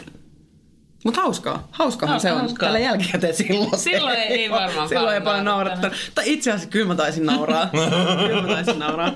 Mut 1.06 1.18
hauskaa. 1.18 1.68
Hauskahan 1.72 2.14
Ha- 2.14 2.20
se 2.20 2.32
on. 2.32 2.40
hauskaa. 2.40 2.68
Tällä 2.68 2.80
jälkikäteen 2.80 3.36
silloin. 3.36 3.78
Silloin 3.80 4.16
ei- 4.16 4.42
ei 4.42 4.50
varmaan 4.52 4.90
Silloin 4.90 5.16
ei 5.16 5.22
paljon 5.22 5.46
naurattanut. 5.46 5.98
Tai 6.16 6.24
itse 6.28 6.52
asiassa 6.52 6.70
kyllä 6.70 6.88
mä 6.88 6.96
taisin 6.96 7.26
nauraa. 7.26 7.70
kyllä 8.28 8.42
mä 8.42 8.48
taisin 8.48 8.80
nauraa. 8.80 9.12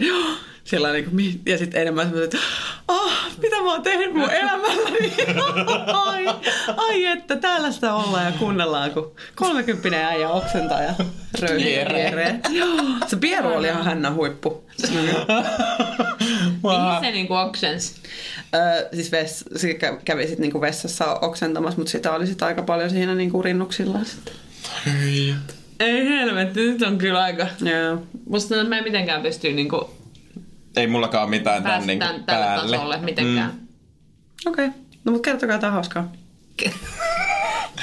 Sillä 0.64 0.92
niin 0.94 1.06
kuin, 1.06 1.42
ja 1.46 1.58
sitten 1.58 1.82
enemmän 1.82 2.06
semmoinen, 2.06 2.24
että 2.24 2.38
ah, 2.88 3.38
mitä 3.42 3.56
mä 3.56 3.72
oon 3.72 3.82
tehnyt 3.84 4.14
mun 4.14 4.30
elämälläni. 4.32 5.14
ai, 6.06 6.26
ai, 6.78 7.06
että 7.06 7.36
täällä 7.36 7.72
sitä 7.72 7.94
ollaan 7.94 8.26
ja 8.26 8.32
kuunnellaan, 8.32 8.92
kun 8.92 9.12
kolmekymppinen 9.36 10.06
äijä 10.06 10.30
oksentaa 10.30 10.82
ja 10.82 10.94
röyhii. 11.40 11.76
Joo. 12.50 12.78
Se 13.08 13.16
pieru 13.18 13.50
oli 13.54 13.68
ihan 13.68 13.86
hännän 13.86 14.16
huippu. 14.16 14.64
Mihin 16.88 17.02
se 17.02 17.12
niinku 17.12 17.34
oksens? 17.34 17.96
Öö, 18.56 18.90
siis 18.94 19.12
vess, 19.12 19.46
se 19.56 19.72
kä- 19.72 20.02
kävi 20.06 20.22
sitten 20.22 20.42
niinku 20.42 20.62
vessassa 20.62 21.06
oksentamassa, 21.14 21.78
mutta 21.78 21.92
sitä 21.92 22.12
oli 22.12 22.28
sitten 22.28 22.48
aika 22.48 22.62
paljon 22.62 22.90
siinä 22.90 23.16
niinku 23.16 23.42
rinnuksilla. 23.42 24.00
Sit. 24.04 24.34
Ei 25.80 26.10
helvetti, 26.10 26.60
nyt 26.60 26.82
on 26.82 26.98
kyllä 26.98 27.24
aika... 27.24 27.48
Joo. 27.62 28.04
Musta 28.30 28.48
tuntuu, 28.48 28.62
että 28.62 28.70
mä 28.70 28.78
en 28.78 28.84
mitenkään 28.84 29.22
pysty 29.22 29.52
niinku 29.52 29.90
Ei 30.76 30.88
mullakaan 30.88 31.30
mitään 31.30 31.64
tän 31.64 31.72
päästä 31.72 31.88
niinku 31.88 32.06
tämän, 32.06 32.24
tälle 32.24 32.46
päälle. 32.46 32.78
tasolle 32.78 32.98
mitenkään. 32.98 33.52
Mm. 33.52 33.68
Okei. 34.46 34.68
Okay. 34.68 34.80
No 35.06 35.12
mutta 35.12 35.26
kertokaa 35.26 35.56
jotain 35.56 35.74
hauskaa. 35.74 36.12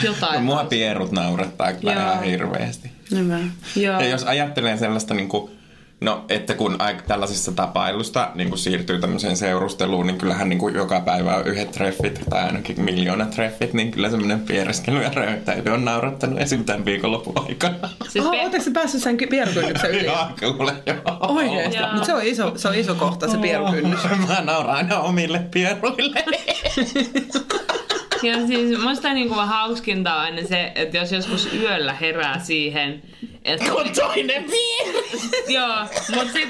Jotain. 0.03 0.35
No, 0.35 0.41
mua 0.41 0.65
pierut 0.65 1.13
naurattaa 1.13 1.73
kyllä 1.73 1.93
Joo. 1.93 2.03
ihan 2.03 2.23
hirveästi. 2.23 2.91
Hyvä. 3.11 3.39
Joo. 3.77 4.01
Ja 4.01 4.09
jos 4.09 4.25
ajattelee 4.25 4.77
sellaista 4.77 5.15
niinku, 5.15 5.51
no 6.01 6.25
että 6.29 6.55
kun 6.55 6.79
tällaisista 7.07 7.53
tapailusta 7.53 8.31
niin 8.35 8.59
siirtyy 8.59 8.99
tämmöiseen 9.01 9.37
seurusteluun, 9.37 10.07
niin 10.07 10.19
kyllähän 10.19 10.49
niin 10.49 10.59
kuin 10.59 10.75
joka 10.75 11.01
päivä 11.01 11.37
on 11.37 11.47
yhdet 11.47 11.71
treffit 11.73 12.21
tai 12.31 12.43
ainakin 12.45 12.81
miljoona 12.85 13.27
treffit, 13.27 13.73
niin 13.73 13.91
kyllä 13.91 14.11
semmoinen 14.11 14.41
piereskely 14.41 15.03
ja 15.03 15.11
röyhtäily 15.15 15.71
on 15.73 15.85
naurattanut 15.85 16.41
esim. 16.41 16.65
tämän 16.65 16.85
viikonlopun 16.85 17.35
aikana. 17.49 17.89
Siis 18.09 18.25
Oh, 18.25 18.31
pe- 18.31 18.41
Oletteko 18.41 18.65
se 18.65 18.71
päässyt 18.71 19.03
sen 19.03 19.17
ky- 19.17 19.27
pierukynnyksen 19.27 19.91
yli? 19.91 20.05
Joo, 20.07 20.55
kuule 20.57 20.73
joo. 20.87 20.97
Oikeesti? 21.21 21.79
Mutta 21.93 22.07
se 22.07 22.15
on 22.15 22.23
iso, 22.23 22.53
se 22.57 22.69
on 22.69 22.75
iso 22.75 22.95
kohta, 22.95 23.29
se 23.31 23.39
pierukynnys. 23.39 24.01
Mä 24.29 24.41
nauraan 24.45 24.77
aina 24.77 24.99
omille 25.01 25.39
pieruille. 25.51 26.25
Ja 28.23 28.47
siis 28.47 28.79
musta 28.79 29.13
niinku 29.13 29.37
vaan 29.37 29.49
hauskinta 29.49 30.15
on 30.15 30.21
aina 30.21 30.43
se, 30.43 30.73
että 30.75 30.97
jos 30.97 31.13
joskus 31.13 31.49
yöllä 31.55 31.93
herää 31.93 32.39
siihen, 32.39 33.03
että... 33.45 33.65
toinen 33.95 34.45
pieru. 34.45 35.03
Joo, 35.49 35.77
mut 36.15 36.33
sit 36.33 36.49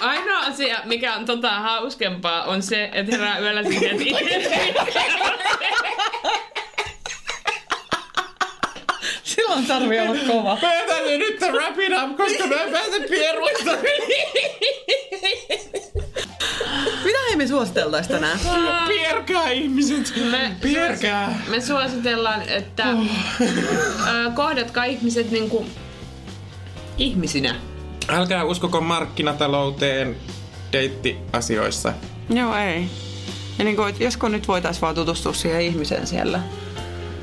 ainoa 0.00 0.38
asia, 0.38 0.78
mikä 0.84 1.14
on 1.14 1.24
tota 1.24 1.50
hauskempaa, 1.50 2.44
on 2.44 2.62
se, 2.62 2.90
että 2.92 3.12
herää 3.12 3.38
yöllä 3.38 3.62
siihen, 3.62 4.02
että 4.02 4.84
Silloin 9.22 9.66
tarvii 9.66 10.00
olla 10.00 10.16
kova. 10.26 10.58
Mä 10.62 10.70
täytyy 10.88 11.18
nyt 11.18 11.40
wrap 11.40 11.78
it 11.78 11.92
up, 12.04 12.16
koska 12.16 12.46
mä 12.46 12.54
en 12.54 12.72
pääse 12.72 13.00
pieruista 13.00 13.70
Mitä 17.04 17.18
hei 17.28 17.36
me 17.36 17.46
suositeltais 17.46 18.08
tänään? 18.08 18.38
Pierkää 18.88 19.50
ihmiset. 19.50 20.12
Me, 20.30 20.56
Pierkää. 20.60 21.42
me 21.48 21.60
suositellaan, 21.60 22.42
että 22.48 22.84
ö, 22.90 24.30
kohdatkaa 24.34 24.84
ihmiset 24.84 25.30
niinku 25.30 25.66
ihmisinä. 26.98 27.54
Älkää 28.08 28.44
uskoko 28.44 28.80
markkinatalouteen 28.80 30.16
deittiasioissa. 30.72 31.92
Joo, 32.30 32.56
ei. 32.56 32.88
Ja 33.58 33.64
niin 33.64 33.76
kuin, 33.76 33.94
josko 34.00 34.28
nyt 34.28 34.48
voitaisiin 34.48 34.82
vaan 34.82 34.94
tutustua 34.94 35.32
siihen 35.32 35.60
ihmiseen 35.60 36.06
siellä. 36.06 36.40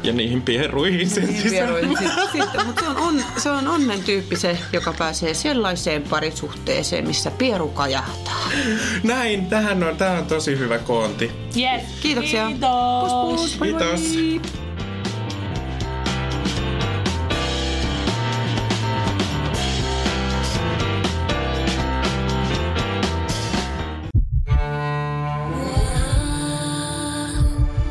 Ja 0.03 0.13
niihin 0.13 0.41
pieruihin 0.41 1.09
sen 1.09 1.23
Niin, 1.25 1.41
sisään. 1.41 1.51
pieruihin. 1.51 1.97
Sitten, 1.97 2.27
sitten, 2.31 2.65
mutta 2.65 2.81
se 2.81 2.87
on, 2.89 2.97
on, 2.97 3.23
se 3.37 3.49
on 3.51 3.67
onnen 3.67 4.03
tyyppi 4.03 4.35
se, 4.35 4.57
joka 4.73 4.93
pääsee 4.99 5.33
sellaiseen 5.33 6.01
parisuhteeseen, 6.03 7.07
missä 7.07 7.31
pieru 7.31 7.67
kajahtaa. 7.67 8.49
Näin, 9.03 9.45
tähän 9.45 9.83
on, 9.83 9.97
tää 9.97 10.17
on 10.19 10.25
tosi 10.25 10.57
hyvä 10.57 10.79
koonti. 10.79 11.31
Yes. 11.57 11.81
Kiitoksia. 12.01 12.47
Kiitos. 12.47 13.11
Pus, 13.11 13.41
pus, 13.41 13.59
moi 13.59 13.67
Kiitos. 13.69 14.01
moi. 14.01 14.41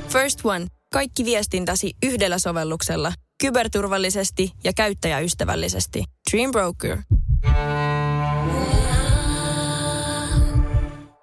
First 0.08 0.44
One. 0.44 0.66
Kaikki 0.92 1.24
viestintäsi 1.24 1.92
yhdellä 2.02 2.38
sovelluksella. 2.38 3.12
Kyberturvallisesti 3.42 4.52
ja 4.64 4.72
käyttäjäystävällisesti. 4.76 6.04
Dream 6.32 6.50
Broker. 6.50 6.98